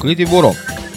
[0.00, 0.54] クリエイティブボロ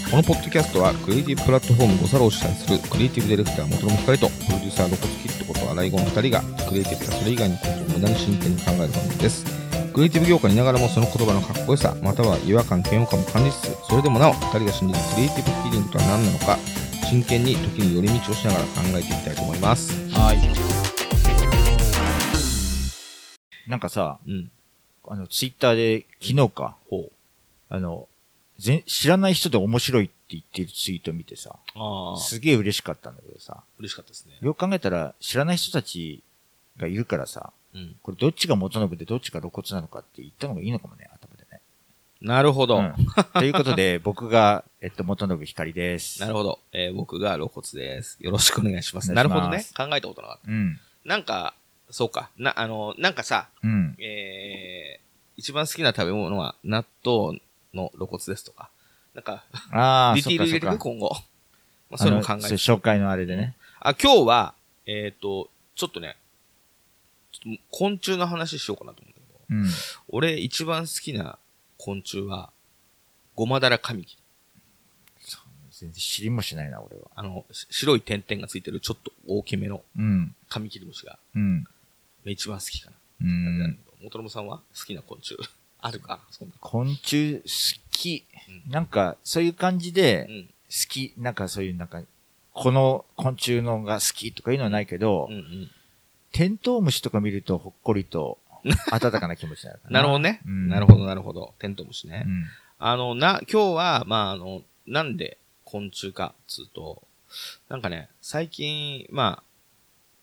[0.10, 9.44] このポッドキャストはクリエイティブプラットフォーム5サロを主催するクリエイティブディレクター元野光とプロデューサーロコツキットこと荒井ゴン2人がクリエイティブかそれ以外のことを無駄に真剣に考える番組です。
[9.92, 16.58] クリエイティブ業界にいながらもその言葉のかっこよさまたは違和感嫌悪感も感じつつそれでもなお2人が信じるクリエイティブフィーリングとは何なのか
[17.10, 19.92] 真剣に時に寄り道をしながら考えていきたいと思います。
[20.16, 20.40] はい。
[23.70, 24.50] なんかさ、うん
[25.06, 27.12] あの、ツイッターで昨日か、ほう。
[27.68, 28.08] あの、
[28.64, 34.38] ぜ知らない人で面白いって言ってるツイートを見てさ、あすげえ嬉しかったんだけどさ、嬉しかったですね。
[34.40, 36.24] よく考えたら知らない人たち
[36.78, 37.96] がいるからさ、うん。
[38.02, 41.60] これどっちが元信でどっちが露骨なのかって言ったのがいいのかもね、頭でね。
[42.22, 42.94] なるほど、うん。
[43.34, 46.22] ということで、 僕が、えっと、元信光です。
[46.22, 48.18] なるほど、えー僕が露骨です。
[48.22, 49.12] よろしくお願いします。
[49.12, 49.42] お願いします。
[49.42, 49.66] なるほどね。
[49.76, 50.52] 考えたことなかった。
[50.52, 50.80] うん。
[51.04, 51.54] なんか
[51.90, 52.30] そうか。
[52.38, 53.96] なあのなんかさうん。
[54.00, 55.04] えー、
[55.38, 57.42] 一番好きな食べ物は納豆
[57.74, 58.70] の露骨ですとか、
[59.14, 61.10] なんか、ああ、ディティール入れてくそっかそっか今後。
[61.90, 62.56] まあ、そういうのも考えて。
[62.56, 63.56] 紹介のあれでね。
[63.80, 64.54] あ、今日は、
[64.86, 66.18] えっ、と、ちょっとね、
[67.44, 69.70] と昆虫の話しようかなと思うんだけど、うん。
[70.10, 71.38] 俺一番好きな
[71.78, 72.52] 昆虫は、
[73.36, 74.24] ゴマダラカミキリ。
[75.72, 77.10] 全然知りもしないな、俺は。
[77.16, 80.36] あの、し白い点々がついてるちょっと大きめのうん。
[80.48, 81.66] カミキリムシがうん。
[82.26, 82.96] 一番好きかな。
[83.22, 85.38] うなん元信さんは好きな昆虫
[85.86, 86.20] あるか。
[86.62, 88.26] 昆虫好き。
[88.68, 90.46] うなんか、そういう感じでう、ん。
[90.46, 91.14] 好き。
[91.18, 92.02] なんかそういう、なんか、
[92.54, 95.72] この昆虫のが好きとかいうのはないけど、うんうん。
[96.32, 98.38] テントウムシとか見るとほっこりと、
[98.92, 99.94] 温かな気持ちになるかな。
[100.00, 100.42] なるほどね。
[100.46, 101.54] うんなるほど、なるほど。
[101.60, 102.24] テントウムシね。
[102.26, 102.46] うん。
[102.80, 107.06] あの、な、今日は、まあ、あの、なんで昆虫か、つうと、
[107.68, 109.44] なんかね、最近、まあ、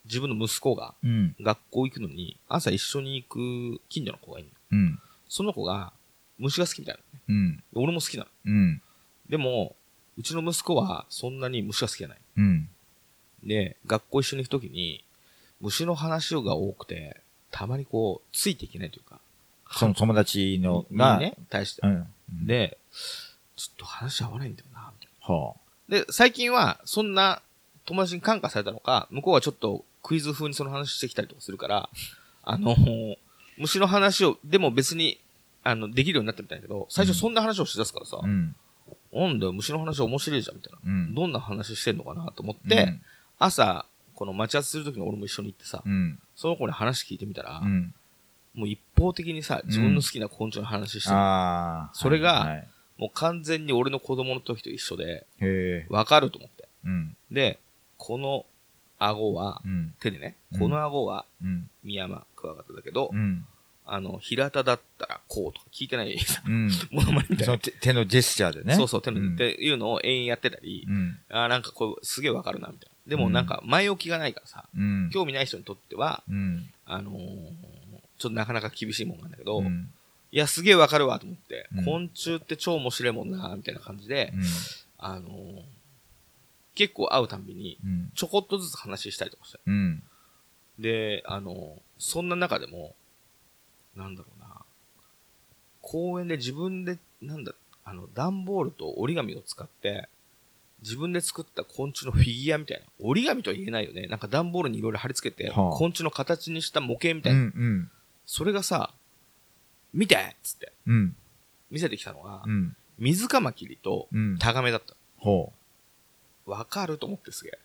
[0.07, 1.37] 自分の息子がうん。
[1.39, 4.79] 学校行くのに、朝一緒に行く近所の子がいるの。
[4.79, 4.99] うん。
[5.31, 5.93] その子が、
[6.39, 7.63] 虫が好きみたいなのね。
[7.75, 7.85] うん。
[7.85, 8.31] 俺も好きなの。
[8.45, 8.83] うん。
[9.29, 9.77] でも、
[10.19, 12.19] うちの息子は、そんなに虫が好きじゃない。
[12.37, 12.69] うん。
[13.45, 15.05] で、学校一緒に行くときに、
[15.61, 17.21] 虫の話が多くて、
[17.53, 19.21] たまにこう、ついていけないというか、
[19.73, 21.89] その友達のにが、ね、対してう。
[21.89, 22.07] ん。
[22.45, 22.77] で、
[23.55, 25.35] ちょっと話合わないんだよな、みたいな。
[25.35, 25.55] は
[25.89, 27.41] で、最近は、そんな
[27.85, 31.89] 友達に感化されたのか、向こうはちょっとクイズ風にその話してきたりとかするから、
[32.43, 32.75] あの、
[33.61, 35.21] 虫の話を、でも別に、
[35.63, 38.27] あの、できるようになったみたいだけど、最初そんな話をしだすからさ、あ。
[38.27, 38.57] うん。
[39.13, 40.79] なんだよ、虫の話面白いじゃん、みたいな。
[40.85, 41.15] うん。
[41.15, 42.99] どんな話してんのかなと思って、
[43.39, 46.19] 朝、この待ち合わせするときに俺も一緒に行ってさ、うん。
[46.35, 47.95] その子に話聞いてみたら、うん。
[48.55, 51.17] もう一方的にさ、自分の好きな昆虫の話してる。
[51.93, 52.69] それがはいはい
[53.01, 55.27] もう完全に俺の子供の時と一緒で。
[55.89, 56.69] わかると思って。
[56.85, 57.17] うん。
[57.33, 57.59] で、
[57.97, 58.45] この
[58.99, 59.95] 顎はう、ん。
[60.01, 61.71] 手でね、うんこの顎はうん。
[61.83, 63.47] ミヤマクワガタだけど、うん。
[63.93, 66.71] あの、平田だったらこうとか聞いてないうん。
[66.93, 67.59] ものまねみたいな。
[67.59, 68.75] 手手のジェスチャーでね。
[68.77, 71.19] そうそう、手の、うんっていうのを延々やってたり、うん。
[71.29, 73.11] あーなんかこう、すげえわかるな、みたいな。
[73.11, 75.11] でもなんか前置きがないからさ、うん。
[75.13, 76.71] 興味ない人にとっては、うん。
[76.87, 77.53] あのー
[78.19, 79.91] ちょっとなかなか厳しいもんなんだけど、うん。
[80.31, 84.45] いや、すげえわかるわと思って、うん昆虫って超面白いもんな、みたいな感じで、うん。
[84.99, 85.63] あのー
[86.77, 88.13] 結構会うたんびに、うん。
[88.15, 89.59] ちょこっとずつ話したりとかして。
[89.67, 90.03] うん。
[90.79, 92.95] で、あのーそんな中でも、
[93.97, 94.49] なんだろうな、
[95.83, 97.53] 公園で自分で、なんだ、
[97.85, 100.09] あの、段ボールと折り紙を使って、
[100.83, 102.85] 自分で作った昆虫のフィギュアみたいな。
[103.01, 104.07] 折り紙とは言えないよね。
[104.07, 107.43] なんか段ボールにいろいろ貼り付けて、はあ昆虫の形にした模型みたういな。
[107.43, 107.91] ん。
[108.25, 108.95] それがさ、
[109.93, 111.17] 見てっつってうん。
[111.71, 112.77] 見せてきたのが、うん。
[112.99, 114.39] 水カマキリとうん。
[114.39, 114.95] タガメだった。
[115.19, 115.53] ほ
[116.47, 117.59] わかると思ってすげえ。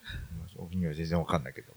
[0.56, 0.58] う。
[0.62, 1.72] 僕には全然わかんないけど。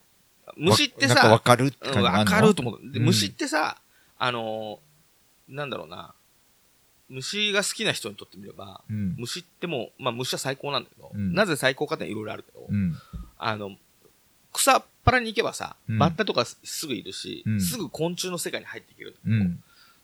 [0.58, 2.80] 虫ってわなんかわさ、かるってうんわかると思う。
[2.92, 3.78] で、うん虫ってさ、
[4.20, 6.14] あのーなんだろうな、
[7.10, 9.16] 虫が好きな人にとってみれば、うん。
[9.18, 12.94] 虫ってもう、まあ虫は最高なんだけど、うんなぜ最高かっていろいろあるけど、うん。
[13.40, 13.76] あの、
[14.54, 19.16] 草っ腹に行けばさ、うんバッタとかすぐいるし、うんすぐ昆虫の世界に入っていける。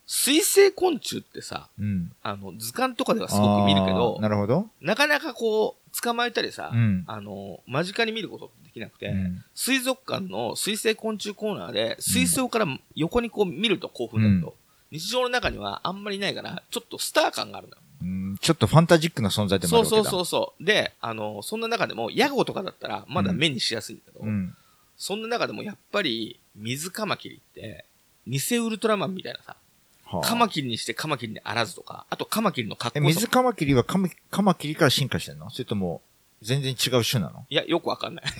[0.08, 2.12] 水生昆虫ってさ、うん。
[2.22, 4.68] あの、図鑑とかではすごく見るけどなるほど。
[4.80, 7.04] なかなかこう、捕まえたりさ、うん。
[7.06, 14.54] あの、間近に見ることきなくて、うん水族館の水生昆虫コーナーで、水槽から横にこう見ると興奮だけど、
[14.90, 17.82] 日常の中にはあんまりないから、ちょっとスター感があるのよ。
[18.02, 20.02] うんちょっとファンタジックな存在でもあるわけだ。
[20.02, 20.64] そうそうそうそう。
[20.64, 24.54] で、あの、そんな中でも、ヤゴとかだったら、まだ目にしやすいんだけど、うん。
[24.98, 27.86] そんな中でもやっぱり、水カマキリって、
[28.26, 29.56] 偽ウルトラマンみたいなさ、
[30.04, 35.48] はあカマキリにしてカマキリにあらずとか、あとカマキリの格え、好水カマキリはカマカマキリから進化してんの？
[35.50, 36.02] それとも、
[36.46, 37.44] 全然違う種なの？
[37.50, 38.24] いや、よくわかんない。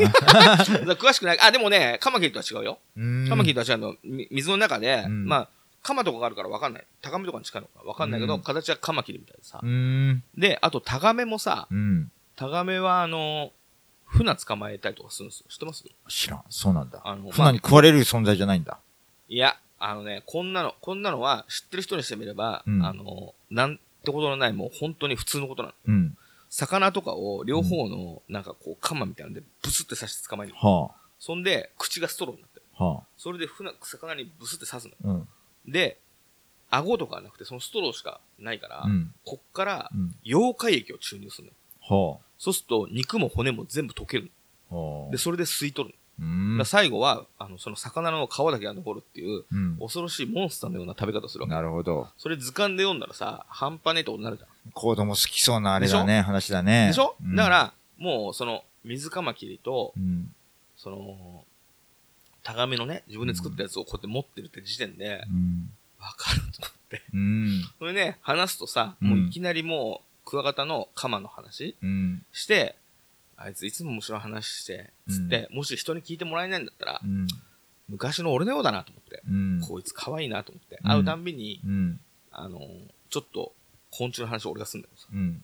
[0.97, 1.41] 詳しくない。
[1.41, 2.79] あ、でもね、カマキリとは違うよ。
[2.97, 3.97] うカマキリとは違うの。
[4.05, 5.49] み水の中で、うんまあ、
[5.82, 6.85] カマとかがあるからわかんない。
[7.03, 9.61] タガメとかに近いのかわかんないけど、うん形はカマキリみたいでさ。
[10.37, 12.11] で、あとタガメもさ、うん。
[12.37, 13.53] タガメはあの、
[14.05, 15.47] 船捕まえたりとかするんですよ。
[15.49, 15.85] 知ってます？
[16.08, 16.43] 知らん。
[16.49, 17.00] そうなんだ。
[17.05, 18.79] あの、まあ船に食われる存在じゃないんだ。
[19.29, 26.11] いや、あのね、こんなの、こんなのは知ってる人にしてみれば、うんあの、なんてことのない、もう本当に普通のことなの。
[26.46, 26.50] うん。
[26.50, 30.54] 魚とかを両方の、なんかこう、カマみたいなんで、ブスって刺して捕まえる。
[30.54, 32.66] はそんで、口がストローになってる。
[32.76, 32.84] あ。
[32.84, 34.94] はそれで船、魚にブスって刺すの。
[35.04, 35.14] あ。
[35.14, 35.28] うん。
[35.72, 36.00] で、
[36.70, 39.14] 顎とかはなくて、そのストローしかないから、うん。
[39.25, 40.14] こっからうん。
[40.25, 41.52] 溶解液を注入するの。
[41.96, 44.31] はそうすると、肉も骨も全部溶ける
[44.70, 44.75] あ。
[44.75, 45.02] の。
[45.02, 45.19] はあで、。
[45.19, 46.06] それで吸い取るうの。
[46.18, 46.28] だか
[46.58, 46.66] らん。
[46.66, 49.76] 最後は、あの、その魚の皮だけが残るっていう、うん。
[49.78, 51.54] 恐ろしいモンスターのような食べ方をするわけ。
[51.54, 52.08] なるほど。
[52.16, 54.72] それ図鑑で読んだらさ、半端ねえってことになるじゃん。
[54.72, 56.88] 子供好きそうなあれだね、話だね。
[56.88, 60.32] でしょ、うんだか、ら、もう、その、水カマキリと、うん。
[60.76, 61.44] その、
[62.42, 65.70] タガメのね、自分で作ったやつをこうやって持ってるって時点で、うん。
[66.00, 67.02] わかると思って。
[67.12, 67.64] うん。
[67.78, 72.24] それね、話すとさ、うんもういきなりもう、クワガタのカマの話うん。
[72.32, 72.76] して、
[73.36, 77.26] あいついつも面白い話して、つって、もし人に聞いてもらえないんだったら、うん。
[77.88, 79.60] 昔の俺のようだなと思って、うん。
[79.60, 82.00] こいつ可愛いなと思って、うん会うたんびに、うん。
[82.32, 82.60] あの、
[83.10, 83.52] ちょっと、
[83.90, 85.42] 昆虫の話を俺がすんだけどさ、うん。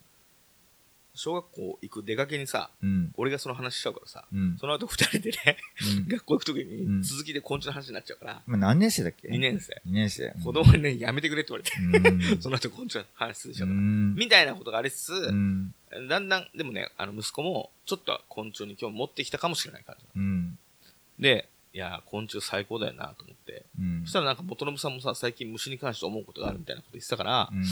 [1.14, 3.12] 小学校行く出かけにさ、うん。
[3.16, 4.56] 俺がその話しちゃうからさ、うん。
[4.58, 5.58] その後二人でね、
[5.98, 9.74] うん学校行くときうんに続きで昆虫の話になっちゃうから、今何年生だっけ？2年生。
[9.86, 10.34] 2年生。
[10.42, 12.40] 子供にね、やめてくれって言われて、うん。
[12.40, 13.66] その後昆虫の話するでしょ。
[13.66, 14.14] うん。
[14.14, 15.74] みたいなことがありつつ、うん。
[16.08, 20.06] だんだん、でもね、あの、息子も、ちょっとは昆虫に興味持ってきたかもしれない感じ。
[20.16, 20.58] うん。
[21.18, 23.64] で、いや、昆虫最高だよなと思って。
[23.78, 27.58] うんそしたらなんか、元信さんもさ、最近虫に関して思うことがあるみたいなこと言ってたから、うん。
[27.58, 27.66] 今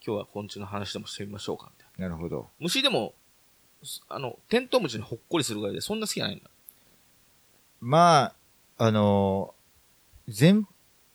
[0.00, 2.08] 日は昆虫の話でもしてみましょうか、みたいな。
[2.08, 2.48] なるほど。
[2.58, 3.14] 虫でも、
[3.82, 6.50] すあの、テントウムシにほっこりするぐらいで、そんな好きじゃないんだ。
[7.80, 8.34] ま
[8.78, 10.66] あ、あのー全、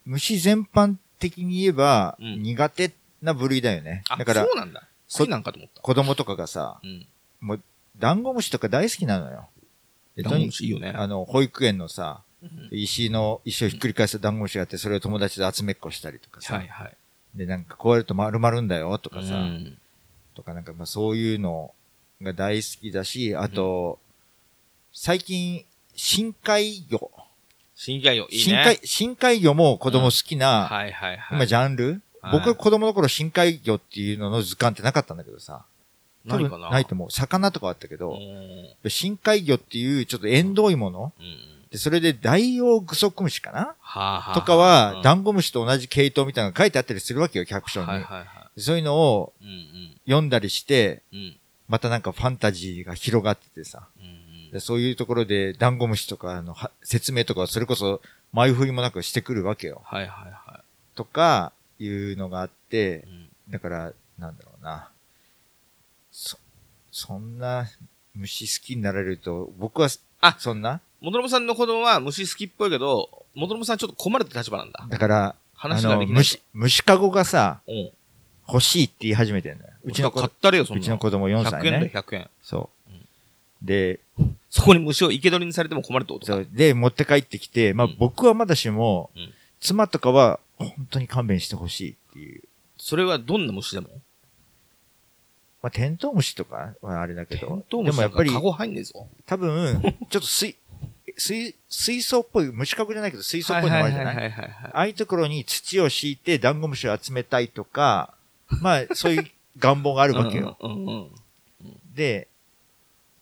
[0.04, 2.92] 虫全般的に言えば、うん苦手
[3.22, 4.02] な部類だよね。
[4.08, 4.88] あ、だからそ、うなんだ。
[5.16, 5.80] 好きなんかと思った。
[5.80, 7.06] 子供とかがさ、うん。
[7.40, 7.60] もう、
[7.98, 9.48] ダンゴムシとか大好きなのよ。
[10.16, 10.92] でダンゴムシいいよね。
[10.94, 16.96] あの、保育園のさ、うん石の、石をひっくり返したダンゴムシがあって、それを友達で集めっこしたりとかさ、はいはい。
[17.34, 19.78] で、なんかこうやると丸まるんだよとかさ、うん
[20.34, 21.72] とかなんかまあそういうの
[22.20, 23.98] が大好きだし、あと、
[24.92, 25.64] 最近、
[25.96, 27.10] 深海魚。
[27.76, 28.42] 深海魚、いいね。
[28.42, 31.36] 深海、深海魚も子供好きな、はいはいはい。
[31.36, 35.64] 今ジャンル、はい僕が子供の頃深海魚っていうのの図鑑ってなかったんだけどさ。
[36.26, 37.10] 多分なないと思う。
[37.10, 41.70] 魚とかあったけうど、ん深海魚っていうちょっと縁遠いものうん。
[41.70, 43.74] で、それでダイオウグソクムシかな？
[43.78, 44.34] はあはあ。
[44.34, 47.92] とかは、ダンンゴムシと同じ系統みたいなのが書いてあったりするわけよ、キャプションに。
[47.92, 49.44] はいはいはそういうのをい。
[49.44, 51.18] うん読んだりして、うん。
[51.18, 51.36] うん。
[51.68, 53.86] またなんかファンタジーが広がっててさ。
[54.00, 54.14] うん
[54.50, 58.00] でそういうところでダンゴムシとかのは説明とかそれこそ
[58.32, 59.82] 前振りもなくしてくるわけよ。
[59.84, 60.60] はいはいは
[60.94, 63.06] とか、いうのがあって
[63.48, 64.88] だから、なんだろうな。
[66.10, 66.38] そ、
[66.90, 67.66] そんな
[68.14, 69.88] 虫好きになられると、僕は、
[70.20, 70.80] あそんな？
[71.00, 74.86] 元信さんの子供は虫好きっぽいけど、元信さんちょっと困るって立場なんだ。
[74.88, 76.16] だから、話ができない。
[76.16, 77.90] 虫、虫かごがさ、うん。
[78.46, 79.72] 欲しいって言い始めてんだよ。
[79.82, 80.82] うちの子、買ったれよ、そんなの。
[80.82, 81.90] うちの子供4歳100円だよ、ね。
[81.94, 82.30] 100円。
[82.42, 83.06] そううん。
[83.62, 84.00] で、
[84.50, 86.32] そこに虫を生け捕りにされても困るってことか。
[86.32, 86.46] そう。
[86.52, 92.42] で、持って帰ってきて、まあうん僕はまだしもうん、妻とかは本当に勘弁してほしいっていう。
[92.76, 93.88] それはどんな虫でも
[95.62, 99.08] まあテントウムシとかはあれだけテど、ントウムシでもやっぱりカゴ入んねえぞ。
[99.26, 99.80] 多分、
[100.10, 100.56] ちょっと水、
[101.16, 104.26] 水、水槽っぽい、虫かごじゃないけど水槽っぽいのもあるじゃない？
[104.26, 108.12] ああいうところに土を敷いてダンゴムシを集めたいとか、
[108.60, 110.58] まあそういう願望があるわけよ。
[110.60, 111.10] うんうんうん。
[111.94, 112.28] で、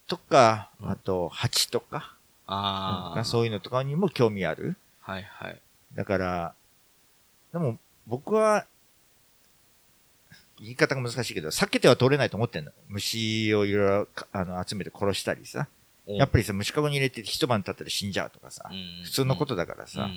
[0.08, 2.14] とか、うんあと、蜂とか、
[2.46, 3.24] ああ。
[3.24, 4.76] そういうのとかにも興味ある。
[5.00, 5.60] はいはい。
[5.94, 6.54] だから、
[7.52, 8.66] でも僕は、
[10.58, 12.70] 言い方が難しいけど、避けては通れないと思ってんの。
[12.88, 15.66] 虫をいろいろかあの集めて殺したりさ。
[16.06, 18.70] やっぱりさ、虫かごに入れて一晩経ったら死んじゃうとかさ。
[19.04, 20.08] 普通のことだからさ。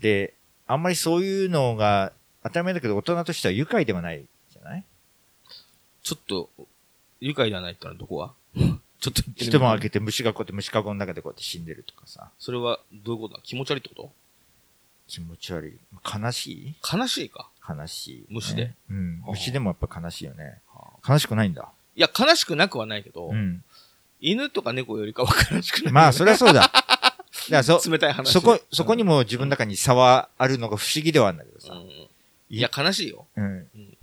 [0.00, 0.34] で、
[0.66, 2.12] あんまりそういうのが
[2.42, 4.84] 当たり前だけど大人としては愉快ではないじゃない？
[6.02, 6.50] ちょっと、
[7.20, 8.32] 愉快ではないってのはどこは？
[9.00, 12.30] ちょっと一晩開けて虫がこうやって虫かごの中でこうやって死んでるとかさ。
[12.38, 13.34] それはどういうこと？
[13.36, 14.12] だ気持ち悪いってこ
[15.08, 15.72] 気持ち悪い。
[16.04, 16.74] 悲しい？
[16.82, 17.48] と悲しいか？
[17.68, 18.24] 悲しい、ね。
[18.28, 18.74] 虫で？
[18.90, 19.20] うん。
[19.22, 20.58] はあ虫でもやっぱ悲しいよね。
[21.06, 21.68] 悲しくないんだ？
[21.96, 23.64] いや、悲しくなくはないけど、うん。
[24.20, 25.92] 犬とか猫よりかは悲しくない？
[25.92, 26.70] まあ、そりゃそうだ。
[27.62, 28.32] そ、冷たい話。
[28.32, 31.72] そこ、そこにも、も自分の中に差はあるのが不思議ではあるんだけどさ。
[31.72, 32.08] うんうん
[32.50, 33.26] いや、悲しいよ。
[33.36, 33.96] うんうん。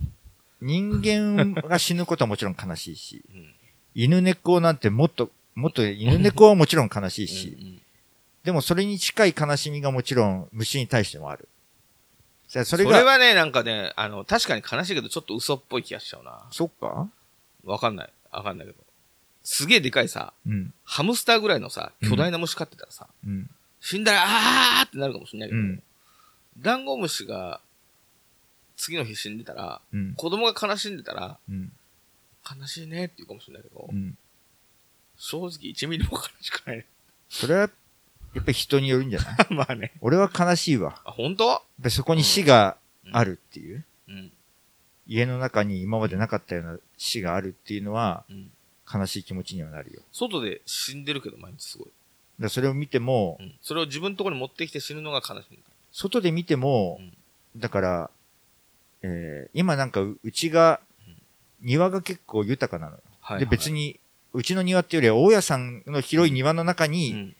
[0.61, 3.51] 人間が死ぬことはもちろん悲しいし、うん
[3.95, 7.81] 犬猫なんてもっと、もっと犬猫はもちろん悲しいし、
[8.45, 11.49] でもそれに近い悲しみがもちろん虫に対してもある。
[12.47, 16.43] そそれが、れはね、なんかね、あの、確かに悲しいけど、ちょっと嘘っぽい気がしちゃうな。
[16.51, 17.09] そっか？
[17.65, 18.09] わかんない。
[18.31, 18.79] わかんないけど。
[19.43, 20.73] すげえでかいさ、うん。
[20.83, 23.49] ハムスターぐらいのさ、巨大な虫飼ってたらさ、うん。
[23.81, 25.83] 死んだら、あーってなるかもしれないけど、うん。
[26.59, 27.59] ダンゴムシが、
[28.77, 30.13] 次の日死んでたら、うん。
[30.13, 31.71] 子供が悲しんでたら、うん。
[32.59, 34.15] 悲しいねって言うかもしれないけど、うん。
[35.17, 36.85] 正直1ミリも悲しくない。
[37.29, 37.71] それは、やっ
[38.43, 39.35] ぱり人によるんじゃない？
[39.53, 39.93] まあね。
[40.01, 41.01] 俺は悲しいわ。
[41.05, 41.47] あ、本当？
[41.47, 42.77] やっぱりそこに死が
[43.11, 43.85] あるっていう。
[44.07, 44.31] うん。
[45.07, 48.51] 家の中に今までなかったような死があるっていうのは、うん。
[48.91, 50.01] 悲しい気持ちにはなるよ。
[50.11, 51.87] 外で死んでるけど、毎日すごい。
[52.39, 53.53] らそれを見てもう、ん。
[53.61, 55.59] それを自分のところに持ってきて死ぬのが悲しい。
[55.91, 58.09] 外で見てもうん、だから、
[59.01, 60.79] えー今なんかううちが、
[61.61, 63.01] 庭が結構豊かなのよ。
[63.21, 63.99] はい、で、別に、に、
[64.33, 67.35] うちの庭っていうよりは、大家さんの広い庭の中うに、ん。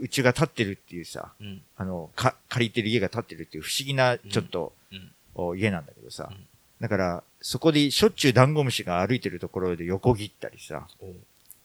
[0.00, 1.62] うちが建ってるっていうさ、うん。
[1.76, 5.10] あの、か、借りてる家が建ってるっていう不思議な、ちょっと、うん。
[5.34, 6.46] お家なんだけどさ、うん。
[6.80, 10.86] だから、そこでしょっちゅうダンゴムシが歩いてるところで横切ったりさ、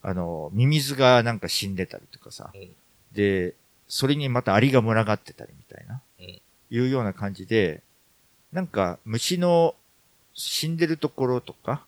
[0.02, 2.70] あの、ミミズがなんか死んでたりとかさ、うん。
[3.14, 3.54] で、
[3.88, 6.26] それにまたアリが群がってたりみたいな、うん。
[6.72, 7.82] いうような感じで、
[8.52, 9.76] なんか虫の
[10.34, 11.86] 死んでるところとか、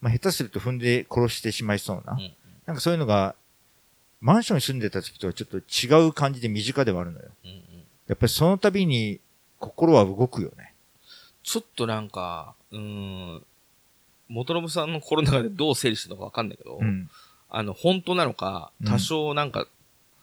[0.00, 2.32] まあ、下手すると踏んで殺してしまいそうな、うん。
[2.66, 3.34] なんかそういうのが、
[4.26, 7.28] マンションに住んでた時とはちょっと違う感じで身近ではあるのよ。
[7.44, 7.50] うん。
[7.50, 7.58] うん。
[8.08, 9.20] やっぱりその度に
[9.60, 10.74] 心は動くよね。
[11.44, 12.78] ちょっとなんか、うー
[13.36, 13.44] ん、
[14.28, 17.08] 元信さんの心の中でどう整理してるのかわかんないけど、うん。
[17.48, 19.68] あの、本当なのか、うん多少なんか、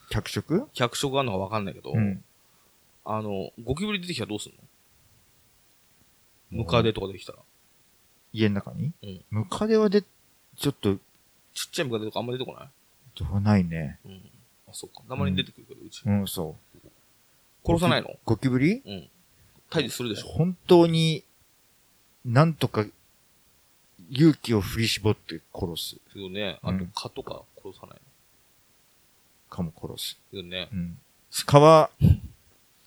[0.10, 0.67] 脚色？
[0.74, 2.22] 脚色があるのかわかんないけど、うん。
[3.05, 4.51] あの、ゴキブリ出てきたらどうすん
[6.51, 6.63] の？
[6.63, 7.39] ムカデとか出てきたら。
[8.33, 8.91] 家の中に？
[9.01, 10.95] うんムカデはで、ちょっと、
[11.53, 12.67] ちっちゃいムカデとかあんま出てこない？
[13.15, 14.00] どうないね。
[14.05, 14.22] うん。
[14.67, 15.03] あ、そっか。
[15.08, 16.01] たまに出てくるけど、うち。
[16.05, 16.88] うん、そう。
[17.65, 18.10] 殺さないの？
[18.25, 18.82] ゴキブリ？
[18.86, 19.10] うん。
[19.70, 21.24] 退治するでしょ本当に、
[22.25, 22.86] なんとか、
[24.10, 25.96] 勇気を振り絞って殺す。
[26.13, 27.98] けどね、あとうん蚊とか殺さない
[29.50, 30.17] かも殺す。
[30.29, 30.70] けどね。
[30.72, 30.98] うん。
[31.46, 31.89] 蚊は、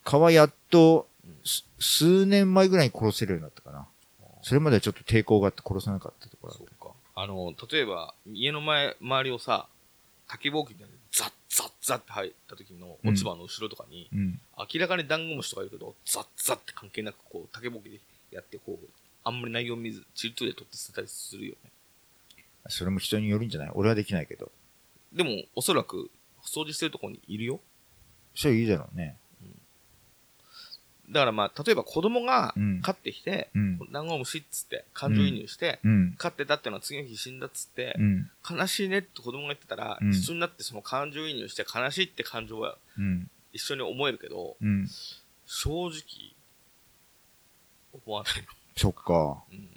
[0.04, 1.08] 蚊はやっと、
[1.44, 3.86] す数年前ぐらいに殺せるようになったかな。
[4.42, 6.92] それまではちょっと抵抗があって殺さなかったところだっそうか。
[7.16, 9.66] あの、例えば、家の前、周りをさ、
[10.28, 14.16] 竹ぼうきみたいにザッザッザッって入った時の落ち葉の後ろとかに、た。
[14.16, 14.40] うん。
[14.74, 18.88] 明らかにダンゴムシとかいるけど、ザッザッって関係なく、こう、竹ぼうきでやって、こう、
[19.24, 21.70] あんまり内容見ず、チルトで取って捨てたりするよね。
[22.68, 23.70] それも人によるんじゃない？
[23.74, 24.50] 俺はできないけど。
[25.12, 26.10] でも、おそらく、
[26.44, 27.60] 掃除してるところにいるよ。
[28.34, 29.16] それいいだろうね。
[31.10, 33.78] だからまあ、例えば子供がうん飼ってきて、うん。
[33.92, 36.14] ダンゴムシっつって、感情移入して、うん。
[36.18, 38.30] 飼ってたっていうのは次の日死んだっつって、うん。
[38.48, 43.30] 悲しいねって子供が言ってたら、うん一緒になってその感情移入して悲しいって感情はうん。
[43.52, 44.88] 一緒に思えるけど、うん。
[45.46, 45.92] 正直、
[48.04, 48.48] 思わないの。
[48.76, 49.42] そっか。
[49.50, 49.68] うん、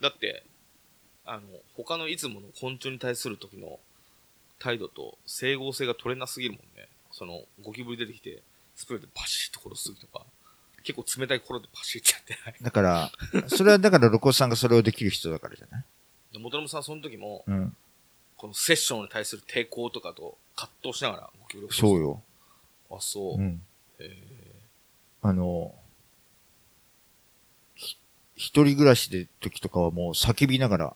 [0.00, 0.44] だって、
[1.24, 1.42] あの、
[1.76, 3.80] 他のいつもの昆虫に対する時の
[4.58, 6.88] 態度と整合性が取れなすぎるもんね。
[7.10, 8.42] その、ゴキブリ出てきて、
[8.76, 10.24] スプレーでパシッと殺す時とか、
[10.84, 12.54] 結構冷たい心でパシッってやってない。
[12.62, 13.10] だから、
[13.48, 15.84] それはだから、ロコさんがそれをできる人だからじゃない？
[16.34, 17.74] で元信さんその時も、うん。
[18.36, 22.00] このセッションに対する抵抗とかと葛藤しながらゴキブリを殺すそう。
[22.00, 22.22] よ。
[22.90, 23.40] あ、そう。
[23.40, 23.62] うん。
[23.98, 24.10] へ
[25.22, 25.74] あの、
[27.74, 27.96] ひ
[28.36, 30.94] 一人暮らしで時とかはもう叫びながら、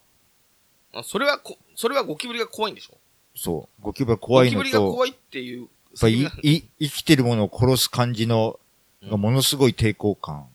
[0.93, 2.99] ーあそれはこ、それはゴキブリが怖いんでしょ？
[3.35, 5.61] そう、ゴキブリが怖いのゴキブリがと、怖いっていう。
[5.61, 5.69] やっ
[6.01, 8.68] ぱりいい生きてるものを殺す感じの、うん
[9.03, 10.49] がものすごい抵抗感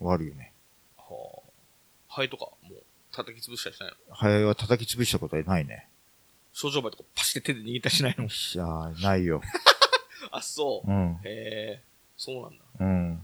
[0.00, 0.52] はあるよね。
[0.96, 1.04] は
[1.38, 1.50] あ。
[2.08, 2.82] ハエとか、もう、
[3.12, 4.14] 叩き潰したりしないの？
[4.14, 5.88] ハエは叩き潰したことはないね。
[6.52, 8.24] 症状場とかパシって手で握ったりしないの？
[8.24, 9.42] よっしゃー、ないよ。
[10.32, 10.90] あ、そう。
[10.90, 11.20] うん。
[11.24, 11.82] へえ、
[12.16, 12.64] そうなんだ。
[12.80, 13.22] うん。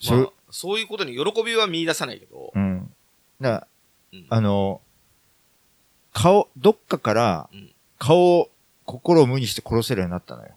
[0.00, 2.94] そまあれ、そういうことに喜びは見出さないけど、うん。
[3.40, 3.66] だ
[4.12, 4.80] うんあの、
[6.12, 8.50] 顔、どっかからうん、顔を、
[8.84, 10.54] 心を無にして殺せるようになったのよ。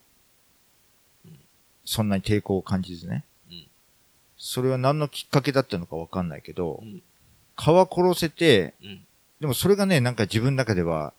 [1.89, 3.25] うんそんなに抵抗を感じずね。
[3.50, 3.67] うん
[4.38, 7.01] それは何のきっかけだったのかわかんないけどう、ん、
[7.58, 9.05] 顔は殺せて、うん、
[9.41, 11.13] でもそれがね、なんか自分の中では、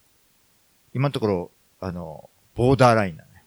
[0.94, 1.50] 今のところ、
[1.80, 3.44] あの、ボーダーラインなのね。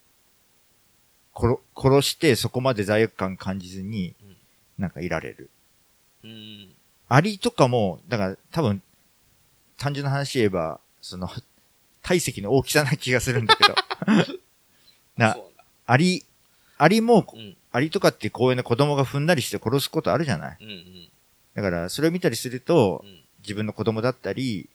[1.36, 4.36] 殺、殺してそこまで罪悪感感じずにうん、
[4.78, 5.50] なんかいられる。
[6.24, 6.70] うん、
[7.10, 8.82] アリとかも、だから多分、
[9.78, 11.30] 単純な話言えば、その、
[12.02, 13.76] 体積の大きさな気がするんだけど。
[15.18, 15.38] な。
[15.86, 16.26] アリ、
[16.84, 21.10] アリも、うん、アリとかって公園で子供が踏んだりして殺すことあるじゃないうん、うん、
[21.56, 23.20] だから、それを見たりするとう、ん。
[23.40, 24.70] 自分の子供だったり、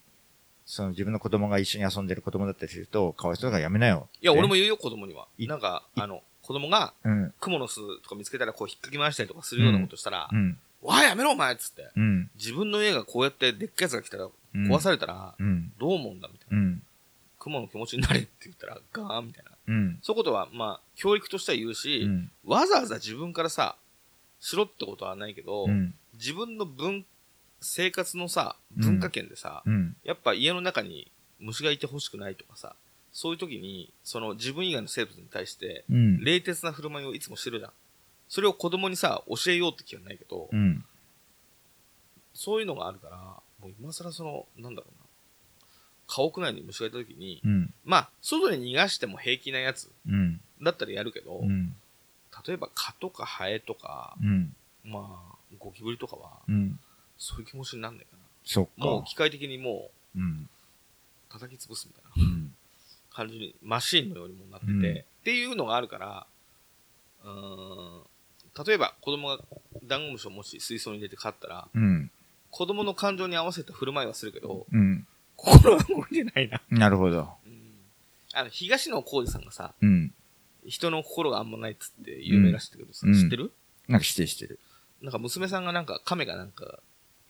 [0.64, 4.08] その自分の子供が一緒に遊んでる子供だったりすると、かわいそうだからやめなよ。
[4.20, 5.26] いや、俺も言うよ、子供には。
[5.38, 7.34] いなんか、いあの、子供が、うん。
[7.40, 10.58] クモの巣とか見つけたらこう引っかき回したりとかするようなことしたら、うん。
[10.82, 11.90] わあやめろお前っつって。
[11.94, 12.30] うん。
[12.36, 15.72] 自分の家がこうやってでっかいやつが来たらうん壊されたら、うん。
[15.78, 16.58] どう思うんだみたいな。
[16.58, 16.82] うん。
[17.38, 19.50] 雲の気持ちになれって言ったら、ガーンみたいな。
[19.68, 19.98] うん。
[20.02, 22.30] そういうことは、まあ、教育としては言うし、うん。
[22.44, 23.76] わざわざ自分からさ、
[24.40, 25.94] しろってことはないけど、うん。
[26.14, 27.04] 自分の文、
[27.60, 29.96] 生活のさ、文化圏でさ、うん。
[30.02, 32.74] やっぱ家の中に虫がいてほしくないとかさ、
[33.12, 36.24] そういう時に、その自分以外の生物に対して、うん。
[36.24, 37.72] 冷徹な振る舞いをいつもしてるじゃん。
[38.28, 40.84] それを子供にさ、教えようって気はないけど、うん。
[42.32, 43.16] そういうのがあるから、
[43.60, 45.07] もう今更その、なんだろうな、
[46.08, 47.74] 家屋内に虫がいた時に、うん。
[47.84, 50.40] まあ、外に逃がしても平気なやつうん。
[50.62, 51.74] だったらやるけど、うん。
[52.46, 54.54] 例えば蚊とかハエとか、うん。
[54.84, 56.80] まあ、ゴキブリとかは、うん。
[57.18, 58.16] そういう気持ちになんないか。
[58.56, 58.66] な。
[58.76, 60.18] もう機械的にもう
[61.30, 62.54] 叩き潰すみたいなうん。
[63.12, 66.26] 感じに、マシーンのようにもなってて、うんっていうのがあるから、
[67.22, 69.38] うーん、例えば子供が
[69.84, 72.10] ダンゴムシをもし水槽に入れて飼ったら、うん。
[72.50, 75.06] 子供の感情に合わせた振る舞いはするけど、うん。
[75.38, 76.60] 心は動いてないな。
[76.68, 77.28] なるほど。
[77.46, 77.58] うん
[78.34, 80.12] あの、東野幸治さんがさ、うん。
[80.66, 83.52] 人の心があんまないっつって有名らしいんだけどさ、うん知ってる？
[83.88, 84.58] なんかしてるしてる。
[85.00, 86.80] なんか娘さんがなんか亀がなんか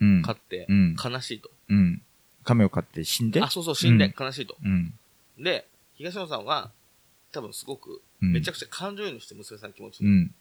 [0.00, 0.22] うん。
[0.22, 1.50] 飼ってうん悲しいと。
[1.68, 2.02] うん。
[2.44, 3.40] 亀を飼って死んで？
[3.40, 4.56] あ、そうそう、死んで悲しいと。
[4.62, 4.92] うん。
[5.38, 6.70] で、東野さんは
[7.30, 10.08] 多分すごくうんめちゃくちゃ感情移入して娘さんの気持ちに。
[10.08, 10.34] うん。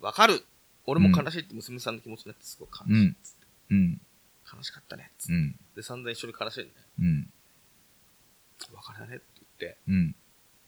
[0.00, 0.44] わかる
[0.86, 3.46] 俺も悲しいって娘さんの気持ちになってすごい悲しいっつって。
[3.72, 4.00] うん。
[4.52, 5.32] 悲しかったねっつって。
[5.32, 5.56] うん。
[5.76, 7.30] で、散々一緒に悲しいんで、うん。
[8.72, 9.24] 別れだねって
[9.60, 10.14] 言って、うん。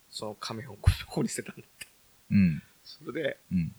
[0.09, 1.87] その亀をここに捨てたんだって。
[2.31, 2.63] うん。
[2.83, 3.71] それで、うん。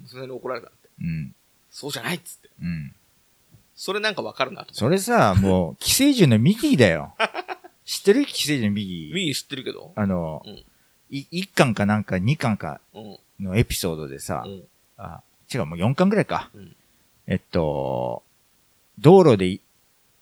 [0.00, 0.88] 娘に怒られたって。
[1.00, 1.34] うん。
[1.70, 2.50] そうじゃないっつって。
[2.60, 2.94] うん。
[3.74, 4.74] それなんかわかるなと。
[4.74, 7.14] それさ、もう、 寄生獣のミギーだよ。
[7.84, 9.14] 知ってる寄生獣のミギー？
[9.14, 9.92] 右知ってるけど。
[9.96, 10.64] あの、うん
[11.14, 13.18] い1巻かなんか2巻かうん。
[13.44, 14.64] のエピソードでさ、うん。
[14.96, 16.50] あ、違う、もう4巻ぐらいか。
[16.54, 16.76] うん
[17.26, 18.24] えっと、
[18.98, 19.60] 道路でい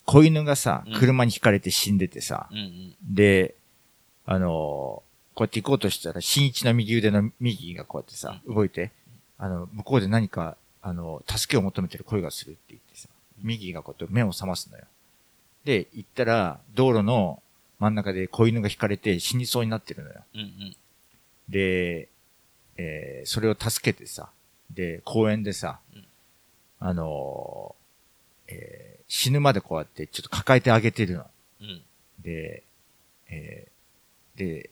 [0.07, 2.49] 子犬がさうん、車にひかれて死んでてさ。
[3.03, 3.55] で、
[4.27, 8.91] あのーこうやって行こうとしたら、新一の右腕の右がこうやってさ、動いて、
[9.39, 13.09] あの、向こうで何か、あの、助けを求めてる声がするって言ってさ、
[13.43, 14.85] 右がこうやって目を覚ますのよ。
[15.65, 17.41] で、行ったら、道路の
[17.79, 20.17] 真ん中で子犬が引かれて死にそうになってるのよ。
[20.35, 20.77] うんうん。
[21.49, 22.09] で、
[22.77, 24.29] えーそれを助けてさ、
[24.71, 26.05] で、公園でさ、うん
[26.81, 27.80] あのー
[28.51, 31.27] えー死ぬまでこうやってちょっと抱えてあげてるの。
[31.61, 31.83] うん。
[32.21, 32.63] で、
[33.29, 34.71] えーで、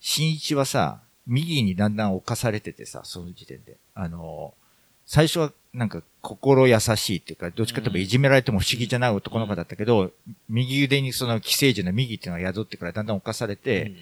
[0.00, 3.76] 新一はさ、右にだんだん侵されててさ、その時点で。
[3.94, 4.66] あのー
[5.08, 10.10] 最初はなんか心優しいっていうか、どっちかといえばいじめられても不思議じゃない男の子だったけど、
[10.48, 13.96] 右腕にその寄生獣の右っていうのが宿ってからだんだん侵されて、うんうん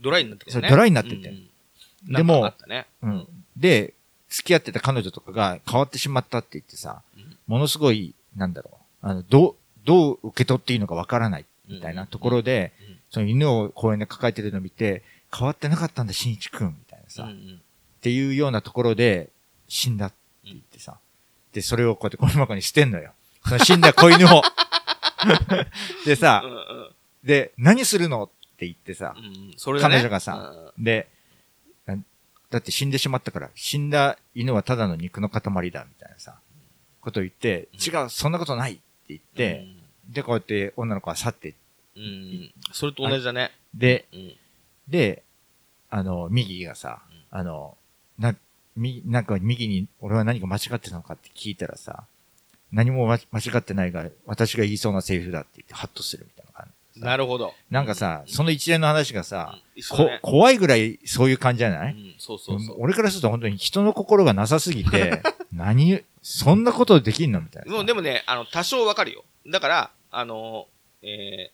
[0.00, 0.68] ドライになってくるね。
[0.70, 1.34] ドライになってってうん
[2.08, 2.86] うんでもね。
[3.02, 3.28] うん。
[3.56, 3.92] で、
[4.30, 8.70] 付き合ってた彼女とかが変わってしまったって言ってさ、うんものすごい、なんだろ
[9.02, 12.98] う、あの、どう、どう受け取っていいのかわからない、みたいなところで、うん。
[13.10, 15.02] その犬を公園で抱えてるのを見て、
[15.36, 19.30] 変わってなかったんだ、新一くん、みたいなさ、っていうようなところで、
[19.68, 20.98] 死んだって言ってさ、
[21.52, 23.12] で、それをこうやってゴミ箱に捨てんのよ。
[23.44, 24.42] その死んだ子犬を。
[26.04, 26.42] でさ
[27.22, 29.14] で、何するのって言ってさ
[29.80, 31.08] 彼女がさ、で、
[31.86, 31.96] な
[32.50, 36.38] だって死んでしまったから、死んだ犬はただの肉の塊だ、みたいなさ、
[37.02, 39.66] ことを言って、うん違う、そんなことないって言って、
[40.08, 41.54] で、こうやって女の子は去って、
[41.96, 43.50] うん、うんそれと同じだね。
[43.74, 44.32] で、うん。
[44.88, 45.22] で、
[45.90, 47.76] あの、右がさ、あの、
[48.18, 48.34] な、
[48.76, 52.04] み、なんか右に俺は何か間違ってたのかって聞いたらさ、
[52.72, 56.72] 何も間間違ってないが、私が言いそうなセリフだって言ってハッとするみたいな感じ。
[56.96, 57.54] なるほど。
[57.70, 59.58] なんかさ、うんその一連の話がさ、
[59.90, 62.58] こね怖いぐらいそういう感じじゃない、うんそうそう。
[62.78, 67.40] 俺からすると本当に人の心がなさすぎて、 何、そんなことできんの？
[67.40, 67.72] みたいな。
[67.72, 69.24] もうでもね、あの、多少わかるよ。
[69.46, 70.68] だから、あの、
[71.02, 71.50] え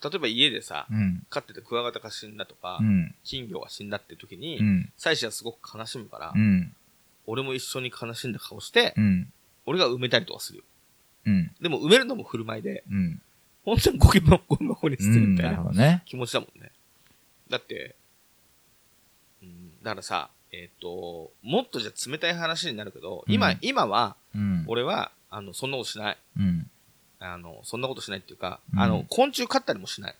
[0.00, 1.26] ー、例えば家でさ、うん。
[1.28, 3.14] 飼っててクワガタが死んだとか、うん。
[3.24, 4.92] 金魚が死んだって時に、うん。
[4.96, 6.74] 妻子はすごく悲しむから、うん。
[7.26, 9.32] 俺も一緒に悲しんだ顔して、うん。
[9.66, 10.64] 俺が埋めたりとかするよ。
[11.26, 11.50] うん。
[11.60, 13.20] でも埋めるのも振る舞いで、うん。
[13.64, 16.02] 本当にゴキブリゴミ箱に捨てるみたいなね。
[16.06, 16.70] 気持ちだもんね。
[17.50, 17.94] だって、
[19.42, 24.64] うん、だからさ、えっ、と、もっとじゃ冷たい話になるけど、今、うん今は、うん。
[24.66, 26.16] 俺は、あの、そんなことしない。
[26.38, 26.70] うん。
[27.20, 30.14] あの、そんなことしないっていうか、うんあの、昆虫飼ったりもしない。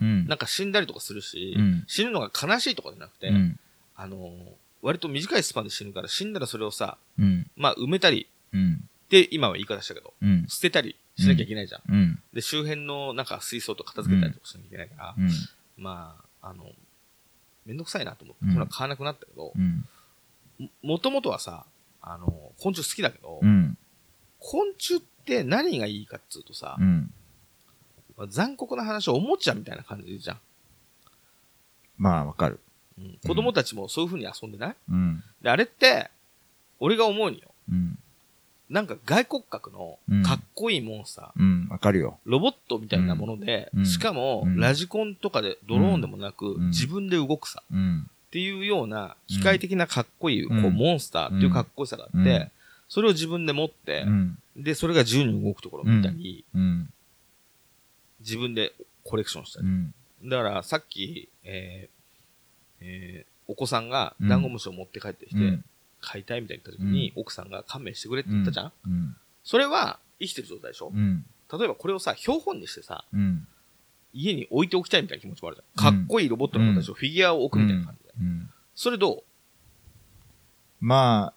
[0.00, 0.26] うん。
[0.26, 3.58] なんか死んだりとかするし、うん死ぬのが悲しいとかじゃなくて、うん。
[3.96, 4.32] あの、
[4.82, 7.50] 割と短いスパンで死ぬから、死んだらそれをさ、うん。
[7.56, 8.84] まあ、埋めたりうん。
[9.06, 10.46] って、今は言い方したけど、うん。
[10.48, 11.82] 捨てたりしなきゃいけないじゃん。
[11.88, 12.22] うん。
[12.32, 15.30] で、周辺のなんか水槽と片付けたりとかしなきゃいけないから、うん。
[15.76, 16.72] まあ、あの、
[17.66, 19.84] めんどくさいなと思って、うんそれは買わなくなったけどう、ん。
[20.82, 21.64] もともとはさ、
[22.02, 23.76] あの、昆虫好きだけど、うん。
[24.38, 26.78] 昆虫って何がいいかっつうとさ
[28.28, 30.40] 残酷な話、おもちゃみたいな感じじゃん。
[31.98, 32.58] まあ、わかる。
[32.98, 34.76] うん子供たちもそういう風に遊んでない？
[34.90, 35.22] うん。
[35.42, 36.10] で、あれって、
[36.78, 37.48] 俺が思うによ。
[37.70, 37.98] うん。
[38.70, 41.68] なんか外骨格のうんかっこいいモンスター、うん。
[41.68, 42.18] わかるよ。
[42.24, 48.08] ロボットみたいなもので、うんしかも、うんラジコンとかでドローンでもなく、うん自分で動くさ、うん。
[48.28, 52.50] っていうような機械的なかっこいい、うんこうモンスターっていうかっこよさがあって、うん
[52.92, 54.38] それを自分で持って、うん。
[54.56, 56.92] で、それが自由に動くところを見たり、うん。
[58.18, 58.72] 自分で
[59.04, 59.66] コレクションしたり。
[59.68, 59.94] うん。
[60.24, 65.58] だから、さっき、えーえーお子さんがダンゴムシを持って帰ってきて、
[66.02, 69.16] うん飼いたいみたいに言った時に、奥さんが勘弁してくれって言ったじゃん、うん。
[69.44, 71.26] それは生きてる状態でしょ、うん。
[71.52, 73.46] 例えばこれをさ、標本にしてさ、うん。
[74.14, 75.92] 家に置いておきたいみたいな気持ちもあるじゃん。
[75.92, 78.14] かっこいいロボットの形をフィギュアを置くみたいな感じで。
[78.18, 78.50] うん。
[78.74, 79.22] それどう？
[80.80, 81.34] ま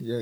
[0.00, 0.18] あ、いや、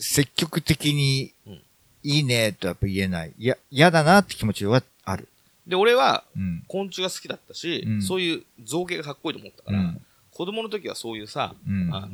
[0.00, 1.62] 積極的にうん、
[2.02, 3.32] いいねとやっぱ言えない。
[3.38, 5.28] いや、嫌だなって気持ちはある。
[5.64, 6.64] で、俺はうん。
[6.66, 10.00] 昆虫が好きだったし、うんそういう造形がかっこいいと思ったから、うん
[10.38, 12.10] 子供の時はそういうさ、うんあの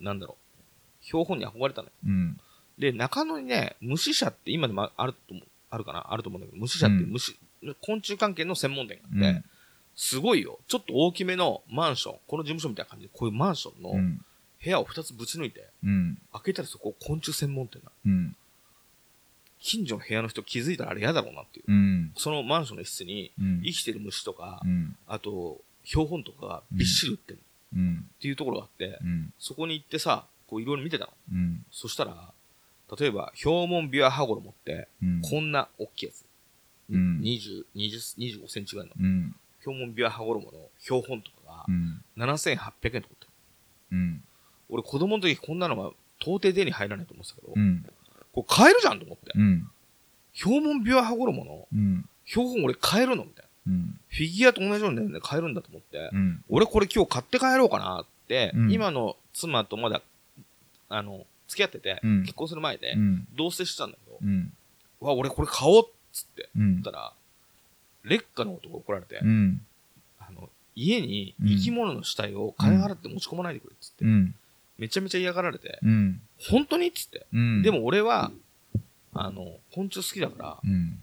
[0.00, 0.36] ーなんだろ
[1.02, 1.92] う、標本に憧れたのよ。
[2.06, 2.40] うん。
[2.78, 6.12] で、中野にね、虫舎って今でもあると思う、あるかな？
[6.12, 7.36] あると思うんだけど、虫舎ってうん虫、
[7.80, 9.44] 昆虫関係の専門店があって、うん
[10.00, 10.60] すごいよ。
[10.68, 14.24] ちょっと大きめのマンション、この事務所みたいな感じで、こういうマンションのうん。
[14.62, 16.18] 部屋を2つぶち抜いて、うん。
[16.32, 17.92] 開けたらそこ昆虫専門店なの。
[18.06, 18.36] うん。
[19.58, 21.64] 近所の部屋の人気づいたらあれ嫌だろうなっていう。
[21.66, 22.12] うん。
[22.16, 23.62] そのマンションの一室にうん。
[23.64, 24.96] 生きてる虫とか、うん。
[25.08, 27.47] ああと、標本とかがびっしり売ってるうん。
[27.74, 27.78] っ
[28.20, 29.32] ていうところがあって、うん。
[29.38, 31.12] そこに行ってさ、こういろいろ見てたの。
[31.32, 31.64] うん。
[31.70, 32.32] そしたら、
[32.98, 35.20] 例えば、ヒョウモンビワハゴロモって、うん。
[35.22, 36.24] こんな大きいやつ。
[36.90, 39.36] うん20、20、25センチぐらいの、うん。
[39.62, 42.02] ヒョウモンビワハゴロモの標本とかがう、ん。
[42.16, 43.30] 7800円とかってる。
[43.92, 44.22] うん。
[44.70, 47.84] 俺子供の時こんなのが到底手に入らないと思ってたけど、うん。
[48.32, 49.32] これ買えるじゃんと思って。
[49.34, 49.70] うん。
[50.32, 52.08] ヒョウモンビワハゴロモのうん。
[52.24, 53.47] 標本俺買えるのみたいな。
[53.68, 54.00] うん。
[54.08, 56.42] フィギュアと同じような値段で買えるんだと思って、うん。
[56.48, 60.02] 俺これ今日買って帰ろうかなって、うん今の妻とまだ、
[60.88, 63.26] あの、付き合ってて、うん結婚する前で、うん。
[63.36, 64.18] 同棲してたんだけど、
[65.00, 66.90] うわ、俺これ買おうっつってう言っんた。
[66.90, 67.12] ら、
[68.04, 69.60] 劣化の男が怒られて、うん。
[70.18, 74.34] あの、家に生き物の死体を金払って持ち込まないでくれっつって、うん。
[74.78, 76.20] めちゃめちゃ嫌がられて、うん。
[76.50, 77.62] 本当にっつって、うん。
[77.62, 78.30] で、も俺は、
[79.12, 81.02] あの、昆虫好きだから、うん。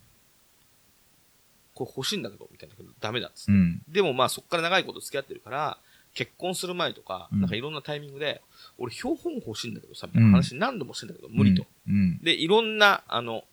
[1.75, 3.51] これ欲しいんだけど、みたいなけど、ダメだっつって。
[3.51, 3.81] うん。
[3.87, 5.77] でもまあそっから長いこと付き合ってるから、
[6.13, 8.41] 結婚する前とか、うんなんかいろんなタイミングで、
[8.77, 11.65] 俺標本欲しいんだけどさ、みたいな話何度もしてんだけど、無理と。。
[11.87, 12.17] うん。
[12.19, 13.43] で、いろんな、あの、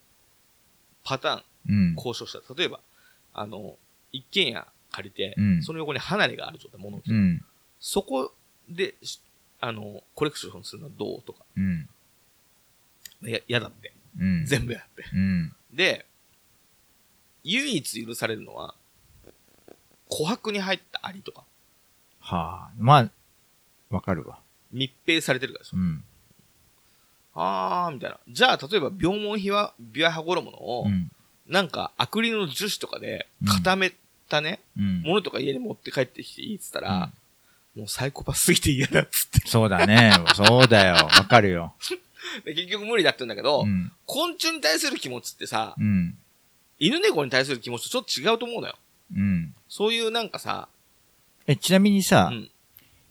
[1.05, 1.95] パターン、うん。
[1.97, 2.55] 交渉した。
[2.55, 2.81] 例えば、
[3.35, 3.77] あの、
[4.13, 7.45] 一軒家借りて、うんその横に離れがある状態、物置、うん。
[7.81, 8.33] そこ
[8.69, 9.21] で、し
[9.61, 11.89] あの、コレクションするのはどうとか、うん。
[13.23, 13.93] や、嫌だって。
[14.19, 14.47] うん。
[14.47, 15.05] 全部やって。
[15.15, 15.53] うん。
[15.73, 16.07] で、
[17.45, 18.75] 唯一許されるのは、
[20.11, 21.45] 琥珀に入ったアリとか、
[22.21, 22.71] はあ。
[22.79, 23.11] まあ、
[23.91, 24.39] わかるわ。
[24.71, 25.77] 密閉されてるからでしょ。
[25.77, 26.05] うん。
[27.35, 28.19] あー、みたいな。
[28.29, 31.11] じゃあ、例えば、病門比は、ビワハゴロモのを、うん。
[31.49, 33.93] なんか、アクリルの樹脂とかでうん固め
[34.29, 35.03] たね、うん。
[35.03, 37.11] ものとか家に持って帰ってきていいっつったら、
[37.75, 39.49] もうサイコパスすぎて嫌だっつって。
[39.49, 40.13] そうだね。
[40.37, 40.95] そうだよ。
[40.95, 41.75] わかるよ。
[42.45, 43.93] で結局無理だって言うんだけど、うん。
[44.07, 46.17] 昆虫に対する気持ちってさ、うん。
[46.85, 48.75] 犬猫に対する気持ちとちょっと違うと思うのよ。
[49.16, 49.55] うん。
[49.68, 50.66] そういうなんかさ、
[51.47, 52.51] え、ちなみにさう、ん、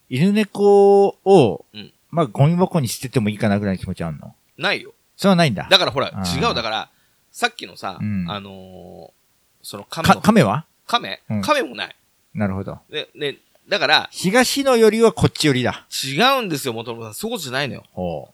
[0.09, 4.35] 犬猫をうん、まあ、ゴミ箱に捨ててもいいかなぐらいの気持ちあるの？
[4.57, 4.91] ないよ。
[5.15, 5.67] それはないんだ。
[5.69, 6.53] だからほら、違う。
[6.53, 6.89] だから、
[7.31, 9.11] さっきのさ、うんあのー
[9.63, 10.65] その亀か、の、亀は？
[10.87, 11.95] 亀うん亀もない。
[12.33, 12.79] なるほど。
[12.89, 13.37] で、で、
[13.69, 15.85] だから、東のよりはこっちよりだ。
[16.03, 17.13] 違うんですよ、元々さん。
[17.13, 17.83] そうじゃないのよ。
[17.93, 18.33] ほ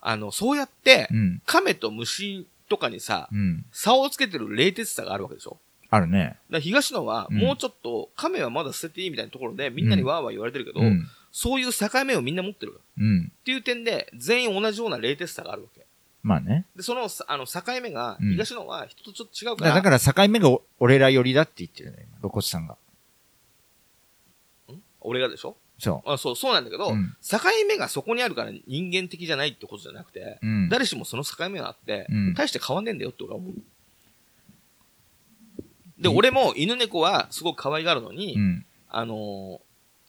[0.00, 1.14] あの、そうやってう。
[1.14, 1.42] う、ん。
[1.46, 3.66] 亀と虫とかにさ、うん。
[3.70, 5.58] 差をつけてる冷徹さがあるわけでしょ？
[5.90, 6.38] あるね。
[6.60, 11.06] 東野は、うんもうちょっと、亀はまだ捨てていいみたいなところで、みんなにわーわー言われてるけど、うん。
[11.32, 12.80] そういう境目をみんな持ってる。
[12.98, 13.30] うん。
[13.30, 15.84] っていう点で、全員同じような冷徹さがあるわけ。
[16.22, 16.64] まあね。
[16.74, 22.78] で、その、さあの、境目が、うん東野は人とちょっと違うか、ららだから境目がお俺ら寄りだって言ってるね、今露骨さんが。
[25.02, 25.56] 俺がでしょ？
[25.82, 30.46] そあそう、そうなんだけど、うん境目がそこにあるから人間的じゃないってことじゃなくて、う。
[30.46, 30.68] うん。
[30.68, 33.54] 誰しもその境目があって、うん大して変わんねえんだよって俺は思う。
[36.00, 38.64] で、俺も犬猫はすごく可愛がるのに、うん。
[38.88, 39.60] あのー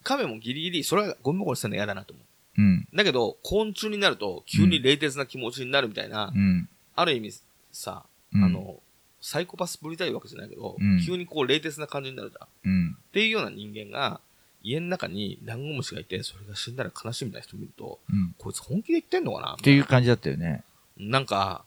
[0.04, 2.22] 亀もギリギリ、それはゴミ箱に捨てるの嫌だなと思
[2.58, 2.62] う。
[2.62, 2.88] うん。
[2.94, 6.68] だけど、昆虫になると、急に冷徹な気持ちになるみたいな、うん。
[6.94, 7.32] ある意味
[7.72, 8.82] さ、うんあの、
[9.22, 12.48] サイコパスぶりたいわけじゃないけど、うん急にこう冷徹な感じになるじゃん。
[12.70, 12.98] うん。
[13.00, 14.20] っていうような人間が、
[14.64, 18.34] 家の中にダンゴムシがいて、それが死んだら悲しみな人見ると、うん。
[18.38, 19.54] こいつ本気で言ってんのかな？
[19.54, 20.64] っていう感じだったよね。
[20.98, 21.66] なんか、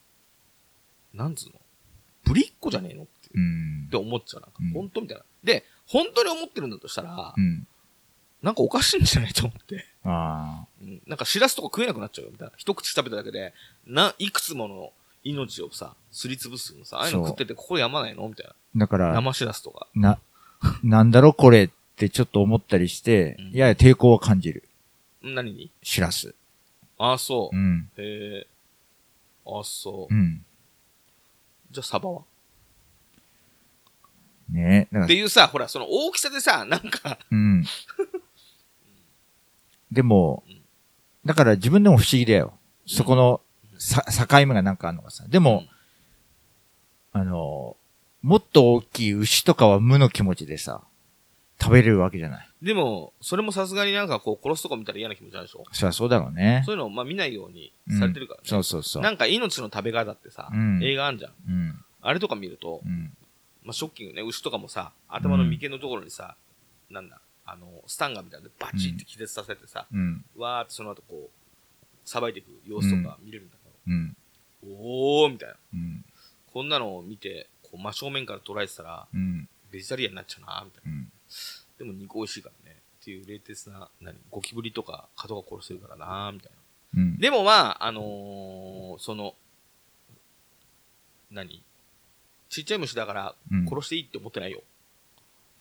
[1.14, 1.52] なんつうの？
[2.24, 3.90] ぶりっ子じゃねえのってうんっ。
[3.90, 4.42] て思っちゃう。
[4.42, 5.24] なんかうん、本当みたいな。
[5.44, 7.66] で、本当に思ってるんだとしたら、うん。
[8.42, 9.84] なんかおかしいんじゃないと思って。
[10.04, 10.66] ああ。
[10.82, 12.54] うんなんかシラスとか食えなくなっちゃうよ、みたいな。
[12.56, 13.52] 一口食べただけで、
[13.86, 18.28] な、いくつもの命をさ、すりつぶすのさ、ああいうの食っててここやまないの？
[18.28, 19.08] みたいだかな。
[19.08, 19.86] ら、生シラスとか。
[19.94, 20.18] な、
[20.82, 24.68] なんだろこれってちょっと思ったりして、うんやや抵抗を感じる。
[25.24, 25.70] ん何に？
[25.82, 26.34] しらす。
[26.98, 27.58] ああ、そうう。
[27.58, 27.90] ん。
[27.96, 28.46] へえ。
[29.46, 30.16] あそうう。
[30.16, 30.44] ん。
[31.70, 32.22] じゃあサバは？
[34.50, 37.64] ねだから、っていうさ、ほら、その大きさでさ、なんか、うん。
[39.90, 40.60] でもうん、
[41.24, 42.52] だから自分でも不思議だよ。
[42.86, 43.40] そこの、
[43.78, 45.24] さ、境目がなんかあるのがさ。
[45.28, 45.64] でも、
[47.12, 47.76] あの、
[48.22, 50.82] もっと大きい牛とかは無の気持ちでさ、
[51.60, 52.48] 食べれるわけじゃない。
[52.62, 55.64] でも、それもさすがになんかこう、殺すとか見たら嫌な気持ちなんでしょ？
[55.72, 56.62] そりゃそうだろうね。
[56.66, 58.48] そういうのをまあ見ないようにされてるからね。
[58.48, 59.02] そうそうそう。
[59.02, 61.32] なんか命の食べ方ってさ、うん映画あんじゃん。
[61.48, 61.84] うん。
[62.02, 63.12] あれとか見ると、うん。
[63.64, 66.36] まあ、ショッキングね、牛とかもさ、頭の眉間のところにさ、
[66.88, 70.24] なんだ、あの、スタンガンみたいなのでバチって気絶させてさ、うん。
[70.36, 73.56] わーってその後こう、さばいていく様子とか見れるんだ
[73.88, 74.16] うん。
[74.60, 75.54] けど、おーみたいな。
[75.74, 76.04] うん。
[76.52, 79.48] こんなのを見て、こう真正面から捉えてたら、うん。
[79.72, 80.92] ベジタリアンになっちゃうな、みたいな。
[80.92, 81.12] うん。
[81.78, 82.76] でも肉美味しいからね。
[83.00, 86.52] っていう冷徹な、何ゴキブリとか蚊とか殺せるからな、みたい
[86.96, 87.02] な。
[87.02, 87.18] うん。
[87.18, 89.34] でもまあ、あのーその、
[91.30, 91.62] 何
[92.48, 94.62] ちっちゃい虫だからうん殺していいって思ってないよ。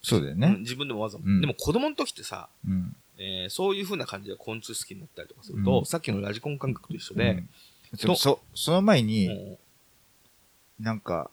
[0.01, 0.47] そうだよね。
[0.47, 1.30] うん自分でもわざわざ。
[1.30, 2.95] うんでも子供の時ってさ、うん。
[3.17, 7.49] えーそういう風な感じで昆虫好きになったりとかすると、うんさっきのラジコン感覚と一緒でうん、
[7.97, 9.60] そとそ、その前に、も
[10.80, 11.30] なんか、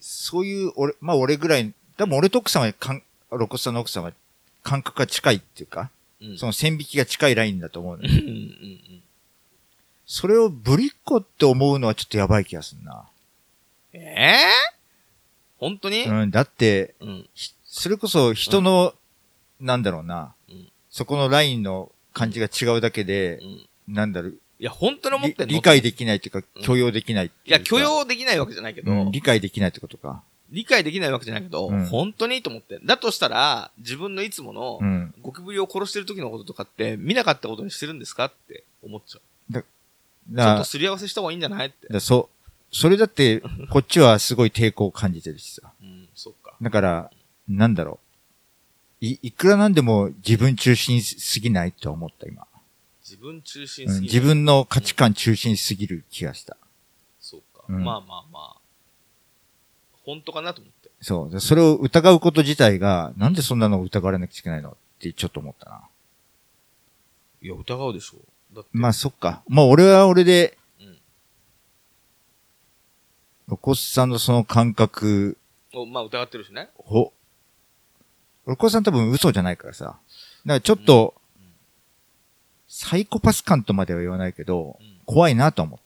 [0.00, 4.12] そういう、俺、まあ俺ぐらい、多分俺と奥さんはかん、ロコスさんの奥さんは
[4.62, 6.38] 感覚が近いっていうか、ううん。
[6.38, 8.10] その線引きが近いラインだと思うのよ。
[8.12, 9.02] うんうんうん
[10.06, 13.08] それをぶりっ子って思うのはちょっとやばい気がするな。
[13.94, 14.38] ええ
[15.56, 16.04] 本当に？
[16.04, 17.26] うん、だって、うん。
[17.32, 18.92] ひそれこそ人の、
[19.60, 20.68] なんだろうな、うん。
[20.90, 23.44] そこのラインの感じが違うだけでう、ん。
[23.44, 25.46] いなんだろう、や、本当に思ってんの？
[25.46, 30.22] り理解できないっていうかうん、許容できないいうや、か許容できないわけじゃないけど、うん理解できないってことか。
[30.54, 32.78] 理解できないわけじゃないけど、うん本当にと思って。
[32.84, 35.14] だとしたら、自分のいつものう、ん。
[35.20, 39.22] ゴキブリを殺してる時のこととかって、見なかったことにしてるんですかって思っちゃう。
[39.52, 39.66] だちょ
[40.32, 41.88] っだとすり合わせした方がいいんじゃないって。
[41.88, 42.30] だそ、
[42.70, 45.72] それだって、 こっちはすごい抵抗を感じてるしさ。
[45.82, 46.54] うん、そっか。
[46.62, 47.10] だから、
[47.48, 47.98] なんだろ
[49.02, 49.04] う。
[49.04, 52.46] い、いくらなんでも自分中心すぎないと思った、今。
[53.02, 54.14] 自分中心うんすぎる。
[54.14, 56.56] 自分の価値観中心すぎる気がした。
[57.20, 57.64] そうか。
[57.68, 58.53] うんまあまあまあ。
[60.04, 60.90] 本当かなと思って。
[61.00, 61.30] そう。
[61.30, 65.82] でそれを疑うこと自体が、なんでそんなのを疑われなきゃいけないのってちょっと思ったな。
[67.42, 68.18] いや、疑うでしょ。
[68.54, 68.70] だって。
[68.72, 69.42] まあそっか。
[69.48, 70.98] まあ俺は俺で、うん
[73.46, 75.36] ロコスさんのその感覚
[75.74, 76.70] おまあ疑ってるしね。
[76.78, 77.12] を、
[78.46, 79.84] ロコスさん多分嘘じゃないからさ。
[79.84, 79.98] だか
[80.46, 81.24] らちょっと、うん
[82.76, 85.83] サイコパス感とまでは言わないけど、うん怖いなと思った。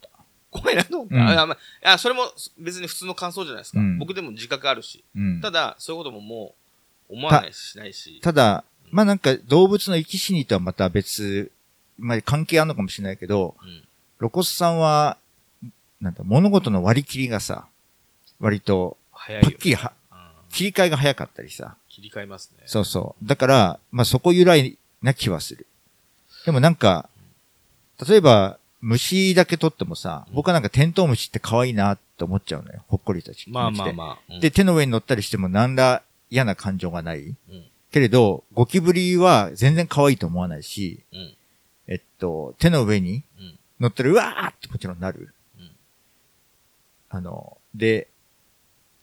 [0.50, 1.14] 怖いなと思った。
[1.16, 2.24] うんあまあ、あそれも
[2.58, 3.80] 別に普通の感想じゃないですか。
[3.80, 5.04] うん僕でも自覚あるし。
[5.14, 5.40] うん。
[5.40, 6.54] ただ、そういうこともも
[7.10, 8.20] う思わないしないし。
[8.22, 11.50] ただ、まあなんか動物の生き死にとはまた別、
[11.98, 13.84] まあ関係あるのかもしれないけど、うん。
[14.18, 15.16] ロコスさんは、
[16.00, 17.66] なんだ、物事の割り切りがさ、
[18.40, 19.50] 割と、早いよ。
[19.50, 19.98] パッキリは、うん
[20.50, 21.76] 切り替えが早かったりさ。
[21.90, 22.62] 切り替えますね。
[22.64, 23.26] そうそう。
[23.26, 25.66] だから、まあそこ由来な気はする。
[26.46, 27.10] でもなんか、
[28.08, 32.82] 例えば、虫だけ取ってもさ、うん僕はなんかテントウムシって可愛いなって思っちゃうのよ。
[32.88, 33.50] ほっこりとして。
[33.50, 34.34] まあまあまあ。
[34.34, 37.20] うんで、、手の上に乗ったりしても何ら嫌な感情がない。
[37.20, 37.36] うん。
[37.90, 41.34] けれど、ゴキブリは全然可愛いと思わないし、うん。
[41.88, 43.58] えっと、手の上にうん。
[43.80, 45.34] 乗ってる、うわーってもちろんなる。
[45.58, 45.70] うん
[47.10, 48.08] あの、で、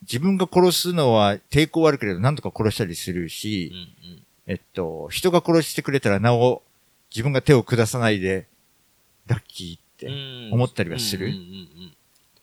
[0.02, 4.10] 自分が殺すのは抵抗はあるけれど、なんとか殺したりするし、うん。
[4.10, 4.22] うん。
[4.46, 6.62] えっと、人が殺してくれたらなお、
[7.10, 8.46] 自分が手を下さないで、
[9.26, 10.10] ラッキーって、う
[10.50, 11.32] ん思ったりはする？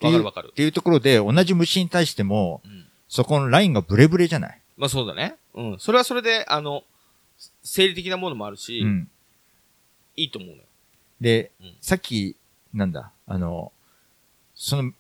[0.01, 0.53] わかるわかるっ。
[0.53, 2.85] ていうところで、同じ虫に対しても、うん。
[3.07, 4.59] そこのラインがブレブレじゃない？
[4.75, 5.35] まあそうだね。
[5.53, 5.79] うん。
[5.79, 6.83] それはそれで、あの、
[7.63, 9.07] 生理的なものもあるし、うん。
[10.15, 10.63] いいと思うのよ。
[11.21, 12.35] で、うんさっき、
[12.73, 13.71] なんだ、あの、
[14.55, 14.91] その、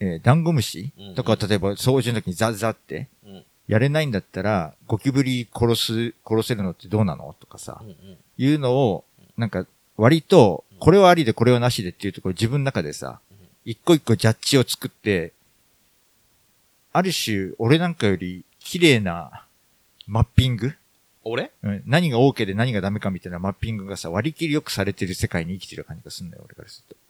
[0.00, 3.44] えーダンゴムシうんとか、例えば掃除の時にザッザって、うん。
[3.66, 7.34] やれないんだったら、ゴキブリ殺す、殺せるのってどうなの？
[7.40, 7.88] とかさうん。
[7.88, 7.96] う、ん。
[8.38, 9.04] いうのを、
[9.36, 15.32] なんか、割と、これはありでこれはなしでっていうところ自分の中でさうん、一個一個ジャッジを作って、
[16.92, 19.44] ある種、俺なんかより綺麗な
[20.06, 20.74] マッピング？
[21.24, 21.50] 俺？
[21.62, 27.00] うん何が OK で何がダメかみたいなマッピングがさ、割り切りよくされてる世界に生きてる感じがするんだよ、俺からすると。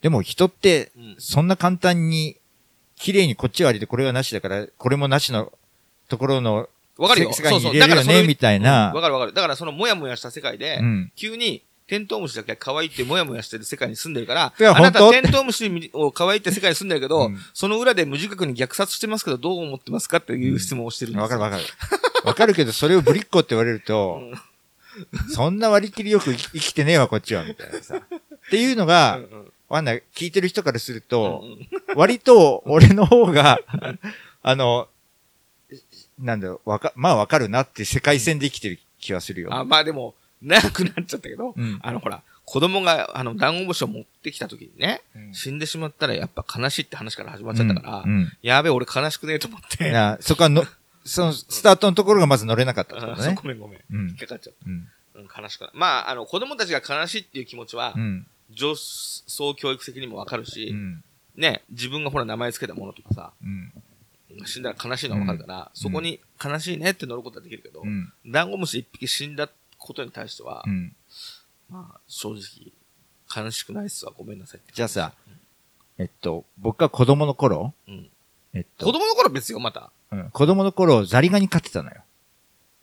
[0.00, 1.16] でも人って、うん。
[1.18, 2.36] そんな簡単に、
[2.96, 5.52] 綺麗にこっちはありでこれはなしだから、これもなしの
[6.08, 7.32] ところの、わかるよ。
[7.32, 7.78] 世界にそうそう。
[7.78, 9.32] 入れるよねだからそれみたいなうんわかるわかる。
[9.32, 11.12] だからそのもやもやした世界で、うん。
[11.16, 21.64] 急に、テントウムシだけ可愛いってもやもやしてる世界に住んでるから、あなたテントウムシを可愛いって世界に住んでるけど、うんその裏で無自覚に虐殺してますけど、どう思ってますかっていう質問をしてるんですよわかるわかる。
[22.24, 24.22] わかるけど、それをぶりっ子って言われると、
[25.34, 27.96] そんな割り切りよく生きてねえわ、こっちは、みたいなさ。
[27.96, 28.00] っ
[28.50, 29.20] ていうのが、
[29.68, 30.02] わかんない。
[30.14, 31.44] 聞いてる人からすると、
[31.94, 33.58] 割と俺の方が、
[34.42, 34.88] あの、
[36.22, 39.52] なんだろう、わか、まあわかるなって世界線で生きてる気はするよ。
[39.52, 49.88] あ、まあでも、長くなっちゃったけど、うんあのほら、子供が、あの、ダンゴムシを持ってきた時にね、うん死んでしまったらやっぱ悲しいって話から始まっちゃったから、うんうんやべえ、俺悲しくねえと思って。
[49.88, 50.64] いや、そこはの、
[51.04, 53.34] その、スタートのところがまず乗れなかったってあことね。
[53.34, 53.80] ごめんごめん。
[53.90, 54.70] うん引っかかっちゃった。
[54.70, 54.88] うん。
[55.14, 55.70] うん、悲しくない。
[55.74, 58.26] まあ、あの、子供たちが悲しいっていう気持ちはう、ん。
[58.50, 61.04] 上層教育的にもわかるし、うん。
[61.36, 63.72] ね、自分がほら名前つけたものとかさ、うん。
[64.44, 68.12] 死んだら悲しいのはわかるから、そこに悲しいねって乗ることはできるけど、うん。
[68.26, 70.94] ダンゴムシ一匹死んだことに対しては、うん。
[71.70, 72.72] まあ、正直、
[73.44, 74.60] 悲しくないっすわ、ごめんなさい。
[74.72, 75.12] じゃあさ、
[75.98, 78.08] えっと、僕が子供の頃、うん。
[78.54, 79.90] えっと、子供の頃別よ、また。
[80.10, 82.02] うん子供の頃、ザリガニ飼ってたのよ。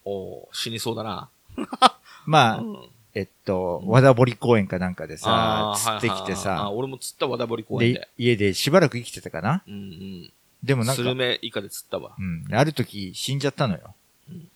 [0.06, 1.30] おー死にそうだな。
[2.26, 10.34] まあ、うんえっと、うん和田堀公園かなんかでさ釣ってきてさ、俺も釣った和田堀公園でで。、家でしばらく生きてたかなうんうん。
[10.64, 12.16] でもなんかスル、メ以下で釣ったわ。
[12.18, 12.46] うん。
[12.52, 13.96] ある時死んじゃったのよ
[14.30, 14.50] うん。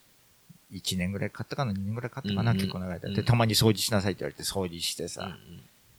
[0.73, 3.09] 1年ぐらい飼ったかな ?2 年ぐらい飼ったかな、うんうん結構長い間。
[3.09, 5.37] で、うんたまに掃除しなさいって言われて掃除してうんさ、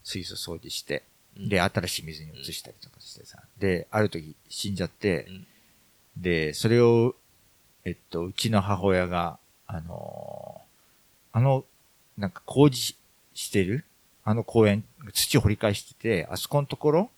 [0.02, 1.04] 水素掃除して、
[1.36, 3.38] うんで、新しい水に移したりとかしてさ。
[3.58, 5.46] で、ある時死んじゃってうん、
[6.16, 7.14] で、それを、
[7.84, 10.64] えっと、うちの母親が、あのー
[11.36, 11.64] あの、
[12.16, 12.96] なんか工事し
[13.34, 13.84] してる
[14.22, 17.10] あの公園、土を掘り返してて、あそこのところ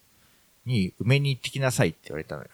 [0.64, 2.49] に埋めに行ってきなさいって言われたのよ。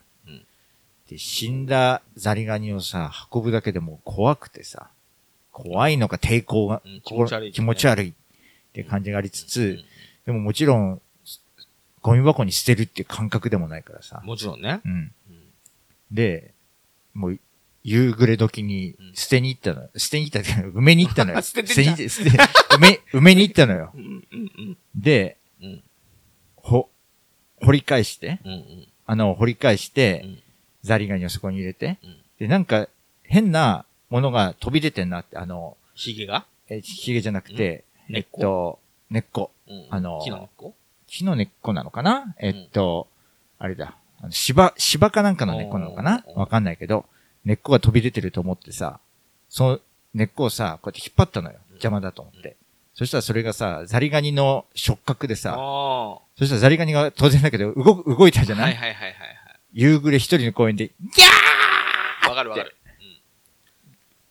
[1.12, 4.88] うんで、死んだザリガニをさ、運ぶだけでもう怖くてさ、
[5.51, 8.12] 怖いのか抵抗が、うん気持ち悪いね気持ち悪いっ
[8.72, 9.85] て感じがありつつ、うん
[10.25, 11.01] でももちろん、
[12.01, 14.22] ゴミ箱に捨てるっていう感覚でもないからさ。
[14.25, 14.81] もちろんね。
[14.85, 14.92] うん。
[14.92, 15.12] うん
[16.12, 16.53] で、
[17.14, 17.38] もう、
[17.83, 19.88] 夕暮れ時にうん捨てに行ったの。
[19.96, 21.40] 捨てに行ったっていうか、埋めに行ったのよ。
[21.42, 22.42] 捨ててんじゃん捨てに、捨て、
[22.77, 23.90] 埋め、埋めに行ったのよ。
[23.94, 25.83] うんうんうんで、うん
[26.57, 26.88] ほ、
[27.62, 30.42] 掘り返して、うんうんあの、掘り返して、うん
[30.83, 32.16] ザリガニをそこに入れて、うん。
[32.38, 32.88] で、なんか、
[33.23, 36.45] 変なものが飛び出てんなって、あの、ヒゲが？
[36.68, 38.14] え、ヒゲじゃなくて、えっうん。
[38.14, 38.79] 根っと、
[39.11, 39.51] 根っこ。
[39.68, 39.87] うん。
[39.90, 40.75] あの木の根っこ？
[41.07, 42.35] 木の根っこなのかな？
[42.38, 43.09] えっと、
[43.59, 43.97] あれだ。
[44.21, 46.25] あの芝、芝かなんかの根っこなのかな？
[46.35, 47.05] わかんないけど、
[47.45, 49.01] 根っこが飛び出てると思ってさ、
[49.49, 49.81] その
[50.14, 51.59] 根っこをさ、こうやって引っ張ったのよ。
[51.71, 52.57] 邪魔だと思って。
[52.95, 58.57] そしたらそれがさ、ザリガニの触覚でさ、あそしたらザリガニが当然だけど、動く、動いたじあ。
[58.57, 58.75] ゃない？
[58.75, 59.32] はいはいはいはい。
[59.73, 62.77] 夕暮れ一人の公園で、ギャわかるわかる。
[63.01, 63.17] うん。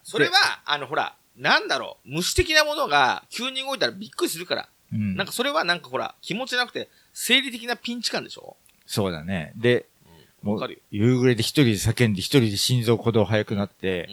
[0.04, 0.34] それは、
[0.66, 4.70] あの、ほら、なんだろう、虫的なものが急に動いたらびっくりするから。
[4.94, 5.16] ーうん。
[5.16, 8.58] なんかそれはなんかほら、気持ちなくて、生理的なピンチ感でしょ？
[8.86, 9.54] そうだね。
[9.56, 9.88] で、
[10.44, 14.08] もうわかるよ、夕暮れで一人で叫んで一人で心臓鼓動速くなって、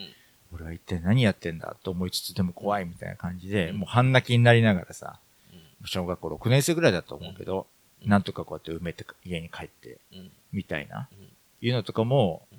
[0.50, 0.56] うん。
[0.56, 3.76] 俺は一体何やってんだと思いつつでも怖いみたいな感じで、うん。
[3.78, 5.20] もう半泣きになりながらさ、
[5.52, 5.86] うん。
[5.86, 11.28] 小学校6年生ぐらいだと思うけど、うんなんとかこうやって埋めて家に帰って、うんみたいな、うん
[11.60, 12.58] いうのとかも、うん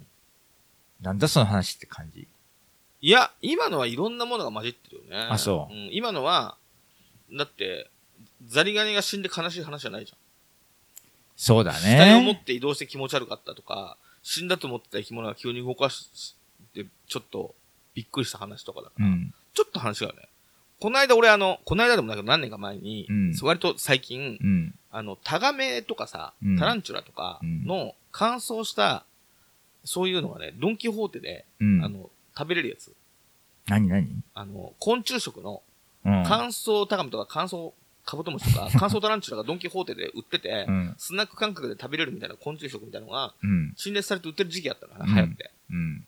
[1.01, 2.27] なんだその話って感じ？
[2.99, 5.27] いや、今のはいろんなものが混じってるよね。
[5.31, 6.57] あそううん、今のは、
[7.31, 7.89] だって、
[8.47, 10.17] ザリガニが死んで悲しい話じゃないじゃん。
[11.37, 12.43] そうだ死体を持っね。
[12.45, 16.35] て移動して気持ち悪かったとか、死んだと思ってた生き物が急に動かし
[16.73, 17.55] て、ちょっと
[17.93, 19.33] びっくりした話とかだから、うん。
[19.53, 20.15] ちょっと話がね。
[20.81, 24.75] この間俺あの、この間でもないけど何年か前に、うん割と最近、うん。
[24.91, 29.05] あの、タガメとかさ、うんタランチュラとかの乾燥した、
[29.83, 31.83] そういうのがね、ドンキホーテで、うん。
[31.83, 32.93] あの、食べれるやつ。
[33.67, 34.07] 何何？
[34.33, 35.61] あの、昆虫食の
[36.05, 36.23] うん。
[36.27, 37.71] 乾燥タガメとか乾燥
[38.05, 40.95] カブトムシとか、 乾燥タランチュラがドンキホーテで売ってて、うん。
[40.97, 43.73] スナック感覚で食べれるみたいな昆虫食みたいなのが、うん。
[43.75, 45.51] 陳列されて売ってる時期あったのかうんな、流行って。
[45.69, 46.07] うん。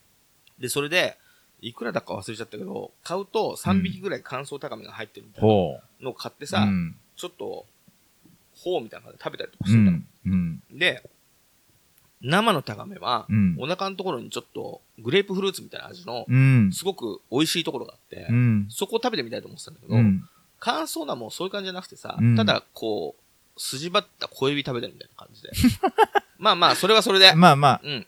[0.59, 1.17] で、それで、
[1.61, 5.49] いくらだか忘れちゃったけど、買うと3匹ぐらい乾燥タガメが入ってるみたいな。
[6.01, 6.95] のを買ってさ、うん。
[7.15, 7.67] ちょっと、
[8.63, 9.91] フォーみたいなので食べたりとかうしてたの。
[9.91, 10.07] ん。
[10.25, 10.63] うん。
[10.71, 11.09] で、
[12.21, 13.55] 生のタガメは、うん。
[13.59, 16.71] お腹のところにちょっと、グレープフルーツみたいな味の、うん。
[16.71, 18.67] すごく美味しいところがあって、うん。
[18.69, 20.23] そこを食べてみたいと思ってたんだけど、うん。
[20.59, 25.49] 乾燥なもんそういう感じじゃなくてさ、うんただ、こう、筋張った小エビ食べてるみたいな感じで。
[26.37, 27.33] まあまあ、それはそれで。
[27.35, 28.07] まあまあ、うん。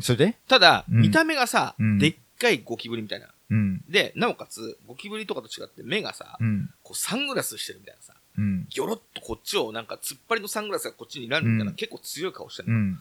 [0.00, 0.38] それで？
[0.48, 3.28] ただ、うん見た目がさ、うんでっかいゴキブリみたいな。
[3.50, 3.84] うん。
[3.88, 6.70] で、なおかつ、ゴキブリとかと違って目がさ、うん。
[6.82, 8.66] こうサングラスしてるみたいなさ、うん。
[8.68, 12.94] ギョロッとこっちをなんか突っ張りのサングラスがこっちに睨んでみたいな、うん結構強い顔してるの、うん。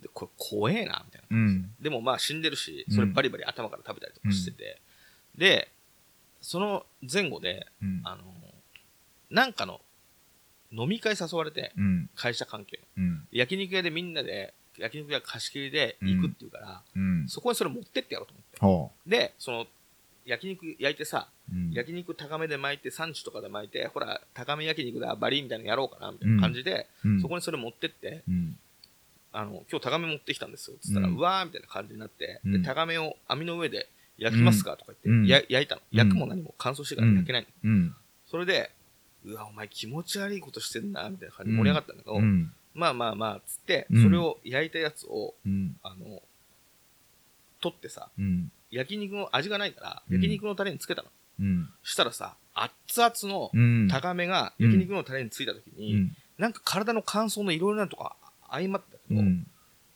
[0.00, 1.36] で、これ怖えな、みたいな。
[1.36, 1.74] うん。
[1.80, 4.80] でもまあ死んでるし、うんそれバリバリ頭から食べたりとかしてて、
[5.36, 5.70] で、
[6.40, 8.00] その前後で、うん。
[8.04, 8.22] あの、
[9.30, 9.80] なんかの
[10.72, 12.10] 飲み会誘われて、うん。
[12.14, 13.04] 会社関係の。
[13.04, 13.28] うん。
[13.30, 17.28] 焼肉屋でみんなで、焼肉屋貸し切りで行くっていうから、うん。
[17.28, 18.58] そこにそれ持ってってやろうと思って。
[18.60, 19.66] ほで、その、
[20.24, 21.56] 焼肉焼いてさ、う。
[21.56, 21.70] うん。
[21.72, 28.56] 焼肉高めで巻いて、産地とかで巻いて、ほら、高め焼肉だ、バリーみたいなのやろうかな、みたいな感じで、うんそこにそれ持ってって、うん。
[29.32, 30.76] あの、今日高め持ってきたんですよ。
[30.80, 33.88] つったら、ううんわーみたいな感じになって、うんで、高めを網の上で
[34.18, 35.82] 焼きますかとか言って、うんや焼いたの。
[35.92, 37.70] うん焼くも何も乾燥してから焼けないの。
[37.70, 37.96] うん。
[38.26, 38.70] それで、
[39.24, 42.52] うわ、お前気持ち悪いことしてんな、みたいな感じで盛り上がったんだけど、うん。
[42.74, 45.76] まあまあまあ、つって、うんそれを焼いたやつを、うん。
[45.82, 46.22] あの、
[47.60, 48.50] 取ってさ、うん。
[48.70, 51.08] 焼肉の味がないから、うん焼肉のタレにつけたの。
[51.42, 51.68] うん。
[51.82, 53.88] したらさ、熱々のうん。
[53.88, 56.16] 高めが焼肉のタレについた時に、うん。
[56.38, 58.16] なんか体の乾燥のいろいろなとか
[58.50, 59.46] 相まってたけど、うん。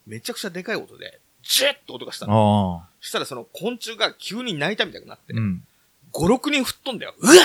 [0.06, 2.82] めちゃくちゃでかい音で、ジェッと音がしたの。
[3.00, 5.62] したらその昆虫が急に泣いたみたいになって、うん。
[6.12, 7.14] 5、6人吹っ飛んだよ。
[7.18, 7.36] うわー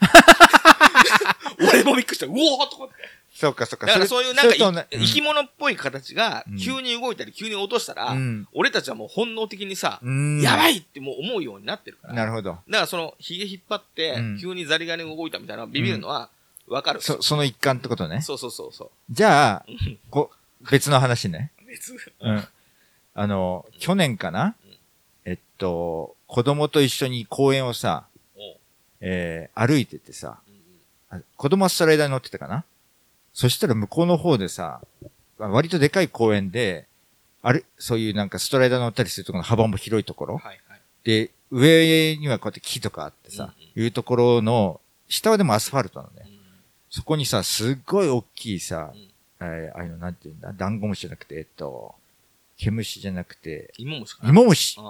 [1.68, 2.26] 俺もびっくりした。
[2.26, 2.94] うおーとかって。
[3.38, 3.86] そうか、そうか。
[3.86, 4.54] だからそういうなんか
[4.90, 8.48] 生き物っぽい形がうん急に動いたり急に落としたら、うん。
[8.52, 10.40] 俺たちはもう本能的にさ、うん。
[10.40, 12.14] やばいいってもう思うようになってるから。
[12.14, 12.58] だかなるほど。
[12.66, 16.30] らその、髭引っ張ってうん、急にザリガニが動いたみたいなビビるのは、
[16.66, 17.00] わかる。
[17.00, 18.22] そ、その一環ってことね。
[18.22, 18.90] そうそうそうそう。
[19.08, 20.32] じゃあうん、こ、
[20.68, 21.52] 別の話ね。
[21.64, 21.94] 別？
[22.20, 22.44] うん。
[23.14, 24.56] あの、去年かな？
[24.64, 24.74] うん
[25.24, 28.06] えっと、子供と一緒に公園をさ、
[29.00, 30.38] えー、歩いててさ、
[31.36, 32.64] 子供はストライダーに乗ってたかな？
[33.38, 34.80] そしたら向こうの方でさ、
[35.38, 36.86] 割とでかい公園で、
[37.40, 40.38] ある、そういうなんかストライダー乗ったりするところの幅も広いところ。
[40.38, 40.80] はいはい。
[41.04, 46.24] で、上にはこうやって木とかあってさ、うんいうところの、下はでもアスファルトなのね。
[46.26, 46.38] うん
[46.90, 49.00] そこにさ、すっごい大きいさ、うん
[49.46, 51.94] えーああいうのなんていうんだ、ダンゴムシじゃなくて、えっと、
[52.56, 54.30] 毛虫じゃなくて、芋虫かな？
[54.30, 54.80] 芋虫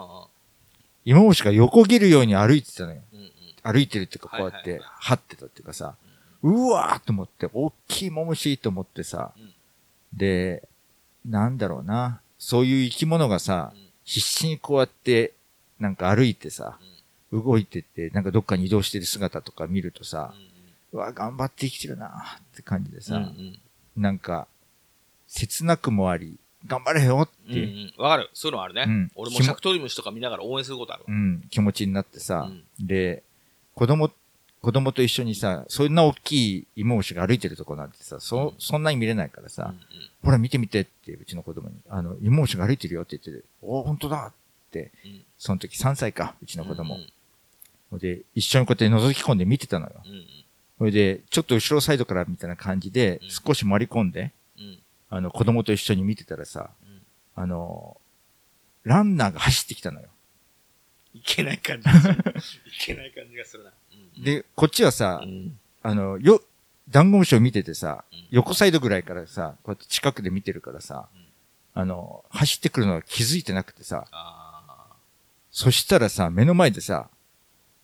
[1.05, 3.01] 芋虫が横切るように歩いてたのよ。
[3.13, 3.31] うんうん。
[3.61, 5.93] 歩いてるっていうか、こうやっはいて、張ってたっていうかさ、
[6.41, 9.53] うわーと思って、大きい芋虫と思ってさ、うん。
[10.13, 10.67] で、
[11.25, 13.73] なんだろうな、そういう生き物がさ、
[14.05, 15.33] 必死にこうやって、
[15.79, 16.79] なんか歩いてさ、
[17.31, 20.33] 動いてって、なんかどっかに移動してる姿とか見るとさ、
[20.91, 23.59] うわ、頑張って生きてるなーって感じでさ、うんうん。
[23.95, 24.47] なんか、
[25.27, 28.03] 切なくもあり、頑張れよって、うんうん。
[28.03, 28.29] わかる。
[28.33, 28.85] そういうのあるね。
[28.87, 29.11] うん。
[29.15, 31.05] 俺もシャクトリムシとか見ながら応援することあるわ。
[31.09, 32.87] うん、気持ちになってさ、うん。
[32.87, 33.23] で、
[33.75, 34.11] 子供、
[34.61, 39.79] 子供と一緒にさ、そんな大きい芋虫が歩いてるとこなんてさ、そ、そんなに見れないからさ、うん
[40.21, 44.33] ほら見てみてって、うちの子供に、あの、芋虫が歩いてるよって言ってて、お本当だっ
[44.69, 46.95] て、うんその時3歳か、うちの子供。
[46.95, 47.07] うん
[47.89, 49.93] ほいで、一緒にこうやって覗き込んで見てたのよ。
[50.05, 50.25] うんうん
[50.77, 54.79] それで、ちょっと後ろサイドからみたいな感じでう、ん少し回り込んで、うん
[55.09, 57.01] あの、子供と一緒に見てたらさ、うん
[57.35, 57.97] あの、
[58.83, 60.07] ランナーが走ってきたのよ。
[61.13, 61.89] いけない感じ。
[61.89, 61.91] い
[62.81, 63.71] けない感じがするな。
[64.17, 64.23] うん。
[64.23, 65.59] で、こっちはさう、ん。
[65.81, 66.41] あの、よ、
[66.89, 71.07] ダンゴムシを見ててさうん、横サイドぐらいからさ、こうやって近くで見てるからさ
[71.75, 74.95] うん、あの、走ってくるのは気づいてなくてさ、あ
[75.51, 77.09] そしたらさ、目の前でさ、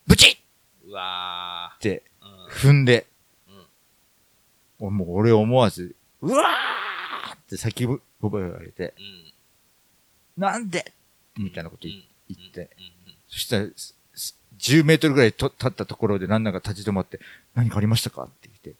[0.08, 0.38] ブチ
[0.86, 2.26] ッうわてー
[2.68, 2.72] うん。
[2.72, 3.08] 踏んで、
[4.80, 4.98] うん。
[4.98, 8.94] もう俺思わず、うわーって叫ぶ声を上げて、
[10.38, 10.42] うん。
[10.42, 10.94] なんで？
[11.38, 12.70] みたいなこと言って、
[13.28, 13.68] そしたら、
[14.60, 17.20] 10メートルぐらいと立ったところでランナーが立ち止まって、
[17.56, 18.80] 何かありましたかって言って、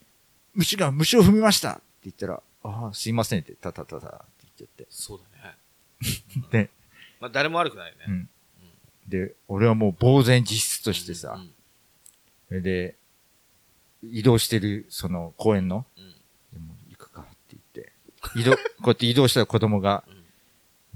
[0.54, 4.16] 虫が虫を踏みましたって言ったら、ああ、すいませんって、たたたたって
[4.60, 5.56] 言っちゃっそうだね。
[6.50, 6.50] て。
[6.66, 6.70] で、
[7.20, 8.06] まあ誰も悪くないよね。
[8.08, 8.30] うん。
[9.08, 11.52] で、俺はもう呆然自失としてさう、ん
[12.48, 12.96] それで、
[14.04, 16.12] 移動してる、その公園の、うん
[16.54, 17.92] でも行くかって言って、
[18.40, 20.15] 移動、こうやって移動したら子供が、うん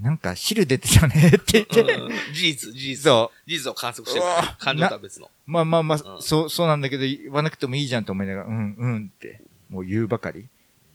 [0.00, 2.96] なんか汁出てたねって言って、うん事実、事実。
[2.96, 4.24] そ事実を観測してる。
[4.58, 5.26] 感情とは別の。
[5.26, 5.30] う。
[5.50, 10.48] まあまあまあ、うんそう、そうなんだけど、言わなくてもいいじゃんと思いながら、うん、うんって、もう言うばかり。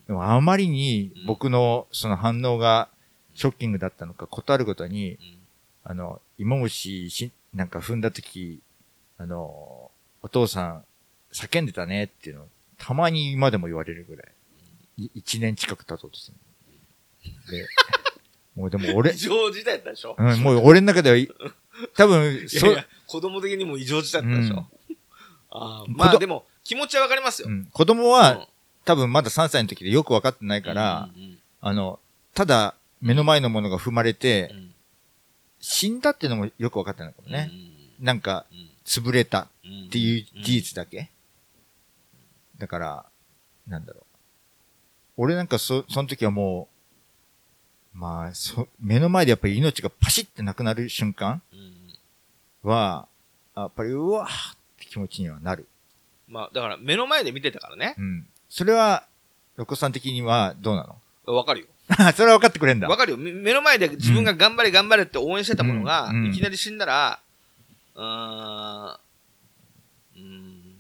[0.08, 2.90] でもあまりに僕のその反応が
[3.34, 5.18] ショッキングだったのか、ことあるごとに、うん
[5.88, 8.60] あの、芋虫し、なんか踏んだとき、
[9.20, 9.92] あの、
[10.24, 10.84] お父さん
[11.32, 12.48] 叫んでたねっていうのを、
[12.80, 14.26] たまに今でも言われるぐらい。
[14.98, 16.38] い一年近く経とうとする。
[17.52, 17.68] で、
[18.56, 20.16] もうでも俺異、常事態だったでしょ？
[20.18, 21.18] うん、もう俺の中では、
[21.96, 24.66] 多分、そいやいや、子供的にも異常事態だったでしょ、
[25.50, 27.50] ああ子供まあでも、気持ちはわかりますよ。
[27.50, 28.48] うん、子供は、
[28.86, 32.00] 多分まだ3歳の時でよく分かってないうんから、うんあの、
[32.34, 34.72] ただ目の前のものが踏まれてうんうん
[35.68, 37.52] 死んだっていうのもよく分かったのかもね。
[38.00, 38.70] なんか、うん。
[38.86, 41.10] 潰れたうんっていう事実だけ。
[42.60, 43.06] だから、
[43.68, 44.04] なんだろう。
[45.18, 46.75] 俺なんかそ、その時はもう、
[47.96, 51.56] まあ、そ、目の前でやっぱり命がパシッてなくなる瞬間う
[52.68, 53.08] んは、
[53.56, 55.68] やっぱりうわーって気持ちにはなる。
[56.28, 57.96] まあ、だから目の前で見てたからね。
[57.98, 58.28] うん。
[58.50, 59.06] それは、
[59.56, 60.84] ロコさん的にはどうな
[61.26, 61.34] の？
[61.34, 61.68] わかるよ。
[62.16, 62.88] それは分かってくれんだ。
[62.90, 63.18] わかるよ。
[63.18, 67.20] め目の前で自分が頑張れ頑張れって応援してたものが、いきなり死んだら、
[67.94, 70.76] うーん、うーん、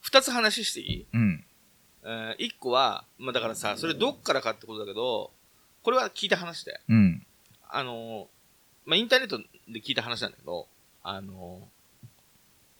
[0.00, 1.06] 二つ話していい？
[1.12, 1.44] うん。
[2.04, 5.30] えー一個は、まあだからさ、それどっからかってことだけど、
[5.84, 7.26] これは聞いた話で、うん。
[7.68, 8.26] あのー、
[8.86, 10.66] まあインターネットで聞いた話なんだけど、
[11.02, 11.60] あの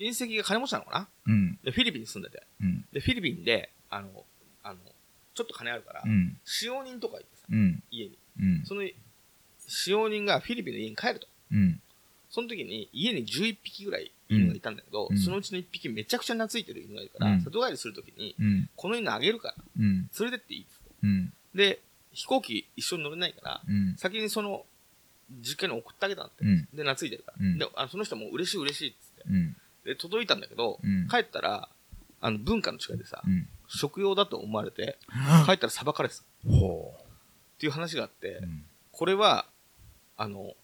[0.00, 1.08] ー、親戚が金持ちなのかな？
[1.26, 1.58] うん。
[1.62, 2.42] で、フィリピンに住んでて。
[2.60, 2.84] うん。
[2.92, 4.08] で、フィリピンで、あの、
[4.62, 4.78] あの、
[5.34, 6.36] ちょっと金あるから、うん。
[6.44, 7.82] 使用人とか行ってさ、うん。
[7.90, 8.18] 家に。
[8.40, 8.64] うん。
[8.64, 8.82] その
[9.66, 11.28] 使用人がフィリピンの家に帰ると。
[11.52, 11.80] うん。
[12.30, 18.70] その時に家に11匹ぐらい犬がいたんだけど、うんそのうちの1匹めちゃくちゃ懐いてる犬がいるから、うん里帰りする時に、うん。
[18.74, 20.10] この犬あげるから、うん。
[20.18, 20.90] 連れてっていいっつって。
[21.04, 21.32] うん。
[21.54, 21.80] で、
[22.14, 23.96] 飛行機一緒に乗れないから、うん。
[23.96, 24.64] 先にその、
[25.40, 26.44] 実家に送ってあげたって。
[26.44, 27.38] うんで、懐いてるから。
[27.40, 29.22] うんであの、その人も嬉しい嬉しいっつって。
[29.28, 29.56] うん。
[29.84, 31.68] で、届いたんだけど、うん帰ったら、
[32.20, 33.48] あの、文化の違いでさ、うん。
[33.68, 34.98] 食用だと思われて、
[35.46, 36.96] 帰ったら裁かれてたっほ
[37.58, 38.40] ていう話があって。
[38.92, 39.46] これは、
[40.16, 40.54] あの、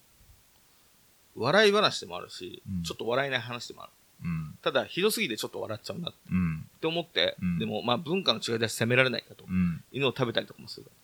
[1.37, 3.93] 笑い話でもあるし、うんちょっと笑えない話でもある。
[4.23, 4.59] うん。
[4.63, 6.69] ただ、ひどすぎてちょっと笑っちゃうなっうん。
[6.81, 9.45] て思って、うんでも、まあ文化の違いでは責められないかと。
[9.49, 9.83] うん。
[9.93, 11.00] 犬を食べたりとかもするから。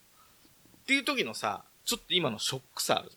[0.87, 3.17] っていう時のさ、ちょっと今のショックさあるじ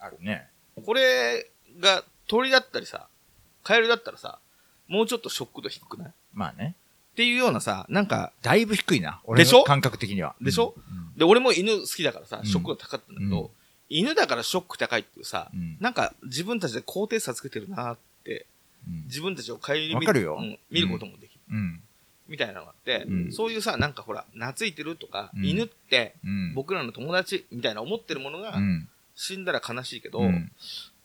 [0.00, 0.48] あるね。
[0.76, 0.84] ゃん。
[0.84, 1.48] これ
[1.78, 3.06] が鳥だったりさ、
[3.62, 4.40] カエルだったらさ、
[4.88, 6.08] もうちょっとショック度低くない？
[6.08, 6.74] っまあね。
[7.14, 9.20] ていうようなさ、なんか、だいぶ低いな。
[9.24, 9.58] 俺でしょ？
[9.58, 10.34] の感覚的には。
[10.40, 10.74] でしょ？
[10.76, 10.80] う
[11.14, 13.48] んで、俺も犬好きだからさう、んショックが高かったんだけど、うん
[13.92, 18.46] 犬だからショック高いっていうさ、うんなんか自分たちで高低差つけてるなって、
[18.86, 19.04] うん。
[19.06, 21.40] 自分たちを顧みわかるようん見ることもできる。
[21.50, 21.82] うん。
[22.30, 26.54] みたいなのがあって、うんそういうさ、なんかほら、懐いてるとか、うん犬ってうん。
[26.54, 28.88] 僕らの友達みたいな思ってるものがうん。
[29.16, 30.50] 死んだら悲しいけど、うん。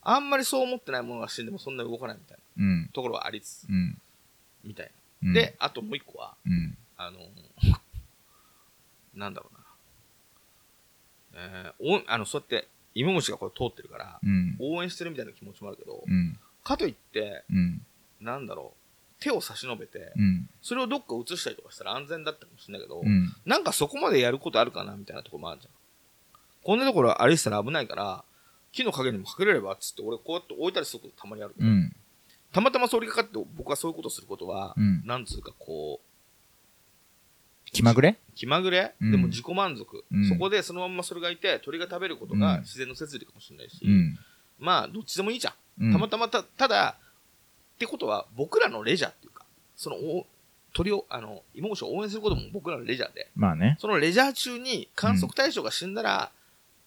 [0.04, 2.90] あんまりそう思ってないものが死んでもそんなに動かないみたいなうん。
[2.94, 3.98] ところはありつつ、うん。
[4.64, 4.92] みたい
[5.24, 5.42] うんな。
[5.42, 6.78] で、、あともう一個は、うん。
[6.96, 7.18] あの、
[9.16, 9.66] なんだろうな。
[11.38, 14.56] えー、おあの、そうやって、芋虫がこれ通ってるから、うん。
[14.60, 16.38] 応援してるみたいな気持ちもあるけど、うん。
[16.64, 17.86] かといって、うん。
[18.22, 18.85] なんだろう、
[19.20, 20.50] 手を差し伸べて、うん。
[20.62, 23.34] それをどっか移したりとかしたら安全だったかもしれないけど、うん。
[23.46, 25.74] なんかそこまでやることあるかなみたいなところもあるじゃん。
[26.64, 28.24] こんなところ歩いてたら危ないから、
[28.72, 31.96] 木の陰にも隠れればっつって俺こうやって置いたりすることたまにあるけど、うん。
[32.52, 38.18] たまたま通りかかって僕はそういうことすることは、うんなんつうかこう、気まぐれ？
[38.36, 44.18] 気まぐれ、うんでも自己満足、うんそこでそのまんまそれがいて鳥が食べることうんが自然の摂理かもしれないし、うん。
[44.60, 46.98] まあどっちでもいいじゃんたまたまた、ただ、
[47.76, 49.44] ってことは僕らのレジャーっていうか、
[49.76, 50.26] そのお
[50.74, 53.78] 鳥を、あの、芋虫を応援することも僕らのレジャーで、まあね。
[53.80, 56.32] そのレジャー中に観測対象が死んだら、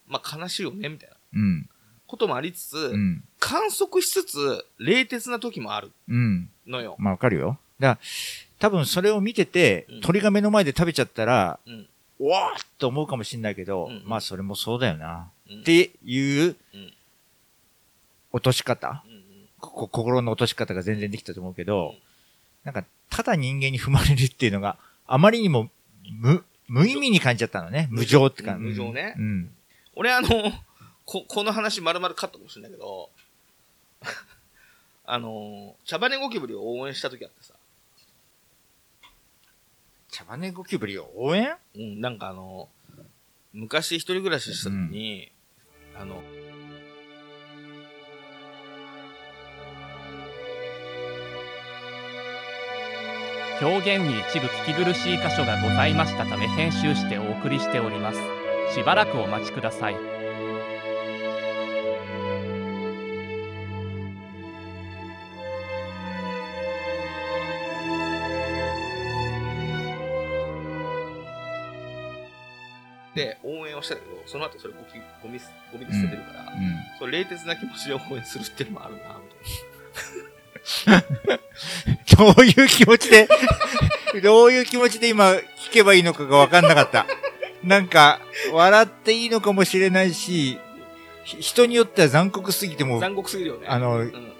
[0.07, 1.69] まあ悲しいよね、みたいなうん。
[2.07, 3.23] こともありつつ、うん。
[3.39, 6.49] 観測しつつ、冷徹な時もあるうん。
[6.67, 6.95] のよ。
[6.99, 7.57] まあわかるよ。
[7.79, 8.07] だから、
[8.59, 11.87] 多分それを見ててうん、鳥が目の前で食べちゃったら、うん。
[12.19, 15.29] うわーっと思うかもしれないけど、うんまあそれもそうだよな。
[15.49, 16.93] うんっていううん
[18.31, 19.03] 落とし方、
[19.59, 21.97] 心の落とし方が全然できたと思うけど、うん。
[22.63, 25.69] なんか、ただ人間に踏まれるっていうのがあまりにも
[26.11, 27.87] 無、無意味に感じちゃったのね。
[27.91, 28.27] 無情。
[28.27, 28.55] ってか。
[28.55, 28.63] うん。
[28.63, 29.15] 無情ね。
[29.17, 29.51] うん。
[29.95, 30.29] 俺あの、
[31.05, 33.09] こ、この話丸々カットかもしれないけど、
[35.05, 37.53] あの、茶羽ゴキブリを応援した時あってさ、
[40.11, 41.55] 茶羽ゴキブリを応援？
[41.75, 42.69] うん、なんかあの、
[43.53, 45.31] 昔一人暮らしした時に、
[45.95, 46.21] あの、
[53.61, 58.19] 表現に一部聞き苦しい箇所がございましたため編集してお送りしております。
[58.73, 59.97] しばらくお待ちください。
[73.13, 76.53] で応援をしたけど、その後それゴキゴミす、ゴミで捨ててるから、
[76.97, 79.27] それ冷徹な気持ちで応援するっていうのもあるな、み
[80.85, 81.98] たいな。
[82.19, 83.29] どういう気持ちで、
[84.21, 87.05] どういう気持ちで今聞けばいいのかがわかんなかった。
[87.63, 88.19] なんか、
[88.51, 90.59] 笑っていいのかもしれないし、
[91.23, 93.67] ひ人によっては残酷すぎても、残酷すぎるよね。
[93.67, 94.33] あのうん。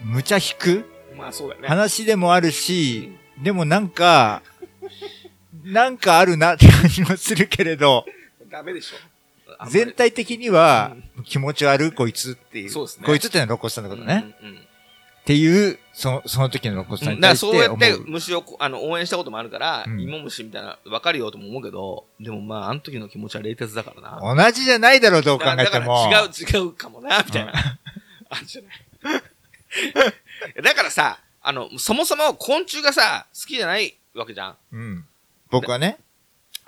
[0.00, 0.84] 無茶引く？
[1.16, 1.68] まあそうだよね。
[1.68, 3.12] 話でもあるし、
[3.42, 4.42] でもなんか、
[5.64, 8.06] なんかあるなって感じもするけれど、
[8.50, 8.96] ダメでしょ。
[9.68, 12.70] 全体的には気持ち悪いこいつっていう。
[12.70, 14.34] そうですねこいつってのはロコスさんのことね。
[14.40, 14.58] うんうん
[15.28, 17.84] っていう、その、その時のロコスさんにだからそう対して思う。
[17.84, 24.36] やって虫をこあの応援したこともあるから、うん芋虫みたいな、わかるよとも思うけど、でもまあ、あの時の気持ちは冷徹だからな。
[24.36, 26.08] 同じじゃないだろう、どう考だからえても。
[26.08, 27.52] だから違う、違うかもな、みたいな。
[28.30, 30.62] あるじゃない。
[30.62, 34.56] だからさ、あの、そもそも昆虫がさ、好きじゃないわけじゃん。
[34.70, 35.04] うん。
[35.50, 35.98] 僕はね。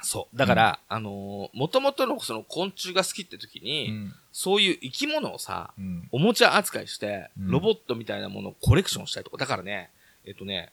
[0.03, 0.37] そう。
[0.37, 4.15] だから、あのー、もともとのその昆虫が好きって時に、うん。
[4.33, 6.09] そういう生き物をさ、うん。
[6.13, 9.37] おもちゃ扱いして、うんロボットみたいなものをコレクションしたりとか。
[9.37, 9.91] だからね、
[10.25, 10.73] えっとね、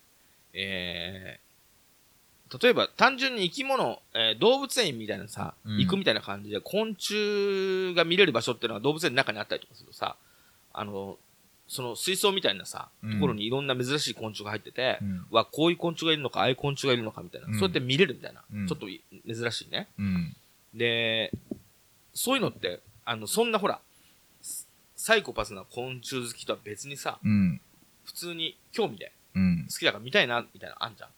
[0.53, 10.16] えー、例えば単純に生き物、えー動物園みたいなさ、うん行くみたいな感じで昆虫が見れる場所っていうのは動物園の中にあったりとかするとさ、
[10.74, 11.18] あの、
[11.68, 15.26] その水槽みたいなさ、うんところにいろんな珍しい昆虫が入ってて、うん。
[15.32, 19.88] はこういう昆虫がいるのか、ああいう昆虫がいるのかみたいな、うんそうやって見れるみたいな、うんちょっとい珍しいね。
[19.97, 20.36] うん。
[20.74, 21.32] で、
[22.14, 22.80] そういうのって、
[23.10, 23.80] あの、そんなほら、
[24.97, 27.62] サイコパスな昆虫好きとは別にさ、うん。
[28.03, 29.78] 普通に興味でうん好。
[29.78, 31.10] きだから見たいな、みたいなのあんじゃん。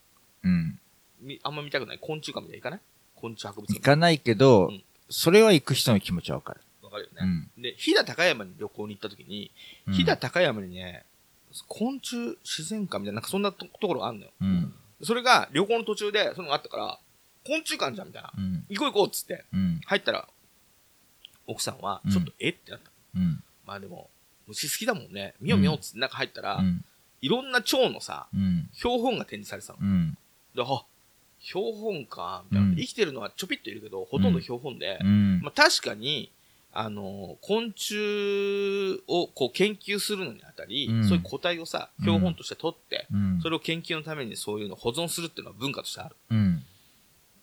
[0.43, 0.79] うん。
[1.21, 1.99] みあんま見たくない？
[1.99, 2.79] 昆虫館みたいな行かない？
[3.15, 3.79] 昆虫博物館。
[3.79, 6.61] 行かないけどうん、それは行く人の気持ちはわかる。
[6.83, 7.47] わかるよね。
[7.57, 7.61] うん。
[7.63, 9.51] で、飛騨高山に旅行に行った時に、
[9.87, 11.05] うん飛騨高山にね、
[11.67, 14.31] 昆虫自然館みたいな、なんかそんなとところがあんのよ。
[14.41, 14.73] うん。
[15.01, 16.99] それが旅行の途中で、そのがあったから、
[17.47, 18.31] 昆虫館じゃんみたいな。
[18.37, 18.65] うん。
[18.69, 19.81] 行こう行こうっつって、うん。
[19.85, 20.27] 入ったら、
[21.49, 22.49] 奥さんは、うんちょっと、え？
[22.49, 22.91] ってなった。
[23.15, 23.43] うん。
[23.65, 24.09] まあでも、
[24.47, 25.33] 虫好きだもんね。
[25.41, 26.83] 見よう見ようっつって中入ったら、うん。
[27.21, 28.69] いろんな蝶のさ、うん。
[28.73, 29.79] 標本が展示されてたの。
[29.81, 30.17] うん。
[30.55, 30.85] で、あ、
[31.41, 35.41] 標本か、みたいな、うん生きてるのはちょぴっといるけど、ほとんど標本で、うん。
[35.41, 36.31] まあ確かに、
[36.71, 43.39] あの昆虫をこう研究するのにあたり、うんそういう個体をさ、標本として取って、うん。
[43.41, 46.15] それを研究のためにそういうのを保存するっていうのは文化としてある。
[46.29, 46.58] うん。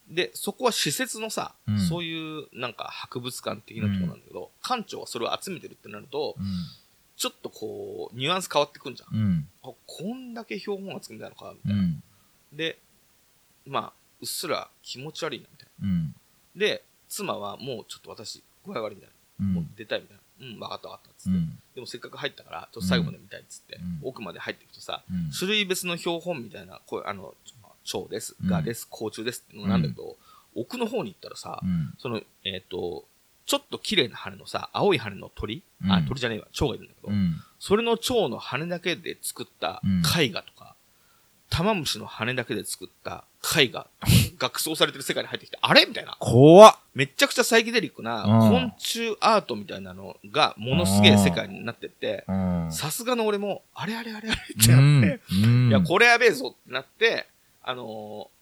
[0.08, 6.36] で、そこは施設のさ、うんそういうなんか博物館的なところなんだけど、館長はそれを集めてるってなると、
[7.16, 9.18] ちょっとこう、ニュアンス変わってくんじゃん。
[9.18, 9.48] うん。
[9.62, 11.82] あ、こんだけ標本集めたのか、みたいな。
[11.82, 12.02] うん。
[12.52, 12.78] で、
[13.66, 15.88] まあ、うっすら気持ち悪いな、みたいな。
[15.88, 16.14] うん。
[16.54, 19.46] で、妻はもうちょっと私、具合悪いみたいな。
[19.46, 19.54] うん。
[19.54, 20.22] もう出たいみたいな。
[20.38, 21.38] うん、分かった分かった、つって。
[21.38, 21.58] うん。
[21.74, 25.30] でもせっかく入ったから、ちょっと最後まで見たいっつって、うん奥まで入っていくとさ、うん。
[25.30, 27.34] 種類別の標本みたいな、こうあの、
[27.86, 28.48] 蝶です、うん。
[28.50, 30.16] 蛾です、甲虫ですってのなんだけど、
[30.54, 31.94] 奥の方に行ったらさ、うん。
[31.98, 33.04] その、えっ、と、
[33.46, 35.92] ちょっと綺麗な羽のさ、青い羽の鳥、うん。
[35.92, 37.36] あ、鳥じゃねえわ、蝶がいるんだけど、うん。
[37.58, 40.02] それの蝶の羽だけで作ったうん。
[40.20, 40.74] 絵画とか、
[41.48, 43.24] 玉虫の羽だけで作った
[43.56, 43.88] 絵画が
[44.38, 45.86] 学装されてる世界に入ってきて、あれ？
[45.86, 46.16] みたいな。
[46.18, 46.76] 怖っ。
[46.94, 48.50] めっちゃくちゃサイケデリックなうん。
[48.50, 52.72] 昆虫アートみたいなのがものすげえ世界になってって、うん。
[52.72, 55.68] さすがの俺も、あれあれあれあれってなって、うん。
[55.68, 57.28] いや、これやべえぞってなって、
[57.66, 58.36] あのー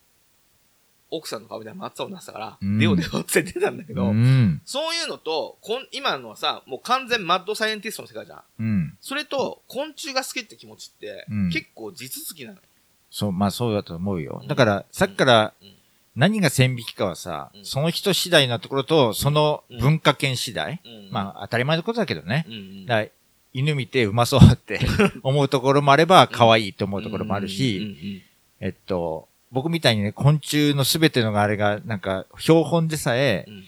[1.10, 4.60] 奥さんの顔みたいな松を出したから、うん出よう出ようって出たんだけど、うん。
[4.64, 8.42] そういうのと、こん今のはさ、もう完全マッドサイエンティストの世界じゃん。
[8.58, 8.98] うん。
[9.00, 12.62] それと、昆虫が好きって気持ちって、うん結構地続きなのよ。
[13.10, 14.48] そう、まあそうだと思うようん。
[14.48, 15.68] だから、さっきからうん
[16.16, 20.80] 何が線引きかはさう、んその人次第なところと、その文化圏次第。
[20.84, 22.44] うんまあ当たり前のことだけどね。
[23.52, 24.80] 犬見てうまそうって
[25.22, 28.22] 思うところもあれば、可愛いと思うところもあるうんし、
[28.64, 33.64] えっと、僕みたいにね、昆虫のすべてのあれが、なんか、標本でさえう、ん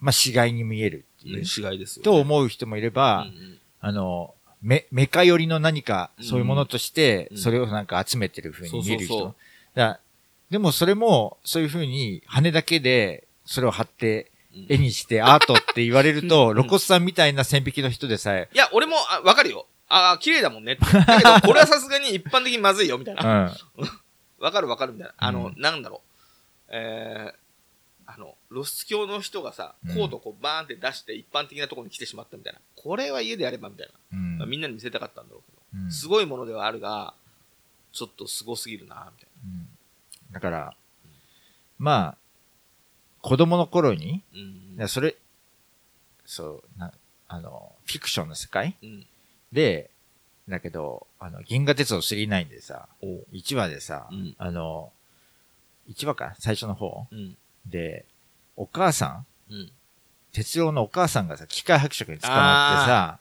[0.00, 1.44] まあ死骸に見えるっていうね。
[1.44, 2.04] 死骸ですよ、ね。
[2.04, 9.34] と思う人もいれば、うんうんあの、メ、メカ寄りの何か、そういうものとしてう、んそれをなんか集めてる風に見える人。
[10.50, 19.66] でもそれも、そういう風に羽だけで、それを貼って、うん絵にしてアートって言われるうと、ん露骨さんみたいな線引きの人でさえ、いや、俺も、あ、わかるよ。
[19.88, 20.76] ああ、綺麗だもんね。
[20.76, 23.44] だけど、これはさすがに一般的にまずいよ、みたいうな。
[23.46, 23.56] ん。
[24.42, 25.14] わかるわかるみたいな。
[25.16, 26.02] あの、うんなんだろ
[26.68, 26.70] う。
[26.70, 32.58] えー、あの、露出狂の人がさ、うんコートをこうバーンって出して一般的なところに来てしまったみたいな。
[32.76, 34.18] これは家でやればみたいな。
[34.18, 35.84] うんまあみんなに見せたかったんだろうけど。
[35.84, 37.14] うんすごいものではあるが、
[37.92, 39.68] ちょっとすごすぎるな、みたいうん
[40.32, 40.74] だから、
[41.78, 42.16] まあ、
[43.20, 44.40] 子供の頃に、な。
[44.40, 45.14] うんいやそれ、
[46.24, 46.92] そう、な、
[47.28, 49.06] あの、フィクションの世界うん。
[49.52, 49.90] で、
[50.48, 54.92] だけど、あの、銀河鉄道9でさ、おう1話でさ、うんあの、
[55.90, 57.36] 1話か最初の方うん。
[57.66, 58.04] で、
[58.56, 59.70] お母さんうん。
[60.32, 63.18] 鉄郎のお母さんがさ、機械伯爵に捕まってさ、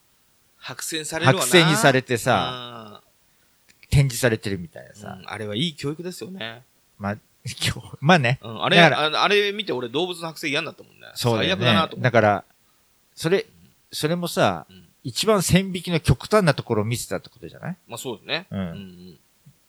[0.58, 1.40] 白線されるわな。
[1.42, 3.02] 白線にされてさ、さ、
[3.90, 6.64] 展示されてるみたいなさ、うんあれはいい教育ですよね。
[6.98, 11.08] まあ、 今日、まあね、うん、あれあのあれ見て俺動物の剥製嫌になったもんね。
[11.16, 11.86] そうだよ最悪だなと。
[11.86, 11.96] 思って。
[11.98, 12.44] ねだから、
[13.16, 13.46] それ、
[13.92, 17.78] それもさ、うん一番線引きの極端なところを見せたってことじゃない？
[17.88, 18.48] まあそうですね。
[18.52, 19.20] うんうんうん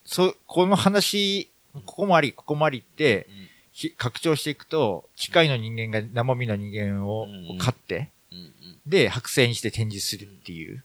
[0.05, 3.29] そう、この話、ここもあり、ここもありって、
[3.73, 8.53] ひ拡張していくと、機械の人間が生身の人間をうんうん飼って、うんうん
[8.85, 10.83] で、剥製にして展示するっていう。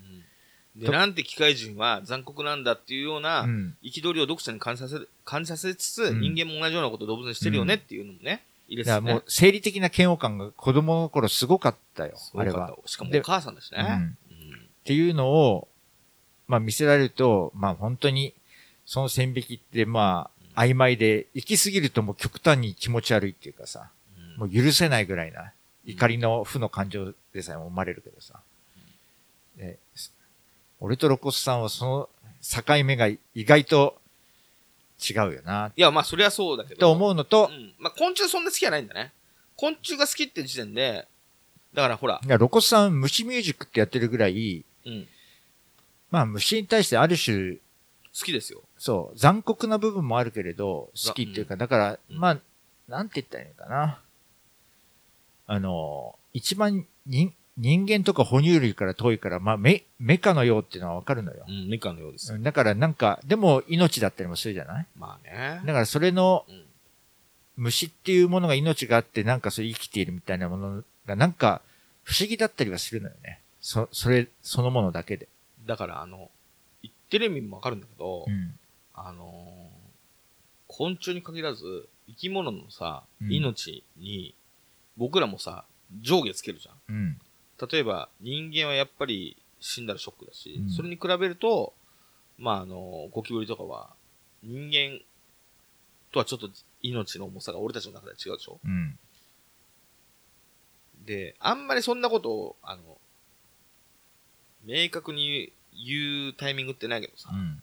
[0.75, 3.75] うんで、となんて機械人は残酷なんだっていうようなうん。
[3.83, 9.23] 憤りを読者に感じさせる、感じさせつつ、うん人間も同じようなことを動物にしてるよねっていうのもね、入れてたねだからもう、。
[9.27, 12.15] 生理的な嫌悪感が子供の頃すごかったよ。
[12.35, 12.77] あれは。
[12.85, 14.11] しかもでお母さんだしね。
[14.87, 15.67] っていうのを、
[16.47, 18.33] まあ見せられると、まあ本当に、
[18.85, 25.51] その線引きってまあ、曖昧で、行き過ぎるともう極端に気持ち悪いっていうかさ、うんもう許せないぐらいな、
[25.83, 28.39] 怒りの負の感情でさえも生まれるけどさ。
[29.57, 29.77] で
[30.79, 32.09] 俺と露骨さんはその
[32.41, 33.99] 境目が意外と
[34.99, 36.79] 違うよな、いや、まあ、そりゃそうだけど。
[36.79, 37.73] と思うのとう、ん。
[37.77, 39.11] まあ、昆虫そんな好きじゃないんだね。
[39.57, 41.07] 昆虫が好きって時点で、
[41.73, 45.07] だからほら、いや露骨さん虫ミュージックってやってるぐらい、うん。
[46.09, 47.59] まあ虫に対してある種、好
[48.25, 48.63] きですよ。
[48.79, 52.37] そう、残酷な部分もあるけれど、好きっていうか、だから、うんまあ、
[52.87, 53.99] なんて言ったらいいのかな。
[55.45, 61.51] あの、一番人、人間とか哺乳類から遠いから、まあ、メ、メカのようっていうのはわかるのよう。
[61.51, 62.33] ん、メカのようです。
[62.33, 64.85] うんだからなんか、でも命だったりもするじゃない？
[64.97, 65.61] まあね。
[65.65, 66.63] だからそれのうん。
[67.57, 71.61] 虫っていうものが命があって、なんかそれ生きているみたいなものが、なんか
[72.03, 73.41] 不思議だったりはするのよね。
[73.67, 75.27] そ、それ、そのものだけで。
[75.65, 76.31] だから、あの、
[76.81, 78.57] 言ってる意味もわかるんだけど、うん。
[78.93, 79.77] あのー
[80.69, 84.33] 昆虫に限らず、生き物のさ、うん命に、
[84.95, 85.65] 僕らもさ、
[86.01, 86.75] 上下つけるじゃん。
[86.87, 87.21] うん。
[87.69, 91.73] 例えば、人間はやっぱり死んだらショックだし、うんそれに比べると、
[92.37, 93.89] まあ、あの、ゴキブリとかは、
[94.43, 95.01] 人間
[96.13, 96.49] とはちょっと
[96.81, 98.97] 命の重さが俺たちの中で違うでしょうん。
[101.05, 102.97] で、あんまりそんなことを、あの、
[104.67, 107.61] 明確に言うタイミングってないけどさ、うん。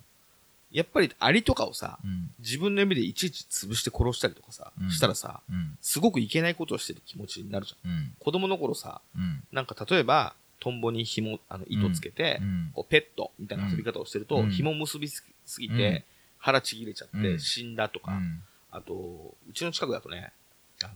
[0.73, 2.31] やっぱりアリとかをさ、うん。
[2.41, 5.77] 自分の指でいちいち潰して殺したりとかさ、うんしたらさ、うん。
[5.81, 7.91] すごくいけないことをしてる気持ちになるじゃん。
[7.91, 8.13] うん。
[8.19, 9.43] 子供の頃さ、うん。
[9.53, 12.71] なんか例えば、トンボに紐、あの、糸つけて、うん。
[12.75, 15.23] こうペットみたいな遊び方をしてると、うん紐結びす
[15.59, 16.05] ぎうんて、
[16.39, 18.43] 腹ちぎれちゃってうん死んだとか、うん。
[18.71, 20.33] あと、うちの近くだとね、
[20.83, 20.95] あの、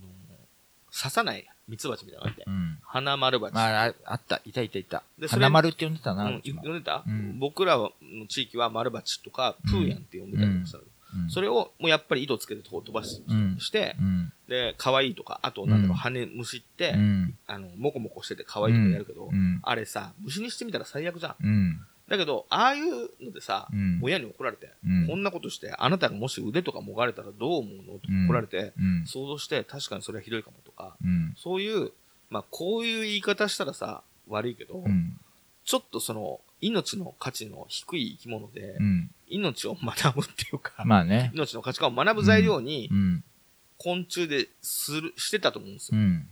[0.92, 2.78] 刺さないミツバチみたいなのがあって、うん。
[2.82, 3.54] 花丸バチ。
[3.54, 4.40] まあ、ああった。
[4.44, 5.02] いたいたいた。
[5.18, 6.24] でそれ花丸って呼んでたな。
[6.24, 7.92] うんうちも呼んでた、うん僕らの
[8.28, 10.88] 地域は丸バチとか、プーヤンって呼んでたりとかしたの、うん
[11.30, 14.32] それをもうやっぱり糸つけてこう飛ばし,、うんして、うん。
[14.46, 17.34] で、可愛いとか、あとなんだろう、うん羽虫って、うん。
[17.46, 19.60] あの、モコモコしてて可愛いとかやるけど、うん。
[19.62, 21.34] あれさ、虫にしてみたら最悪じゃん。
[21.42, 21.80] うん。
[22.08, 24.00] だけど、ああいうのでさ、うん。
[24.02, 29.06] 親に怒られて、うんこんなことして、あなたがもし腕とかもがれたらどう思うのとうん怒られて、うん。
[29.06, 31.34] 想像して、確かにそれはひどいかもとか、うん。
[31.36, 31.92] そういう、
[32.30, 35.18] まあ、こういう言い方したらさ、悪いけど、うん。
[35.64, 39.10] ちょっとその、命の価値の低い生き物で、うん。
[39.28, 41.30] 命を学ぶっていうか、まあね。
[41.34, 43.24] 命の価値観を学ぶ材料にう、ん。
[43.76, 46.00] 昆虫でする、してたと思うんですよ。
[46.00, 46.28] うん。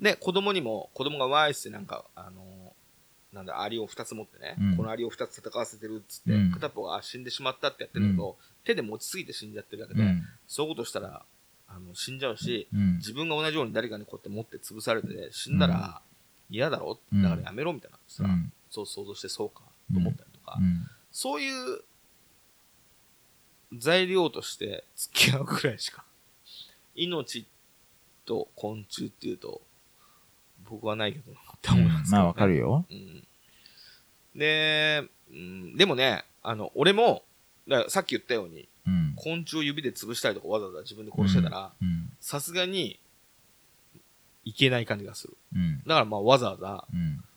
[0.00, 2.42] で、子供にも、子供がワイスってなんか、あの
[3.32, 4.76] なんだ、アリを二つ持ってね、うん。
[4.76, 6.50] このアリを二つ戦わせてるっつって、うん。
[6.52, 10.22] 片っぽがあ死んでしまったってやってるけど、手で持ちすぎて死んじゃってるだけで、うん。
[10.48, 11.22] そういうことしたら、
[11.68, 12.96] あの、死んじゃうし、うん。
[12.96, 16.02] 自分が同じように誰かにこうやって持って潰されて、死んだら
[16.50, 16.98] 嫌だろ？
[17.12, 17.22] うん。
[17.22, 18.52] だからやめろみたいなさ、うん。
[18.70, 19.62] そう想像してそうか？
[19.92, 20.88] と思ったりとか、うん。
[21.12, 21.82] そういう
[23.78, 26.04] 材料として付き合うくらいしか、
[26.96, 27.46] 命
[28.26, 29.62] と昆虫っていうと、
[30.70, 32.86] 僕はないけどなって思いますねまあわかるよ。
[32.88, 33.26] うん。
[34.36, 37.24] で、うん、でもね、あの、俺も、
[37.88, 39.14] さっき言ったように、うん。
[39.16, 42.12] 昆虫を指で潰したりとかわざわざ自分で殺してたら、うん。
[42.20, 42.98] さすがに、
[44.44, 45.36] いけない感じがする。
[45.54, 45.78] うん。
[45.86, 46.84] だからまあわざわざ、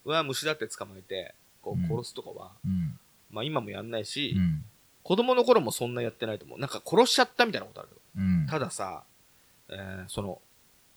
[0.05, 2.97] うわ、虫だって捕まえて、こう殺すとかは、うん。
[3.29, 4.63] まあ今もやんないし、うん。
[5.03, 6.59] 子供の頃もそんなやってないと思う。
[6.59, 8.01] なんか殺しちゃったみたいなことあるけど。
[8.17, 8.47] うん。
[8.47, 9.03] たださ、
[9.69, 10.41] えーその、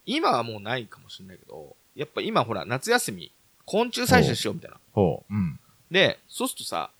[0.05, 3.33] 今はもうないかもしれないけど、やっぱ今ほら、夏休み、
[3.65, 4.77] 昆虫採取しようみたいな。
[4.93, 5.35] ほう。
[5.35, 5.59] うん。
[5.91, 6.91] で、そうするとさ、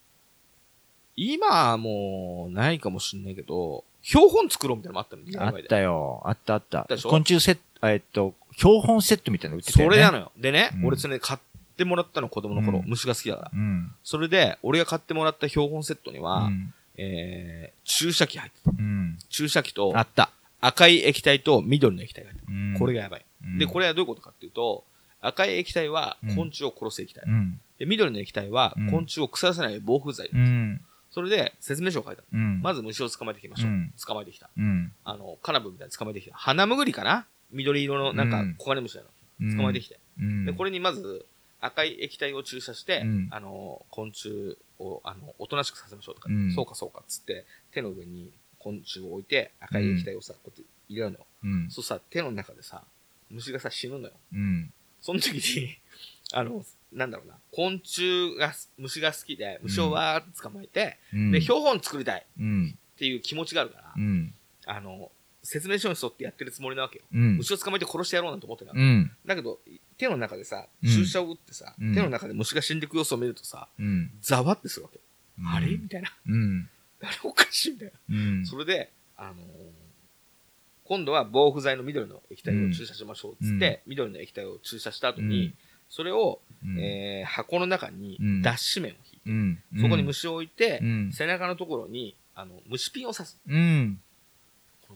[1.15, 6.23] 今はもうないかもしれないけど、標本作ろうみたいなのもあったの、あったよ。
[6.25, 9.95] あったあった昆虫セット、えっと、標本セットみたいなの売ってたよね。
[9.95, 10.33] それなのよ。
[10.37, 11.41] でね、うん俺それ買っ
[11.77, 13.51] てもらったの子供の頃、うん虫が好きだから。
[13.53, 13.93] うん。
[14.03, 16.73] それで、俺が買ってもらった標本セットには、うん。
[16.97, 18.71] えー、注射器入ってた。
[18.71, 19.19] うん。
[19.29, 20.31] 注射器とあった。
[20.61, 22.53] 赤い液体と緑の液体が入ってた。
[22.53, 23.26] うんこれがやばい。
[23.59, 24.85] で、これ、れはどういうことかっていうと、
[25.21, 27.25] 赤い液体はうん昆虫を殺す液体。
[27.27, 27.61] うん。
[27.79, 30.29] で、緑の液体はうん昆虫を腐らせない防風剤。
[30.33, 30.81] うん。
[31.11, 32.23] それで説明書を書いた。
[32.33, 33.71] まず虫を捕まえてきましょう。
[33.71, 34.51] うん捕まえてきた。
[34.57, 34.93] うん。
[35.05, 36.37] あの、カナブンみたいに捕まえてきた。
[36.37, 39.07] 花むぐりかな緑色のなんかうん小金虫だよ。
[39.41, 39.57] うん。
[39.57, 39.99] 捕まえてきて。
[40.21, 40.45] うん。
[40.45, 41.25] で、これにまず
[41.61, 51.27] 赤い液体を注射して、うんあの、昆虫を、あの、おとなしくさせましょうとか、うんそうかそうかっつって、手の上に昆虫を置いて赤い液体をさ、こうやって入れるのよ。
[51.71, 52.83] そうさ、手の中でさ、
[53.31, 54.15] 虫がさ、死ぬのよ。
[54.33, 54.73] うん。
[55.01, 55.79] その時に、
[56.33, 61.31] あの、なんだろうな、昆虫が、虫が好きで、虫をわーって捕まえて、うん。
[61.33, 62.79] で、標本作りたいっうん。
[62.97, 64.35] ていう気持ちがあるから、うん。
[64.67, 65.11] あの、
[65.43, 67.05] 説明書に沿ってやってるつもりなわけよ。
[67.13, 67.37] うん。
[67.37, 68.79] 虫を捕まえて殺してやろうなんて思ってなか。
[69.27, 69.29] た。
[69.29, 69.61] だけど、
[69.97, 74.11] 手の中でさ、うん注射を打ってさ、うん手の中で虫が死んでいく様子を見るとさ、うん。
[74.21, 74.99] ざわってするわけ。
[75.39, 75.69] うんあれ？
[75.77, 76.13] みたいな。
[76.27, 76.69] うん。
[77.03, 78.17] あれおかしいみたいな。
[78.17, 78.47] うん。
[78.47, 79.86] それで、あのー
[80.89, 85.55] 今度は防腐剤の緑の液体を注射しましょうっつって、緑の液体を注射した後に、うん
[85.89, 89.63] それを、うんえー箱の中にうん脱脂綿を引いて、うん。
[89.81, 91.13] そこに虫を置いて、うん。
[91.13, 93.41] 背中のところに、あの、虫ピンを刺す。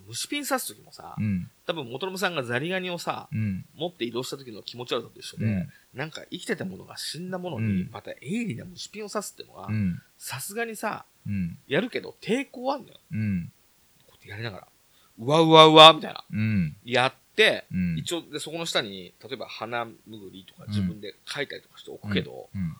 [0.08, 1.48] 虫ピン刺す時もさ、うん。
[1.64, 3.64] 多分、元信さんがザリガニをさ、うん。
[3.76, 10.00] 持って移動した時の気持ち悪さと一緒で、うんなんか生きてたものが死んだものうにん、また鋭利な虫ピンを刺すっていうのはう、ん。
[10.18, 11.56] さすがにさ、うん。
[11.68, 12.94] やるけど抵抗あんのよ。
[13.12, 13.52] うん。
[14.06, 14.66] こうやってやりながら、
[15.20, 16.24] うわうわうわ、みたいな。
[16.32, 16.76] うん。
[16.84, 17.98] やって、うん。
[17.98, 22.76] 一応、で、そこの下に、例えば花むぐりとか自分で書いたりとかしておくけど、うん。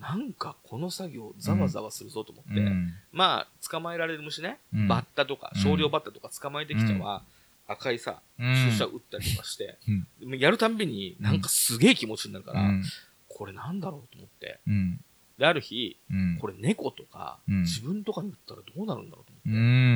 [0.00, 2.92] なんかこの作業ざわざわするぞと思って、うん。
[3.12, 7.22] まあ、捕まえられる虫ね、うんバッタとか、うん少量バッタとか捕まえてきたは、
[7.68, 9.78] 赤いさ、うん注射打ったりとかして、
[10.20, 12.84] やるたんびになんかすげえ気持ちになるから、うん。
[13.28, 14.58] これなんだろうと思って。
[14.66, 15.00] うん。
[15.38, 16.38] で、ある日、うん。
[16.40, 19.50] これ猫とか、うん自分とかに打ったらどうなるんだろうとう。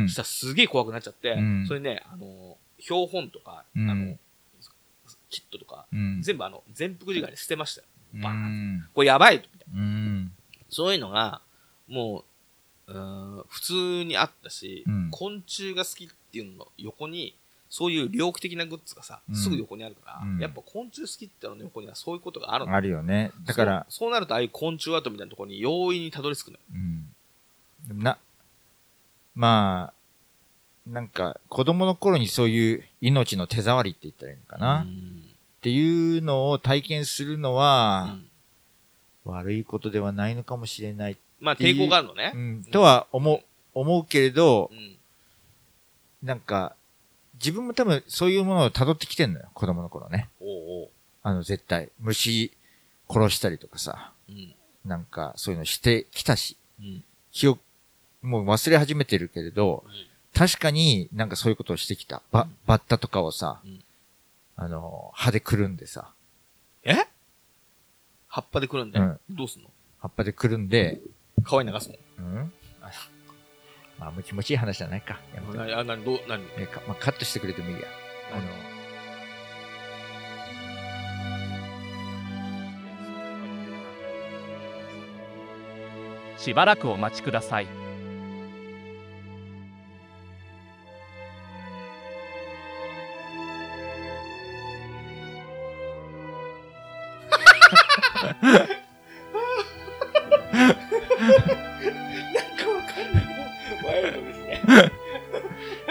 [0.05, 0.13] んそ。
[0.13, 4.17] したらすげえ怖くなっちゃって、うんそれね、あの、標本とか、うんあの、
[5.29, 6.23] キットとか、うん。
[6.23, 7.87] 全部あの、全幅時間に捨てましたよ。
[8.15, 8.85] バーンうん。
[8.95, 9.81] これやばいとみたいな。
[9.83, 10.33] うん。
[10.69, 11.41] そういうのが、
[11.89, 12.25] も
[12.89, 13.73] う、うーん普通
[14.05, 17.37] にあったし、うん昆虫が好きっていうのの横に、
[17.69, 23.31] そういう猟奇的なグッズがさ、うんすぐ横にあるから、うんやっぱ昆虫好きってのの横にはそういうことがあるのあるよね。
[23.45, 26.59] だから、そうそうなるとああいう昆虫跡みたいなところに容易にたどり着くのよ。
[27.91, 28.03] うん。
[28.03, 28.19] な、
[29.35, 35.23] まあ、なんか、子供の頃にそういう命の手触りって言ったらいいのかな、っうん。
[35.61, 38.27] ていうのを体験するのうは、ん。
[39.25, 41.17] 悪いことではないのかもしれない。
[41.39, 42.33] まあ抵抗があるのね。
[42.35, 42.39] う。
[42.39, 43.43] ん、とは思う、
[43.75, 44.97] 思うけれどう、ん。
[46.23, 46.75] なんか、
[47.35, 50.29] 自分も多分そういうものを辿ってきてんのよ、子供の頃ね。
[50.41, 50.49] おう
[50.83, 50.89] おう。
[51.23, 51.91] あの、絶対。
[51.99, 52.53] 虫
[53.09, 54.55] 殺したりとかさ、うん。
[54.85, 57.05] なんかそういうのしてきたし、うん。
[57.33, 57.61] 記憶、
[58.23, 59.85] もう忘れ始めてるけれど、
[60.35, 62.23] 確かになんかそういうことをしてきた。
[62.31, 63.83] ば、バッタとかをさ、うん。
[64.57, 66.11] あの、歯でくるんでさ、
[66.85, 66.97] え？
[68.29, 69.19] 葉っぱでくるんで、うん。
[69.31, 69.71] どうすんの？
[70.01, 71.01] 葉っぱでくるんで、
[71.43, 71.97] 川に流すの？
[72.19, 72.53] うん？
[72.83, 72.91] あ
[73.99, 75.19] まあ、もう気持ちいい話じゃないか。
[75.35, 77.83] やめとな、あ、なに、どう、なにえかまあ、カットしてくれてもいいや。
[78.33, 78.43] あの、
[86.39, 87.67] しばらくお待ちください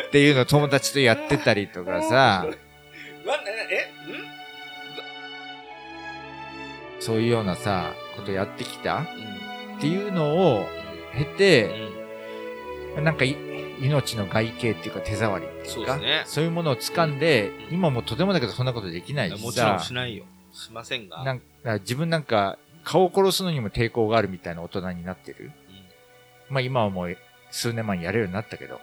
[0.09, 2.45] っていうのを友達とやってたりとかさ、
[6.99, 9.01] そういうようなさ、ことやってきた？
[9.01, 9.03] ん。
[9.03, 9.05] っ
[9.79, 10.65] ていうのを
[11.13, 11.89] 経て、
[13.01, 13.37] なんかい
[13.81, 16.23] 命の外形っていうか手触りっていうか、そうね。
[16.25, 17.75] そういうものを掴んで、うん。
[17.75, 20.25] 今もうとてもだけどそんなことできないしもちろんさし、ないよ。
[20.51, 21.23] しませんが。
[21.23, 21.45] なんか
[21.79, 25.37] 自分なんか顔を殺すのにも抵抗があるみたいな大人になってる。
[25.39, 25.51] うん。
[26.49, 27.17] まあ今はもう
[27.51, 28.81] 数年前にやれるようになったけど、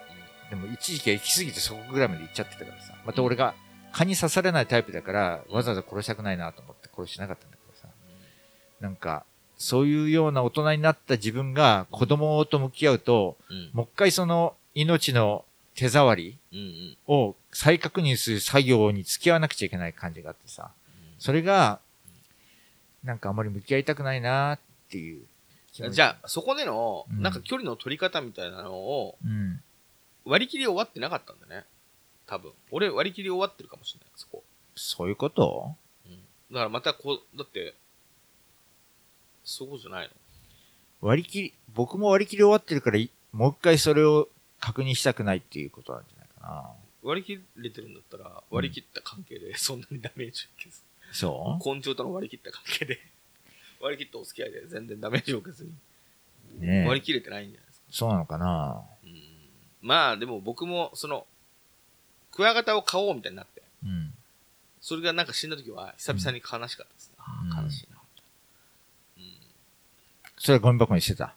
[0.50, 3.54] でも一時期は行き過ぎてそこぐらいまで行っちゃってたからさ、また俺が
[3.92, 7.88] 蚊に刺されないタイプだから、わざわざ殺したくないなと思って殺しなかったんだけどさ、
[8.80, 9.24] なんか、
[9.58, 13.56] そういうような大人になった自分が子供と向き合うと、うん。
[13.56, 13.70] うん。
[13.72, 15.44] もう一回その命の
[15.74, 16.38] 手触り。
[17.06, 20.70] を再確認する作業に付き合わなくちゃいけない感じがあってさ、
[21.18, 21.80] それが、
[23.04, 24.58] なんかあまり向き合いたくないなっ
[24.90, 25.22] ていう。
[25.72, 29.60] じゃあ、そこでの、うんなんか距離の取り方みたいなのをうん。
[30.26, 31.64] 割り切り終わってなかったんだね。
[32.26, 32.52] 多分。
[32.70, 34.42] 俺割り切り終わってるかもしれない、そこ。
[34.74, 35.74] そういうこと？
[36.04, 36.12] うん。
[36.52, 37.74] だからまたこう、だって、
[39.44, 41.08] そうじゃないの？
[41.08, 46.70] 割り切り、僕も割り切り終わってるからい、もう一回それを確認したくないっていうことなんじゃないかな。
[47.02, 50.82] 割り切れてるんだったら、割り切った関係でそんなにダメージを受けず。
[51.12, 52.98] そ昆虫との割り切った関係で、
[53.80, 55.70] 割り切ったお付き合いで全然ダメージを受けずに、
[56.58, 57.86] うねえ割り切れてないんじゃないですか。
[57.90, 58.74] そうなのかな？
[58.80, 58.95] うん。
[59.86, 61.26] まあでも僕も、その、
[62.32, 64.12] クワガタを飼おうみたいになって、うん。
[64.80, 67.14] それがなんか死んだ時は久々に悲しかったですね。
[67.18, 67.98] ああうん悲しいな。
[69.18, 69.22] うん。
[70.38, 71.34] それはゴミ箱にしてた？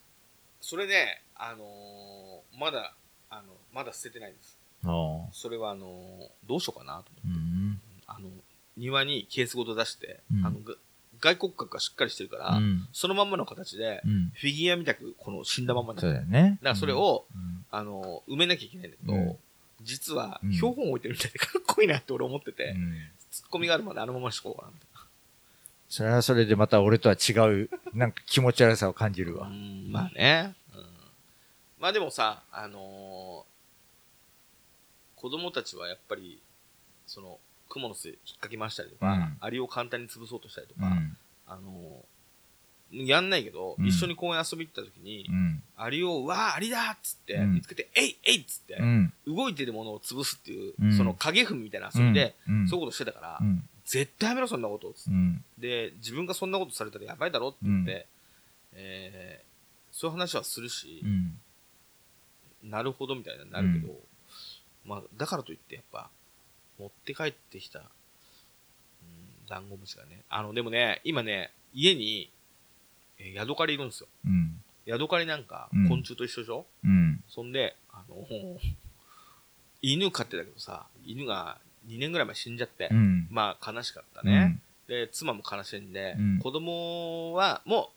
[0.61, 2.93] それね、あのーまだ、
[3.29, 4.57] あの、まだ捨ててないです。
[4.81, 7.39] それはあのーどうしようかなと思って。
[7.39, 7.81] うん。
[8.07, 8.29] あの、
[8.77, 10.73] 庭にケースごと出して、うんあの、が
[11.19, 12.87] 外骨格がしっかりしてるから、うん。
[12.93, 14.31] そのまんまの形で、うん。
[14.35, 16.59] フィギュアみたく、この死んだまんまになそうるだよね。
[16.61, 19.37] だからそれを、うん、あの、埋めなきゃいけないんだけど、うん
[19.81, 22.93] 実はうん、標本置いてるみたいでかっこいいなって俺思ってて、うん
[23.31, 24.89] ツッコミがあるまであのままにしとこうかなみたい
[25.87, 27.31] それはそれでまた俺とは違
[27.63, 29.41] う、なんか気持ち悪さを感じるな。
[29.41, 29.51] わう。
[29.51, 30.53] ん、まあね。
[30.75, 30.83] うん、
[31.79, 33.49] まあでもさ、あのー
[35.15, 36.41] 子供たちはやっぱり、
[37.05, 37.39] その、
[37.69, 41.17] クモの巣引っ掛けましたりとか、うんアリを簡単に潰そうとしたりとか、うん。
[41.47, 42.05] あのー
[42.91, 45.61] やんないけど、うん一緒に公園遊び行った時に、うん。
[45.77, 49.13] アリを、わあ、アリだっつって、うん見つけて、えいえいっつって、うん。
[49.27, 53.63] 動いてるものを潰すっていう、うんその影踏みみたいな遊びで、うん、そういうことしてたから、うん。
[53.85, 54.91] 絶対やめろ、そんなこと。
[54.93, 55.43] つってうん。
[55.59, 58.07] で、自分がそんなことされたらやばいだろって言って、
[58.73, 59.49] えー
[59.91, 61.39] そういう話はするしう、ん。
[62.63, 63.93] なるほどみたいになるけど、
[64.85, 66.09] まあ、だからといってやっぱ、
[66.79, 67.85] 持って帰ってきた、うん、
[69.47, 72.29] ダンゴムシがね、あの、でもね、今ね、家に、
[73.19, 74.07] えーヤドカリいるんですよ。
[74.25, 74.61] うん。
[74.85, 77.23] ヤドカリなんかうん、昆虫と一緒でしょ、うん。
[77.27, 78.25] そんで、あの、
[79.81, 81.57] 犬飼ってたけどさ、犬が
[81.87, 83.27] 2年ぐらい前死んじゃって、うん。
[83.29, 84.59] まあ悲しかったね。
[84.87, 87.91] で、妻も悲しんで、うん子供はも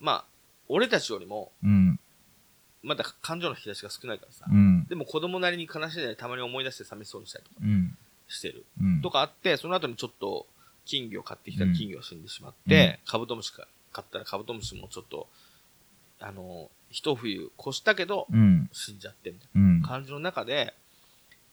[0.00, 0.24] う、まあ、
[0.68, 1.98] 俺たちよりも、うん。
[2.82, 4.86] まだ感情の引き出しが少ないからさ、うん。
[4.88, 7.96] でも子供なりに悲しんでたまに思い出して寂しそうにしたりとかうん。
[8.32, 8.64] してる。
[8.80, 9.00] うん。
[9.02, 10.46] とかあって、その後にちょっと
[10.84, 15.28] 金魚買ってきたうんら金魚が死んでしまって、カブトムシか買ったらカブトムシもちょっと、
[16.20, 18.68] あの、一冬越したけど、うん。
[18.72, 19.88] 死んじゃってみたいうんな。
[19.88, 20.74] 感じの中で、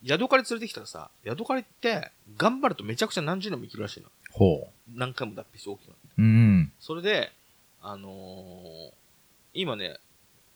[0.03, 4.07] ヤドカリ連れてきたらさ、ヤドカリって頑張るとめちゃくちゃ何十年も生きるらしいの。
[4.31, 6.07] ほ何回も脱皮して大きくなって。
[6.17, 6.21] う。
[6.21, 6.71] うん。
[6.79, 7.31] それで、
[7.81, 8.91] あのー
[9.53, 9.97] 今ね、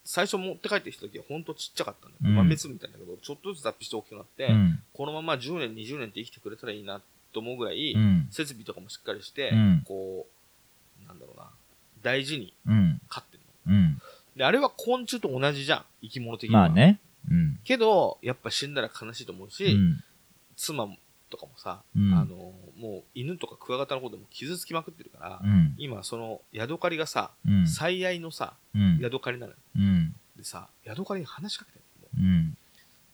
[0.05, 2.19] 最初持って帰ってきた時はほんとちっちゃかったんだよ。
[2.23, 4.79] うん豆粒みたいだけど、ちょっとずつ脱皮して大きくなって、うん。
[4.93, 7.01] このまま10年、20年って生きてくれたらいいな
[7.31, 8.27] と思うぐらい、うん。
[8.31, 10.27] 設備とかもしっかりして、うんこ
[11.03, 11.49] う、なんだろうな、
[12.01, 13.01] 大事にうん。
[13.07, 13.77] 飼ってるの。
[13.77, 14.01] うん。
[14.35, 16.63] で、あれは昆虫と同じじゃん、生き物的には。
[16.63, 16.69] まあ。
[16.69, 16.99] ね。
[17.29, 17.59] うん。
[17.63, 20.03] けど、やっぱ死んだら悲しいと思うし、うん。
[20.57, 20.87] 妻
[21.29, 22.53] とかもさ、うんあの、
[22.83, 25.73] もう犬とかクワガタの方でも傷つきまくってるから、うん。
[25.77, 27.65] 今そのヤドカリがさ、うん。
[27.65, 28.99] 最愛のさ、うん。
[29.01, 29.57] ヤドカリなのよ。
[29.77, 30.13] うん。
[30.35, 31.83] でさ、ヤドカリに話しかけてる
[32.17, 32.49] うん。
[32.49, 32.53] の。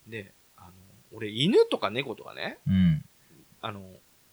[0.08, 0.72] で、あの、
[1.12, 3.04] 俺犬とか猫とかね、うん。
[3.62, 3.80] あの、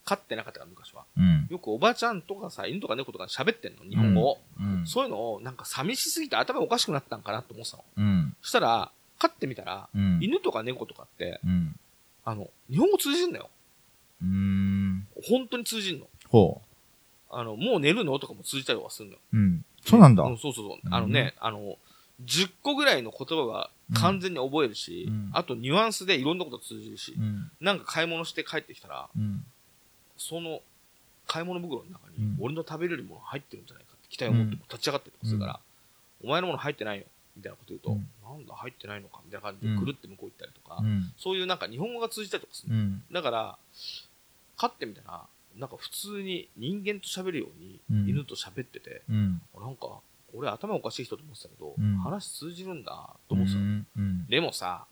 [0.04, 1.04] 飼ってなかったから昔は。
[1.16, 1.46] うん。
[1.48, 4.38] よくおばちゃんとかさ、犬とか猫とか喋ってんの、日本語を。
[4.58, 4.86] うん。
[4.88, 7.84] そういうのをなんか寂しすぎて頭おかしくなったんかなと思ってたの。
[7.96, 8.36] うん。
[8.42, 10.18] そしたら、飼ってみたら、うん。
[10.20, 11.78] 犬とか猫とかって、うん。
[12.24, 13.50] あの、日本語通じんのよ。
[14.20, 14.77] うーん。
[15.28, 16.06] 本当に通じんの。
[16.28, 16.60] ほ
[17.30, 19.20] あの、もう寝るのとかも通じたりとかするのよ。
[19.32, 19.36] う。
[19.36, 19.64] うん。
[19.84, 20.22] そうなんだ。
[20.24, 20.78] うん、そうそうそう。
[20.90, 21.76] あのね、あの、
[22.24, 27.50] 10個ぐらいの言葉は完全に覚えるし、うんあとニュアンスでいろんなこと通じるし、うん。
[27.60, 29.44] なんか買い物して帰ってきたら、うん。
[30.16, 30.60] その
[31.28, 35.60] 買い物袋の中にうん俺の食べれるもの入ってるんじゃないかって期待を持ってうん立ち上がってとかするから、
[36.24, 37.04] お前のもの入ってないよ、
[37.36, 41.12] みたいなこと言うと、うんなんだ入ってないのか、みたいな感じでうんくるって向こう行ったりとか、うん。
[41.16, 42.74] そういうなんか日本語が通じたりとかする。
[42.74, 43.02] うん。
[43.12, 43.58] だから、
[44.58, 45.22] 飼ってみたら、
[45.56, 49.40] なんか普通に人間と喋るようにうん犬と喋ってて、うん。
[49.58, 50.00] なんか、
[50.34, 54.26] 俺頭おかしい人と思ってたけど、うん話通じるんだと思ってたの、うん。
[54.28, 54.84] でもさ、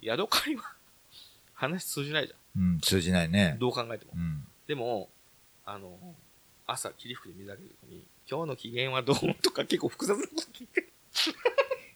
[0.00, 0.62] ヤドカリは
[1.52, 2.80] 話通じないじゃうん。
[2.80, 3.58] 通じないねん。。
[3.58, 4.12] どう考えても。
[4.14, 4.46] うん。
[4.66, 5.10] でも、
[5.66, 6.14] あの、
[6.66, 10.92] 朝霧吹きで水あげる時に、今日の機嫌はどうとか結構複雑なこと聞いてる。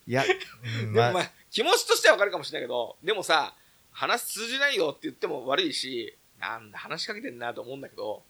[0.07, 0.25] いや、
[0.85, 3.55] うんでもまあ、気持ちとしてはわかるかもしれないけど、でもさ、
[3.93, 8.23] 話通じないよって言っても悪いし、なんだ話しかけてんなと思うんだけど、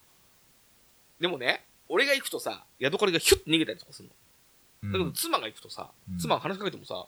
[1.21, 4.93] でもね、俺が行くとさ、ヤドカリがヒュッて逃げたりとかするの。
[4.93, 7.07] だけど妻が行くとさ、うん妻が話しかけてもさ、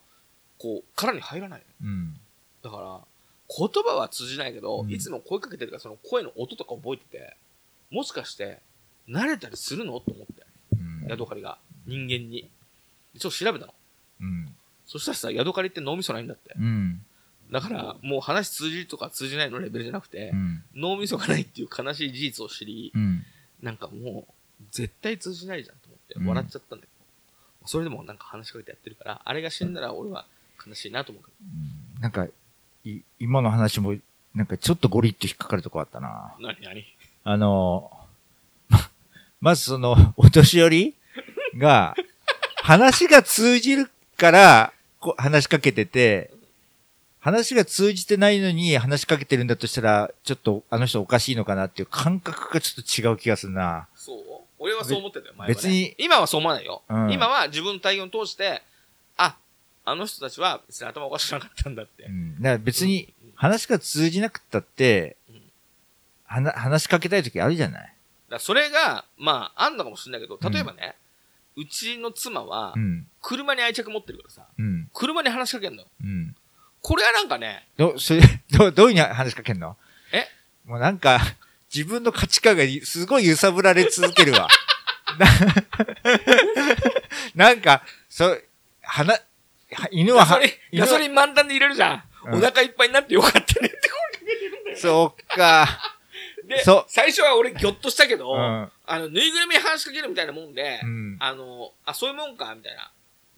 [0.59, 1.89] こう、殻に入らないの。
[1.89, 2.21] うん。
[2.63, 3.01] だから、
[3.49, 7.37] 言葉は通じないけど、うんいつも声かけてるから、その声の音とか覚えてて、
[7.91, 8.61] もしかして、
[9.09, 9.99] 慣れたりするの？
[10.01, 10.77] と思って、う
[11.07, 11.09] ん。
[11.09, 12.49] ヤドカリが、人間に。
[13.15, 13.75] でちょっと調べたの。
[14.21, 14.55] うん。
[14.87, 16.55] そしたらさ、ヤドカリって脳みそないんだって。
[17.51, 17.53] うん。
[17.53, 20.63] だから、もう話通じるとか通じないのレベルじゃなくてう、ん。
[20.75, 23.25] 脳みそがないっていう悲しい事実を知り、うん。
[23.63, 24.33] なんかもう、
[24.71, 26.89] 絶対通じないじゃんと思って、うん笑っちゃったんだけ
[27.63, 30.27] ど、それでもなんか話しかけてやってるから、あれが死んだら俺は
[30.67, 31.31] 悲しいなと思うけ
[31.99, 32.01] ど。
[32.01, 32.27] なんか、
[32.85, 33.97] い、今の話も、
[34.35, 36.35] なんかちょっとゴリッと引っかかるとこあったな。
[36.41, 36.85] 何何？
[37.25, 37.91] あの、
[38.69, 38.79] ま
[39.41, 40.95] まずその、お年寄り
[41.57, 41.95] が、
[42.63, 46.31] 話が通じるから、こ話しかけてて、
[47.21, 53.87] 話が通じてないのに話しかけてるんだとしたら、ちょっとあの人おかしいのかなっていう感覚がちょっと違う気がするな。
[53.95, 54.19] そう？
[54.59, 55.55] 俺はそう思ってたよ、前は、ね。
[55.55, 56.83] 別に今はそう思わないよ。
[56.89, 58.63] うん今は自分の体験を通して、
[59.17, 59.37] あ、
[59.85, 62.09] あの人たちは別に頭おかしくなかったんだってう。
[62.11, 62.37] ん。
[62.37, 65.43] だから別に話が通じなくったってうん、
[66.25, 67.95] はな話しかけたい時あるじゃないだか
[68.35, 70.95] らそれが、まあ、あんのかもしれないけど、例えばね、
[71.57, 73.07] うちの妻はう、ん。
[73.21, 74.89] 車に愛着持ってるからさ、うん。
[74.95, 75.89] 車に話しかけんのよ。
[76.03, 76.37] うん。
[76.83, 79.77] これはなんかね、ど、それ、 ど、どういうに話しかけんの？
[80.13, 80.27] え？
[80.65, 81.21] もうなんか、
[81.75, 84.49] 自分の価値観がいすごい揺さぶられ続けるわ。
[85.19, 85.27] な
[87.51, 88.45] なんか、そう、
[88.83, 89.21] はな、は
[89.91, 90.41] 犬はは
[90.75, 91.95] ガソリン、満タンで入れるじゃん。
[91.95, 92.01] うん
[92.35, 93.71] お腹いっぱいになってよかったねって声か
[94.19, 94.77] けてるんだよ。
[94.77, 95.67] そうか。
[96.47, 102.91] でそう、最初は俺ギョッとしたけど、うんあの、ぬいぐるみに話しかけるみたいなもんで、うんあの、あ、そういうもんか、みたいな。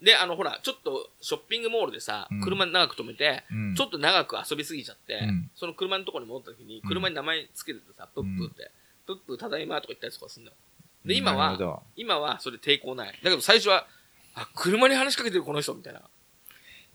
[0.03, 8.71] で、あの、ほら、ちょっとショッピングモールでさ、うん車長く止めて、うんちょっと長く遊びすぎちゃって、うんその車のところに戻った時に、うん車に名前つけててさ、プップって、
[9.07, 10.57] プップただいまとか言ったりとかすんだよ。
[11.05, 13.13] で、うん今はなるほど、今はそれ抵抗ない。
[13.23, 13.87] だけど最初は、
[14.35, 16.03] あ、車に話しかけてるこの人みたいな。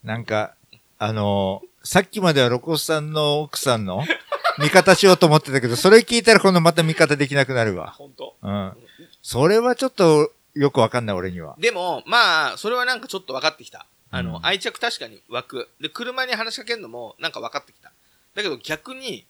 [0.03, 0.55] なんか、
[0.99, 4.03] あのーさっきまではロコスさんの奥さんの
[4.60, 7.91] 味方しようと思ってたけど、それ聞いたら今度また味方できなくなるあ、わ。
[7.91, 8.36] 本当？
[8.41, 8.74] うん。
[9.22, 11.55] それはちょっとよくわかんない俺には。
[11.60, 13.86] でも、まあ、それはなんかちょっと分かってきた。
[14.10, 15.70] あの、うん愛着確かに湧く。
[15.82, 17.91] で、車に話しかけるのもなんか分かってきた。
[18.36, 19.26] だけど逆に、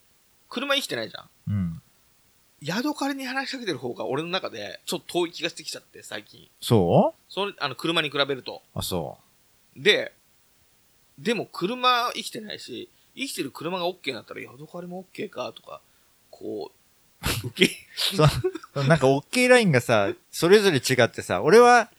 [0.48, 1.28] 車生きてないじゃん。
[1.48, 1.82] うん。
[2.60, 6.48] ヤドカリに話しかけてる方が俺の中でちょっと遠い気がしてきちゃって、最近。
[6.60, 8.62] そそれ、あの、車に比べると。
[8.74, 9.18] うあ、そ
[9.76, 10.12] で、
[11.18, 15.80] でも車生きてないし、生きてる車が OK になったら、ヤドカリも OK かとか、
[16.30, 16.77] こう、
[17.44, 17.72] 受け、
[18.74, 18.84] う。
[18.86, 21.90] なんか OK ラインがさ、それぞれ違ってさ、俺は、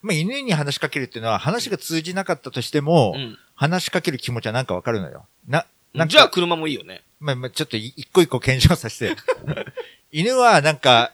[0.00, 3.38] まあ、犬に話しかけるっていうのは話が通じなかったとしても、うん。
[3.54, 5.26] 話しかける気持ちはなんかわかるのよ。
[5.46, 7.02] な、なんか、じゃあ車もいいよね。
[7.20, 9.16] まあ、まあ、ちょっとい一個一個検証させて。
[10.10, 11.12] 犬はなんか、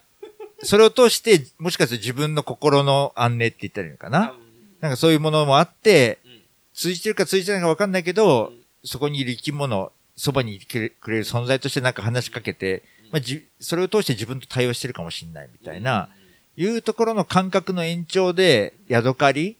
[0.62, 4.34] それを通して、もしかすると自分の心の安寧って言ったらいいのかな
[4.80, 6.38] なんかそういうものもあって、うん
[6.74, 16.08] 通じてるか通じてないかわかんないけど、うんそこにいる生き物、そばにいてくれる存在としてなんか話しかけて、まあ、じ、それを通して自分と対応してるかもしれないみたいな、
[16.56, 19.56] いうところの感覚の延長で、ヤドカリ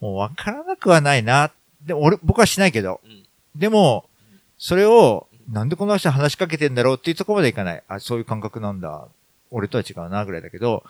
[0.00, 1.52] うんもうわからなくはないな。
[1.82, 3.00] でも俺、僕はしないけど。
[3.04, 3.24] うん
[3.56, 4.08] でも、
[4.58, 7.82] それを、なんでこの人話しかけてんだろうっていうところまでいかない。
[7.86, 9.06] あ、そういう感覚なんだ。
[9.50, 10.82] 俺とは違うな、ぐらいだけど、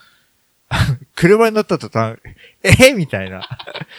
[1.15, 2.19] 車に乗った途端、
[2.63, 3.47] えみたいな。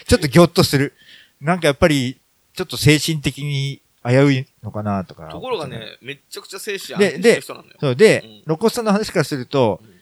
[0.07, 0.93] ちょっとギョッとする。
[1.41, 2.19] なんかやっぱり、
[2.55, 5.29] ちょっと精神的に危ういのかな、とか。
[5.29, 7.77] ところがね、めっちゃくちゃ精神安で定してる人なんだよ。
[7.79, 9.95] そうで、うんロコスさんの話からすると、うん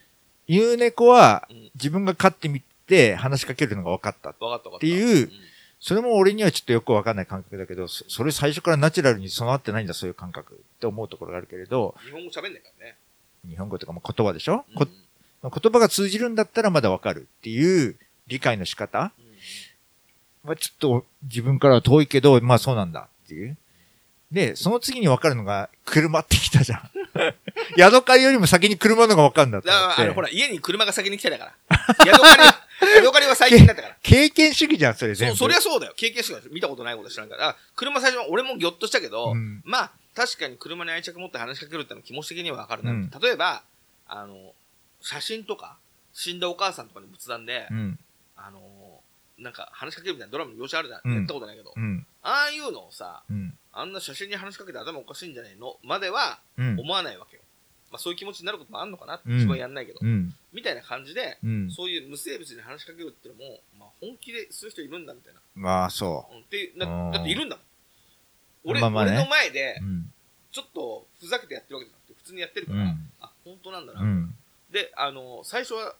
[0.45, 4.31] 犬猫はうん自分が飼ってみて話しかけるのが分かった。
[4.31, 4.35] っ
[4.79, 5.31] ていう
[5.79, 12.97] それも俺にはちょっとよく分かんない感覚だけど、そそれ最初からナチュラルに備わってないんだ、そういう感覚って思うところがあるけれど、日本語喋んないからね。
[13.47, 14.87] 日本語とかも言葉でしょ、うんこ
[15.43, 17.97] 言葉が通じるんだったらまだ分かるっていう
[18.27, 19.11] 理解の仕方
[20.43, 23.57] うんはちょっと自分からは遠いけど、まあそうなんだっていう。
[24.33, 26.89] で、その次に分かるのが車ってきたじゃん。
[27.77, 30.01] ヤドカリよりも先に車の方が分かるんだとだから、思って。
[30.01, 32.05] あの、ほら、家に車が先に来てたから。
[32.07, 33.97] ヤドカリは、 ヤドカリは最近だったから。
[34.01, 35.37] 経験主義じゃん、それ全部。
[35.37, 35.93] そう、そりゃそうだよ。
[35.95, 37.49] 経験しか見たことないこと知らんから。
[37.49, 43.63] あ車最初は俺もギョッとしたけど、うんまあ、確かに車に愛着持って話しかけるってのは気持ち的にはわかるな、うん例えば、
[44.07, 44.53] あの、
[44.99, 45.77] 写真とか、
[46.13, 47.99] 死んだお母さんとかに仏壇で、うん。
[48.35, 48.59] あの、
[49.37, 51.01] なんか話しかけるみたいなドラマの描写あるじゃん。
[51.03, 51.73] うんやったことないけど。
[51.75, 52.05] うん。
[52.21, 53.57] ああいうのをさ、うん。
[53.71, 55.77] あんな写真に話しかけて頭おかしいんじゃないの？
[55.83, 56.79] まではうん。
[56.79, 57.41] 思わないわけよ。
[57.91, 59.15] まあそういう気持ちになることもあるのかな？
[59.15, 59.99] ってうん自分はやんないけど。
[60.01, 60.33] うん。
[60.53, 61.71] みたいな感じで、うん。
[61.71, 65.39] そういう無生物に話しかけるっていうのも、まあ本気でする人いるんだみたいな。
[65.55, 67.65] まあ、そうんっていうなうんだっているんだもん。
[68.65, 69.81] 俺,、まあまあね俺の前で。
[70.51, 73.11] ちょっとふざけてやってるわけじゃなくて、普通にやってるから、うん。
[73.21, 74.01] あ、本当なんだな。
[74.01, 74.35] うん。
[74.69, 75.95] で、あの、最初は、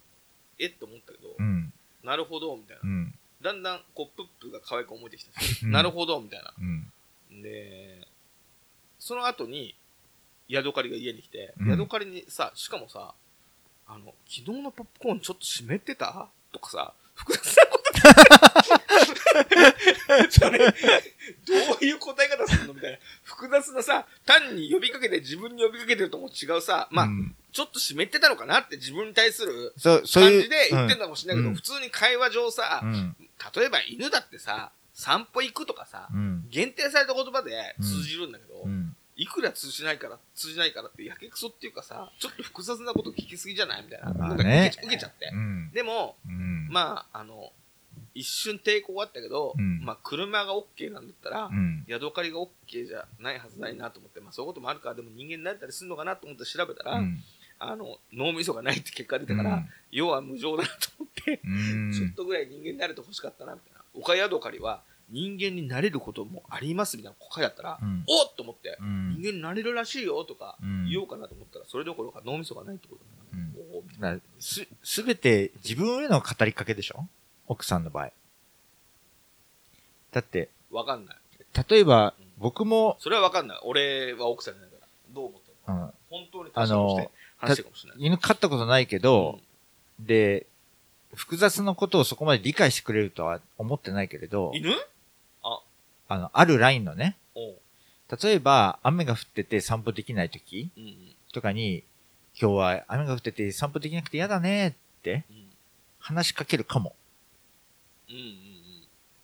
[0.59, 1.73] えっと思ったけど、うん。
[2.03, 2.85] なるほど、みたいなう。
[2.85, 3.15] ん。
[3.43, 5.31] だんだん、こう、プップが可愛く思えてきた
[5.67, 6.53] なるほど、みたいな。
[6.59, 6.91] うん。
[7.41, 8.07] で、
[8.99, 9.75] その後に、
[10.47, 13.13] ヤドカリが家に来て、うんヤドカリにさ、しかもさ、
[13.87, 16.27] あの、昨日のポップコーンちょっと湿ってた？
[16.51, 17.83] とかさ、複雑なこと
[20.31, 20.65] それ、ど
[21.81, 22.73] ういう答え方するの？
[22.73, 22.97] みたいな。
[23.23, 30.31] 複雑なさ、単に呼びかけて自分に呼びかけてるとも違うさ、まあ、うんちょっと湿ってたのかなって自分に対するそう、そういう。
[30.31, 33.15] 感じで言ってんのかもしれないけど、うん普通に会話上さ、うん。
[33.55, 36.45] 例えば犬だってさ、散歩行くとかさ、うん。
[36.49, 38.95] 限定された言葉で通じるんだけど、うん。
[39.15, 44.13] いくら通じないから、通じないからってやけくそっていうかさ、ちょっと複雑なこと聞きすぎじゃないみたいな。
[44.13, 45.29] まあなんかね受けちゃって。
[45.33, 45.71] うん。
[45.71, 46.67] でも、うん。
[46.69, 47.51] まあ、あの、
[48.15, 51.83] 一瞬抵抗があったけど、うんまあ、車が OK なんだったら、うん。
[51.87, 57.23] ヤドカリが OK じゃないはずないなと思って、まあ、そういうこともあるから、でも人間になれたりするのかなと思って調べたら、うん。
[57.71, 61.91] あの、脳みそがないって結果出たから、要は無情だなと思って、うん。
[61.93, 63.81] ちょっとぐらい人間になれてほしかったな、みたいな。
[63.93, 73.01] 岡ヤドカリは、人間になれることもありますみたいな書いてあったら、うんおっと思って、うん人間になれるらしいよとかうん言おうかなと思ったら、それどころか脳みそがないってこと
[73.37, 77.05] だな、おーみたいなだからす、すべて自分への語りかけでしょ？
[77.47, 78.11] 奥さんの場合。
[80.13, 81.17] だって、わかんない。
[81.69, 83.59] 例えばうん、僕も、それはわかんない。
[83.63, 84.87] 俺は奥さんじゃないから。
[85.13, 85.75] どう思ってるうん、
[86.09, 87.09] 本当に確かにして
[87.47, 88.05] 話かもしれない。
[88.05, 89.39] 犬飼ったことないけど、
[89.99, 90.47] で、
[91.13, 94.75] 複雑なことをそこまで理解してくれるとは思ってないけれどうん、犬？
[96.07, 100.95] あの、あるラインのね、例えば雨が降ってて散歩できない時うんうん
[101.33, 101.83] とかに、
[102.39, 105.43] 今日は雨が降ってて散歩できなくて嫌だねってうん
[105.99, 106.95] 話しかけるかも。
[108.09, 108.53] うんうん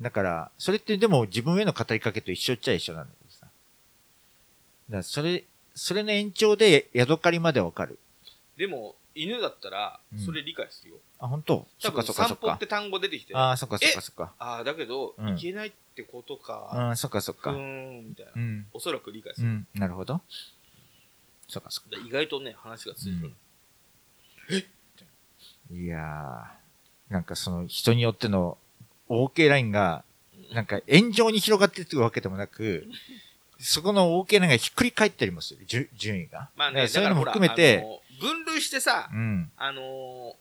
[0.01, 3.47] だから、それってでも自分への語りかけと一緒っちゃ一緒なんだけどさ。
[3.47, 3.51] だか
[4.89, 5.43] らそれ、
[5.75, 7.99] それの延長でヤドカリまでわかる。
[8.59, 10.97] でも、犬だったらうん、それ理解するよ。
[11.17, 11.65] あ、本当？
[11.79, 12.67] そ多分、っかそっかそっか散歩って。
[12.67, 14.33] 単語出てきて、あああ、そっかそっかそっか。
[14.37, 16.89] あー、だけど、うんいけないってことか。
[16.91, 17.53] うん、そっかそっか。
[17.53, 18.39] ふーん、みたいなう。
[18.39, 18.67] ん。
[18.73, 19.47] おそらく理解する。
[19.47, 20.19] うん、なるほど。
[21.47, 21.95] そっかそっか。
[21.95, 23.27] で意外とね、話がついて
[24.49, 24.65] る。
[25.71, 28.57] いやー、なんかその人によっての
[29.07, 30.03] OK ラインが、
[30.53, 32.87] なんか炎上に広がっていくわけでもなく、
[33.59, 36.49] そこの OK ラインがひっくり返ったりもする、順順位が。
[36.55, 37.85] まあね、だからそういうのも含めて、
[38.19, 40.33] 分類してさう、ん、あのー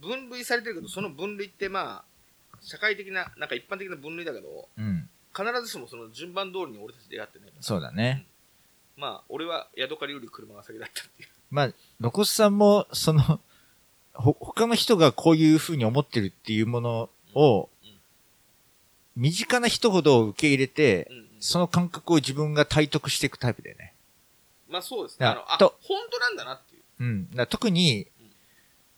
[0.00, 7.50] 分類されてるけど、その分類ってまあ、社会的な、なんか一般的な分類だけど、うん、必ずしもその順番通りに俺たち出会ってない。
[7.60, 8.26] そうだね。
[8.96, 11.28] まあ、俺はヤドカリより車が先だったっていう。
[11.50, 13.40] まあ、ロコスさんも、その、
[14.12, 17.68] ほ、他の人がこういう風に思ってるっていうものを
[19.16, 23.87] 身近な人ほど受け入れてその感覚を自分が体得していくタイプだよね。
[24.68, 25.26] まあそうですね。
[25.26, 26.82] ああの、あ、と本当なんだなっていう。
[27.00, 27.30] うん。
[27.30, 28.06] だ特に、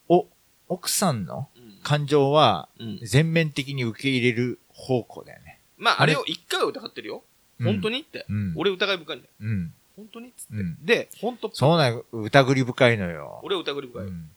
[0.08, 0.26] お、
[0.68, 5.60] 奥さんのうん感情はうん全面的に受け入れる方向だよね。
[5.78, 7.16] まあ、あれを一回は疑ってるよ。
[7.58, 8.24] うん本当にって。
[8.28, 8.54] うん。
[8.56, 9.32] 俺疑い深いんだよ。
[9.40, 9.74] うん。
[9.96, 10.54] 本当にっつって。
[10.54, 10.84] うん。
[10.84, 13.40] で、本当そうなの、疑り深いのよ。
[13.42, 14.08] 俺は疑い深いよ。
[14.08, 14.30] うん。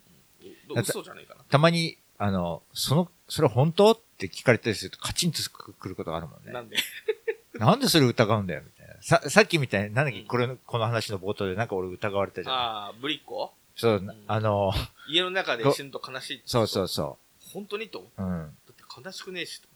[0.79, 1.43] 嘘じゃねえかな。
[1.49, 6.51] たまに、あの、その、それ本当って聞かれたりするとカチンとくることがあるもんね。
[6.51, 6.77] なんで？
[7.55, 8.71] なんでそれ疑うんだよ、み。
[9.03, 12.55] さ、さっきみたいに、なんだっけ、うんこれの、この話の冒頭でなんか俺疑われたじゃん。
[12.55, 14.71] ああ、ぶりっ子そう、んあの、
[15.09, 17.17] 家の中で死ぬと悲しいってそうそうそ
[17.51, 18.21] 本当にと思う。
[18.21, 18.43] うん。
[18.45, 18.53] う。
[18.67, 19.67] だって悲しくねえしと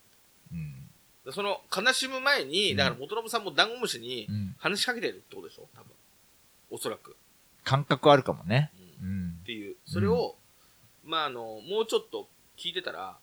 [0.53, 0.87] うん。
[1.25, 4.55] でその悲しむ前に、うんだから元信さんもダンゴムシにうん。
[4.59, 5.67] 話しかけてるってことでしょ？
[5.75, 5.91] 多分。
[6.71, 7.17] おそらく。
[7.65, 8.71] 感覚あるかもね。
[9.01, 9.45] うんうんっ。
[9.45, 9.75] ていう。
[9.85, 10.35] それを、
[11.03, 13.17] まああの、もうちょっと聞いてたら、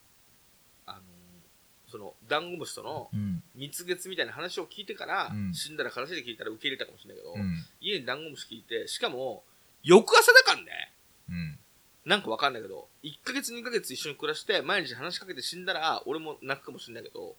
[1.94, 3.40] その、ダンゴムシとのうん。
[3.54, 7.64] 蜜月みたいな話を聞いてから、うん死んだら悲しいで聞いたら受け入れたかもしれないけど、うん。
[7.80, 9.44] 家にダンゴムシ聞いて、しかも、
[9.84, 10.92] 翌朝だからね。
[11.28, 11.58] うん。
[12.04, 17.36] なんかわかんないけど、1ヶ月2ヶ月一緒に暮らして、毎日話しかけて死んだら、俺も泣くかもしれないけど、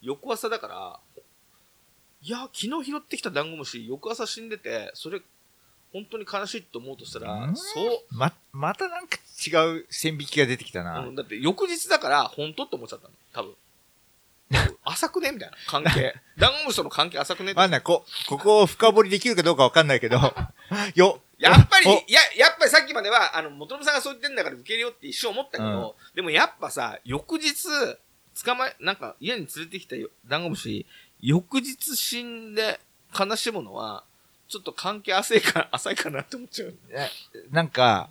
[0.00, 1.00] 翌朝だから、
[2.22, 5.20] いや、昨日拾ってきたダンゴムシ、翌朝死んでて、それ、
[5.92, 7.54] 本当に悲しいと思うとしたら、うん？
[7.56, 9.16] そう、ま、またなんか
[9.46, 11.00] 違う線引きが出てきたな。
[11.00, 13.14] うんだって翌日だから、本当って思っちゃったの。
[13.32, 13.54] 多分。
[14.84, 15.32] 浅くね？
[15.32, 16.14] みたいな関係。
[16.38, 17.52] ダンゴムシとの関係浅くね？
[17.52, 17.80] ってわかんない。
[17.82, 20.18] こ、ここを深掘りできるかどうかわかんないけど、
[20.94, 27.54] よ、やっぱり、おいや、やっぱりさっきまでは、あの、元信さんがそう言ってんだから受け入れようって一瞬思ったけど、でもやっぱさ、翌日、
[28.44, 30.86] 捕まえ、なんか家に連れてきたよダンゴムシ、
[31.20, 32.80] 翌日死んで
[33.18, 34.04] 悲しむのは、
[34.48, 36.74] ちょっと関係浅いか、浅いかなって思っちゃう。
[36.90, 37.08] え
[37.50, 38.10] なんか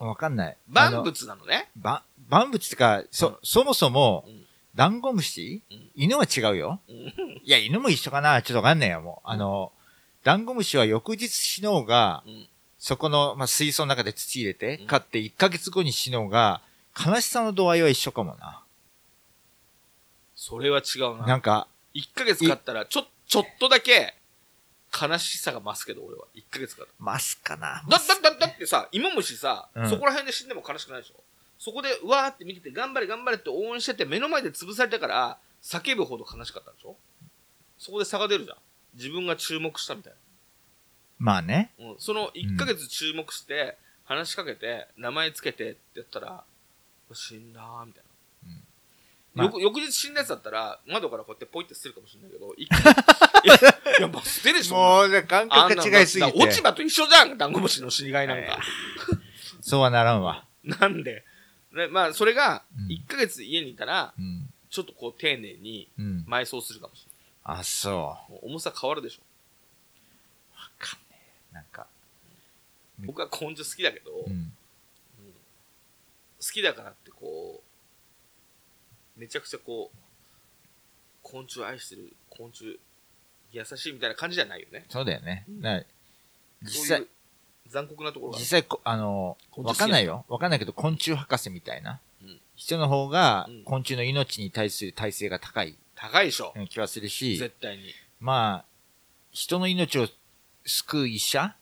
[0.00, 0.56] うん、わかんない。
[0.74, 1.70] あの万物なのね。
[1.76, 4.43] ば、万物ってか、そ、そもそもうん、
[4.74, 5.62] ダンゴムシ？
[5.70, 6.80] うん犬は違うよ。
[6.88, 8.42] うんいや、犬も一緒かな？
[8.42, 9.28] ちょっとわかんないよ、もう。
[9.28, 9.72] あの、
[10.24, 12.46] ダンゴムシは翌日死のうが、うん
[12.76, 16.60] そこの、まあ、水槽の中で土入れてうん、飼って1ヶ月後に死のうが、
[16.94, 18.62] 悲しさの度合いは一緒かもな。
[20.36, 21.26] それは違うな。
[21.26, 24.14] なんか、1ヶ月経ったら、ちょ、ちょっとだけ、
[24.92, 26.26] 悲しさが増すけど、俺は。
[26.34, 27.82] 1ヶ月経ったマスかな？
[27.88, 31.20] だ、だ、だ、だってさ、芋虫さ、うんそこら辺で死んでも悲しくないでしょ？
[31.58, 36.96] そこで、うわーって見てて、頑張れ頑張れって応援してて、目の前で潰されたから、叫ぶほど悲しかったでしょ？
[37.78, 38.56] そこで差が出るじゃん。
[38.94, 40.12] 自分が注目したみたい
[41.18, 41.72] まあね。
[41.78, 41.86] な。
[41.92, 41.94] うん。
[41.98, 46.44] その1ヶ月注目して、話しかけて、名前つけてってやったら、
[47.12, 48.10] 死んだーみたいな。
[49.34, 52.92] まあ翌翌日死んだやつだったら、窓からこうやってポイって捨てるかもしれないけど、一回
[53.98, 54.74] いや、まあ捨てるでしょ。
[54.76, 56.62] もう、感覚が違いすぎあんなだ落ちて。
[56.68, 58.60] 葉と一緒じゃん、ダンゴムシの死にがいなんか。
[59.60, 60.46] そうはならんわ。
[60.62, 61.24] なんで、ね、
[61.90, 64.48] まあ、それがうん、1ヶ月家にいたら、うん。
[64.70, 66.24] ちょっとこう、丁寧にうん。
[66.28, 67.06] 埋葬するかもし
[67.44, 67.92] あ、そう。
[67.92, 68.42] れない。
[68.42, 69.22] もう重さ変わるでしょ。
[70.56, 71.18] わかんね
[71.52, 71.54] え。
[71.54, 71.86] なんか、
[73.00, 74.52] うん僕は根性好きだけど、好うん。
[76.52, 77.62] きだからってこ
[79.16, 79.90] う、めちゃくちゃこ
[81.22, 82.78] 昆虫を愛してる昆虫
[83.52, 85.44] 優しいみたいな感じじゃないよねそうだよね。
[85.48, 85.84] うん
[86.62, 87.06] 実際
[87.68, 88.44] 残酷なところがある。
[88.44, 90.24] 実際こ、あの、昆虫わかんないよ。
[90.28, 92.00] わかんないけど、昆虫博士みたいな。
[92.22, 92.40] うん。
[92.56, 95.76] 人の方がうん、昆虫の命に対する耐性が高い。
[95.94, 97.84] 高いでしょ、気はするし、絶対に。
[98.20, 98.64] まあ、
[99.32, 100.08] 人の命を
[100.64, 101.54] 救う医者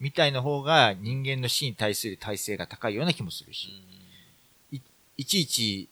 [0.00, 3.68] みたいな方が人間の死に対する耐性が高いような気もするし、
[5.16, 5.88] いちいち、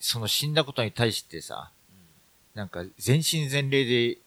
[0.00, 1.70] その死んだことに対してさ、
[2.54, 4.18] なんか全身全霊で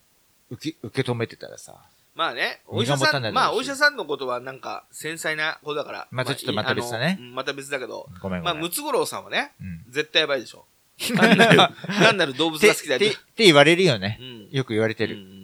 [0.49, 1.81] 受け、受け止めてたらさ、
[2.19, 6.07] まあね、お医者さん、持たないだろうしまあお医者さんのことはなんか繊細なことだから。
[6.11, 8.55] またちょっとまた別だねまた別だけど、ごめんごめん。
[8.55, 10.65] まあムツゴロウさんはね、うん絶対やばいでしょ。
[11.15, 14.23] 単なる、単なる動物が好きだよって、って言われるよねう。
[14.23, 14.49] ん。
[14.51, 15.15] よく言われてる。
[15.15, 15.39] うんうん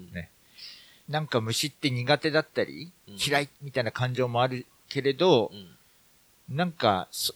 [1.08, 5.76] なんか虫って苦手だったり、うん嫌いみたいな感情もあるけれど、うん
[6.50, 7.34] なんか、そ、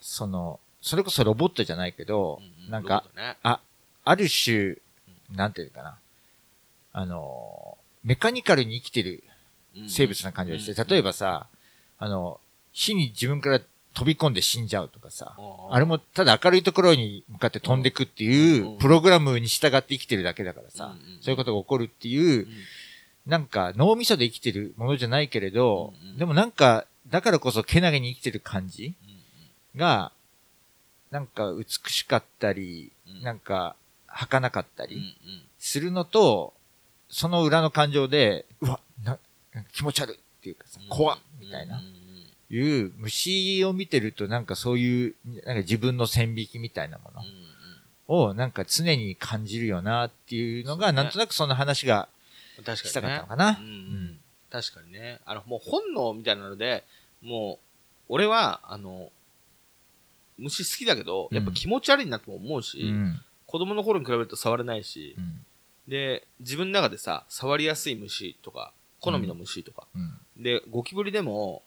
[0.00, 3.60] その、それこそロボットじゃないけど、うなんか、、ねあ、
[4.04, 4.76] ある種、
[5.30, 5.98] なんていうかな。
[6.92, 9.24] あの、メカニカルに生きてる
[9.76, 9.88] うん。
[9.88, 10.88] 生物な感じがして、うん。
[10.88, 11.46] 例えばさ、
[11.98, 12.40] あの、
[12.72, 13.60] 火に自分から
[13.94, 15.36] 飛び込んで死んじゃうとかさ、
[15.70, 18.78] あれも、もただ明るいところに向かって飛んでくっていううん。
[18.78, 22.48] プログラムに従って生きてるだけだからさ、そういうことが起こるっていうう、ん。
[23.26, 28.94] なんか脳みそで生きてるものじゃないけれど、でもなんか、だからこそけなげに生きてる感じ
[29.76, 30.12] が、
[31.10, 33.22] なんか美しかったり、うん。
[33.22, 33.76] なんか
[34.06, 35.16] 儚かったり
[35.58, 36.54] するのと、
[37.12, 39.18] その裏の感情で、うわ、な、
[39.72, 41.80] 気持ち悪いっていうかさ、怖っみたいな
[42.50, 45.14] いう虫を見てるとなんかそういう、
[45.44, 47.10] なんか自分の線引きみたいなも
[48.08, 52.08] のをなんか常に感じるよなっていうのが、なんとなくその話が。
[52.62, 53.58] したかったのかな。
[53.60, 54.18] うんうん
[54.50, 55.18] 確かにね。
[55.24, 56.84] あの、もう本能みたいなので、
[57.22, 57.58] もう、
[58.10, 59.10] 俺は、あの、
[60.36, 63.20] 虫好きだけど、やっぱ気持ち悪いなとも思うし、うん。
[63.46, 65.46] 子供の頃に比べると触れないしう、ん。
[65.88, 69.98] で、自分の中でさ、触りやすい虫とか、好みの虫とか、う
[70.40, 70.42] ん。
[70.42, 71.62] で、ゴキブリでも、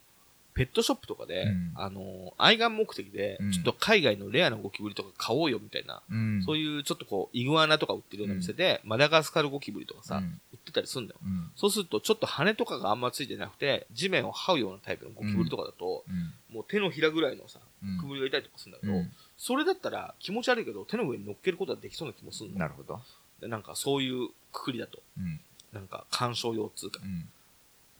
[0.55, 6.43] ペットショップとかで、うんあの、愛玩目的で、うんちょっと海外のレアなゴキブリとか買おうよみたいな、うん。
[6.45, 11.19] そういうちょっとこう、イグアナとか売ってるような店で、マダガスカルゴキブリとかさ、うん売ってたりするんだよ。
[11.23, 11.51] うん。
[11.57, 16.55] そうすると、ちょっと羽とかがあんまついてなくて、地面を這うようなタイプのゴキブリとかだと、うん。
[16.55, 22.57] もう手のひらぐらいのさ、うんくぶりがいたりとかするんだけど、うんそれだったら気持ち悪いけど、手の上に乗っけることはできそうな気もするの。
[22.57, 23.01] なるほど。
[23.45, 25.39] でなんかそういうくくりだと、うん。
[25.71, 26.99] なんか干渉用っつうか。
[27.03, 27.29] うん。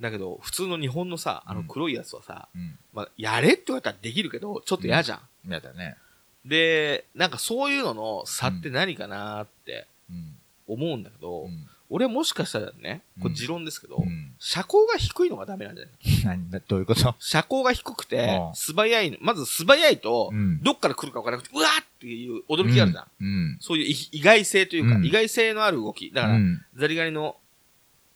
[0.01, 2.77] だけど、普通の日本のさ、あの黒いやつはさ、うん。
[2.93, 5.51] まあ、やれって言われたらできるけど、ちょっと嫌じゃん。
[5.51, 5.97] やだね。
[6.45, 10.35] で、なんかそういうのの差って何かなってうん。
[10.67, 11.67] 思うんだけど、うん。
[11.91, 14.33] 俺はもしかしたらね、こうんれ持論ですけど、うん。
[14.39, 15.91] 車高が低いのがダメなんじゃな
[16.33, 16.39] い？
[16.39, 16.49] 何？
[16.49, 17.13] だ、どういうこと？
[17.19, 23.07] 車高が低くてう、ん素早いの、まず素早いと、うんどっから来るか分からなくて、うわーっていう驚きがあるじゃん。
[23.19, 23.57] うん。
[23.59, 26.11] そういう意意外性というか、うん意外性のある動き。
[26.11, 27.37] だから、うんザリガニの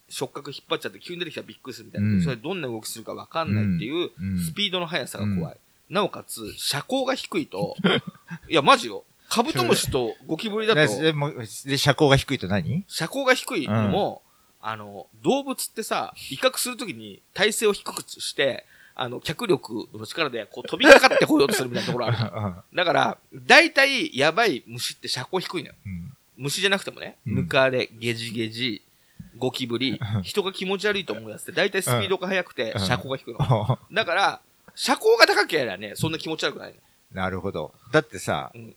[0.10, 2.07] 触覚引っ張っちゃって急に出てきたらびっくりするみたいな。
[2.07, 5.57] うんそれどんな動きするか分かんないっていう、うんスピードの速さが怖い。
[5.89, 7.76] なおかつ、車高が低いと、
[8.47, 9.06] いや、マジよ。
[9.27, 11.14] カブトムシとゴキブリだと、 で
[11.65, 12.84] で、車高が低いと何？
[12.88, 14.23] 車高が低いのも、
[14.61, 18.65] あの、動物ってさ、威嚇するときに体勢を低くして、
[19.02, 22.18] あの、脚力の力で、こう飛びかかってこようとするみたいなところある。
[22.76, 25.76] だから、大体、やばい虫って車高低いのよ。
[25.86, 26.14] うん。
[26.36, 28.82] 虫じゃなくてもね、うんムカデ、ゲジゲジ、
[29.38, 33.80] ゴキブリ、人が気持ち悪いと思うやつって、大体スピードが速くてう、ん車高が低いの。
[33.92, 34.42] だから、
[34.76, 36.80] 車高が高ければね、そんな気持ち悪くないの。
[37.14, 37.74] なるほど。
[37.94, 38.76] だってさ、うん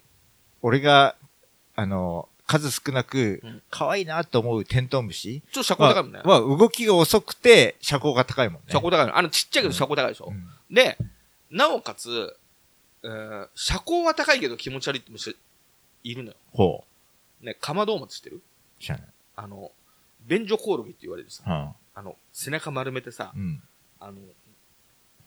[0.65, 1.17] 俺が、
[1.75, 6.21] あの、数少なくうん、可愛いなと思うテントウムシちょっと車高高いもんね。
[6.25, 8.67] は、動きが遅くて、車高が高いもんね。
[8.69, 9.17] 車高高いの。
[9.17, 10.27] あの、ちっちゃいけど車高高いでしょ。
[10.31, 10.97] うんで、
[11.51, 12.35] なおかつ、
[13.03, 15.37] えー車高は高いけど気持ち悪いって虫
[16.05, 16.37] いるのよ。
[16.53, 16.85] ほ
[17.43, 18.37] ね、カマドウマって知ってる？
[18.37, 18.83] う。
[18.83, 19.07] 知らない。
[19.37, 19.71] あの、
[20.27, 23.63] 便所コオロギって言われるさ、はあの、背中丸めてさあ、うん。
[24.01, 24.19] あの、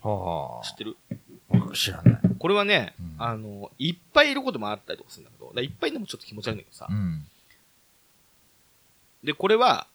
[0.02, 0.98] は知ってる？
[1.52, 1.76] あ。
[1.76, 2.22] 知らない。
[2.46, 6.94] これはね、うんあの、いっぱいいることもあったりとかするんだけど、いっぱいでもちょっと気持ち悪いんだけどさう。
[6.94, 7.26] ん。
[9.24, 9.88] で、これは、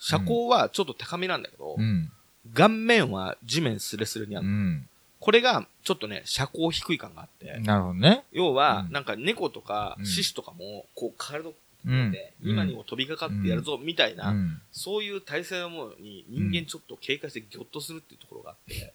[0.00, 2.10] 車高はちょっと高めなんだけど、うん。
[2.54, 4.48] 顔面は地面スレスレにある。
[4.48, 4.88] うん。
[5.20, 8.24] これが、ちょっとね、車高低い感があって、なるほどね。
[8.32, 11.54] 要は、うんなんか猫とかうん獅子とかも、こう体を
[11.86, 14.60] うんで、今にも飛びかかってやるぞ、みたいな、うん。
[14.72, 18.92] そういう体勢のものに人間ちょっと警戒してギョッとするっていうところがあって、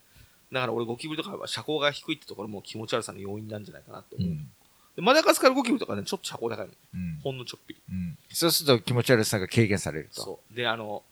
[0.51, 4.29] だから俺ゴキブリとかは車高が低いってところも気持ち悪さの要因なんじゃないかなって思う。
[4.29, 4.49] うん。
[4.95, 6.73] でマダガスカルゴキブリとかね、ちょっと車高高いの。
[6.93, 7.19] うん。
[7.23, 7.81] ほんのちょっぴり。
[7.89, 8.17] うん。
[8.29, 10.21] そうすると気持ち悪さが軽減されると。
[10.21, 10.55] そう。
[10.55, 11.03] で、あの、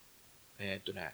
[0.58, 1.14] えーっとね、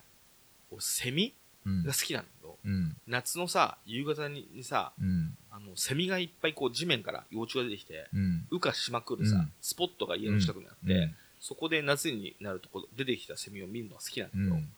[0.72, 1.34] 俺セミ
[1.66, 2.96] うんが好きなんだけど、うん。
[3.08, 5.38] 夏のさ、夕方ににさ、うん。
[5.52, 8.48] あの、セミがいっぱいこう地面から幼虫が出てきて、うん。
[8.52, 14.70] 羽化しまくるさ、うんスポットが家の近くにあって、うんそこで夏になるとこ出てきたセミを見るのが好きなんだけど、うん。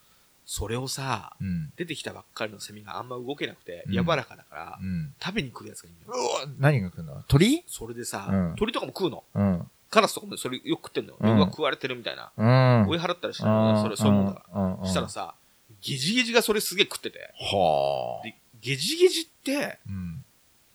[0.46, 1.72] それをさ、うん。
[1.78, 5.14] 出てきたばっかりのセミがあんま動けなくて、うん柔らかだから、うん。
[5.24, 6.24] 食べに来るやつがいるうよ。
[6.24, 7.24] わ何が来るの？
[7.28, 7.64] 鳥？
[7.68, 9.24] それでさ、うん鳥とかも食うの？
[9.34, 9.68] うん。
[9.90, 11.18] カラスとかもそれよく食ってんのよ。
[11.20, 12.32] うん僕が食われてるみたいな。
[12.36, 12.90] うん。
[12.90, 14.78] 追い払ったりしないそれ、そういうもんだから。
[14.82, 15.36] らしたらさ、
[15.82, 18.24] ゲジゲジがそれすげえ食ってて、はあ。
[18.24, 20.24] でゲジゲジって、うん。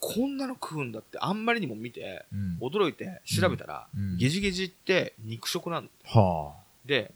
[0.00, 2.58] こんなの食うんだってあんまりにも見て、うん。
[2.60, 6.62] 驚いて調べたら、うんゲジゲジって肉食なんだはあ。
[6.86, 7.12] で、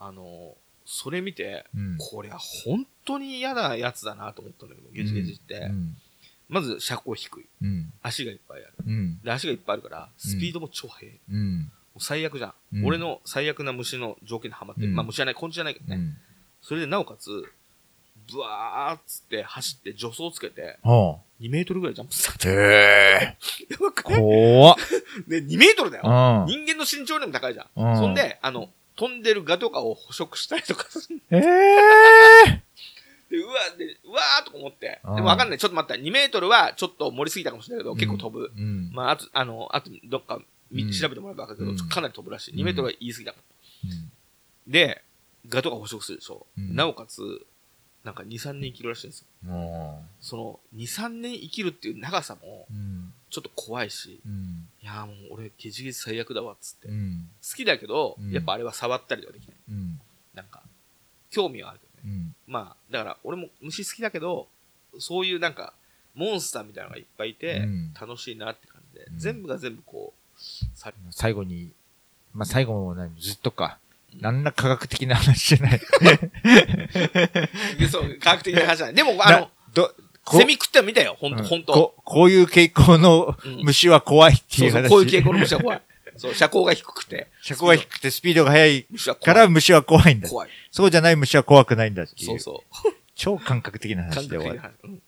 [0.00, 0.54] あの、
[0.84, 1.96] それ見て、うん。
[1.98, 5.54] これは本当に嫌なやつだなと思ったんだけど、ゲジゲジって。
[5.54, 5.96] うん。
[6.48, 7.46] まず、車高低い。
[7.62, 7.92] うん。
[8.02, 8.72] 足がいっぱいある。
[8.86, 9.20] うん。
[9.22, 11.14] で、足がいっぱいあるから、スピードも超速い。
[11.98, 14.88] 最悪じゃん,、うん俺の最悪な虫の条件にはまってる。
[14.88, 15.96] うんまあ虫じゃない、昆虫じゃないけどね。
[15.96, 16.16] うん。
[16.60, 17.30] それでなおかつ、
[18.30, 22.32] ブワーっつって走って助走つけて、は2メートルぐらいジャンプした。
[22.32, 22.52] あ。
[22.52, 23.36] へえ。
[23.70, 24.76] やばくね怖っ。
[25.26, 26.04] で、2メートルだよ。
[26.04, 26.08] う
[26.44, 26.46] ん。
[26.46, 31.20] 人間の身長よりも高いじゃんそんで、あの、飛んでるガとかを捕食したりとかする。
[31.30, 32.62] ええ。
[33.30, 35.00] で、うわ、で、うわーとか思って。
[35.04, 35.58] うんでもわかんない。
[35.58, 36.00] ちょっと待った。
[36.00, 38.52] 2メートルはちょっと盛りすぎたかもしれないけど、結構飛ぶ。
[38.54, 38.90] うん。
[38.92, 40.38] まあ、あと、あの、あと、どっか
[41.00, 42.52] 調べてもらえばわかるけど、うんかなり飛ぶらしい。
[42.52, 43.34] うん2メートルは言い過ぎだ。
[43.84, 44.12] うん
[44.68, 45.02] で、
[45.48, 46.46] ガとか捕食するでしょ。
[46.56, 47.20] うんなおかつ、
[48.04, 49.50] なんか2、3年生きるらしいんですよ。
[49.50, 53.12] もその、2、3年生きるっていう長さもう、うん。
[53.32, 54.68] ちょっと怖いし、うん。
[54.82, 56.88] いやーもう俺、ゲジゲジ最悪だわ、っつって。
[56.88, 57.28] 好うん。
[57.56, 59.56] きだけど、うんやっぱあれは触ったりはできない。
[59.70, 59.98] うん。
[60.34, 60.62] なんか、
[61.30, 62.14] 興味はあるけどね。
[62.14, 62.34] うん。
[62.46, 64.48] まあ、だから俺も虫好きだけど、
[64.98, 65.72] そういうなんか、
[66.14, 70.40] モンスターみたいなのがいっぱいいて、うん楽しいなって感じで、うん全部が全部こう、
[70.74, 71.72] さ最後に、
[72.34, 73.78] まあ、最後も何ずっとか。
[74.14, 75.80] うん何ら科学的な話じゃない。
[77.90, 78.94] そう、科学的な話じゃない。
[78.94, 79.94] でも、あのな、ど、こ
[80.30, 81.72] セミ食っては見たよ、ほんと、うんほんと。
[81.72, 84.88] ここういう傾向のうん虫は怖いってそそう、いうう話。
[84.88, 85.82] こういう傾向の虫は怖い。
[86.16, 87.28] そう、車高が低くて。
[87.42, 88.86] 車高が低くてスピードが速い。
[89.20, 90.28] から虫は怖いんだ。
[90.28, 90.50] 怖い。
[90.70, 92.26] そうじゃない虫は怖くないんだっていう。
[92.26, 92.92] そうそう。
[93.14, 94.70] 超感覚的な感話で終わる。
[94.84, 95.02] うん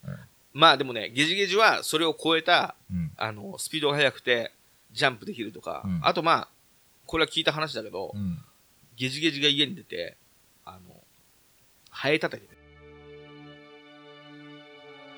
[0.57, 3.11] まあでもね、ゲジゲジはそれを超えた、うん。
[3.17, 4.53] あの、スピードが速くて、
[4.93, 6.47] ジャンプできるとか、うんあとまあ、
[7.05, 8.41] これは聞いた話だけど、うん。
[8.95, 10.15] ゲジゲジが家に出て、
[10.63, 10.95] あの、
[11.89, 12.54] ハエ叩きで、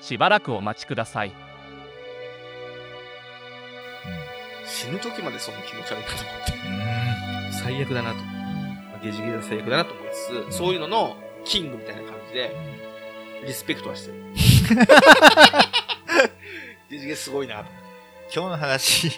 [0.08, 1.32] しばらくお待ちください
[4.64, 7.52] 死ぬ時までその気持ち悪いなと思って、うん。
[7.52, 8.16] 最悪だなと。
[8.16, 8.22] ま
[8.96, 10.06] あゲジゲジは最悪だなと思い
[10.46, 12.56] つつ、そういうののキングみたいな感じで、
[13.46, 14.24] リスペクトはしてる。
[16.90, 17.70] ゲジゲジすごいなと。
[18.34, 19.10] 今日の話、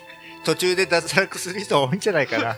[0.44, 2.56] 途中で脱落する人多いんじゃないかな。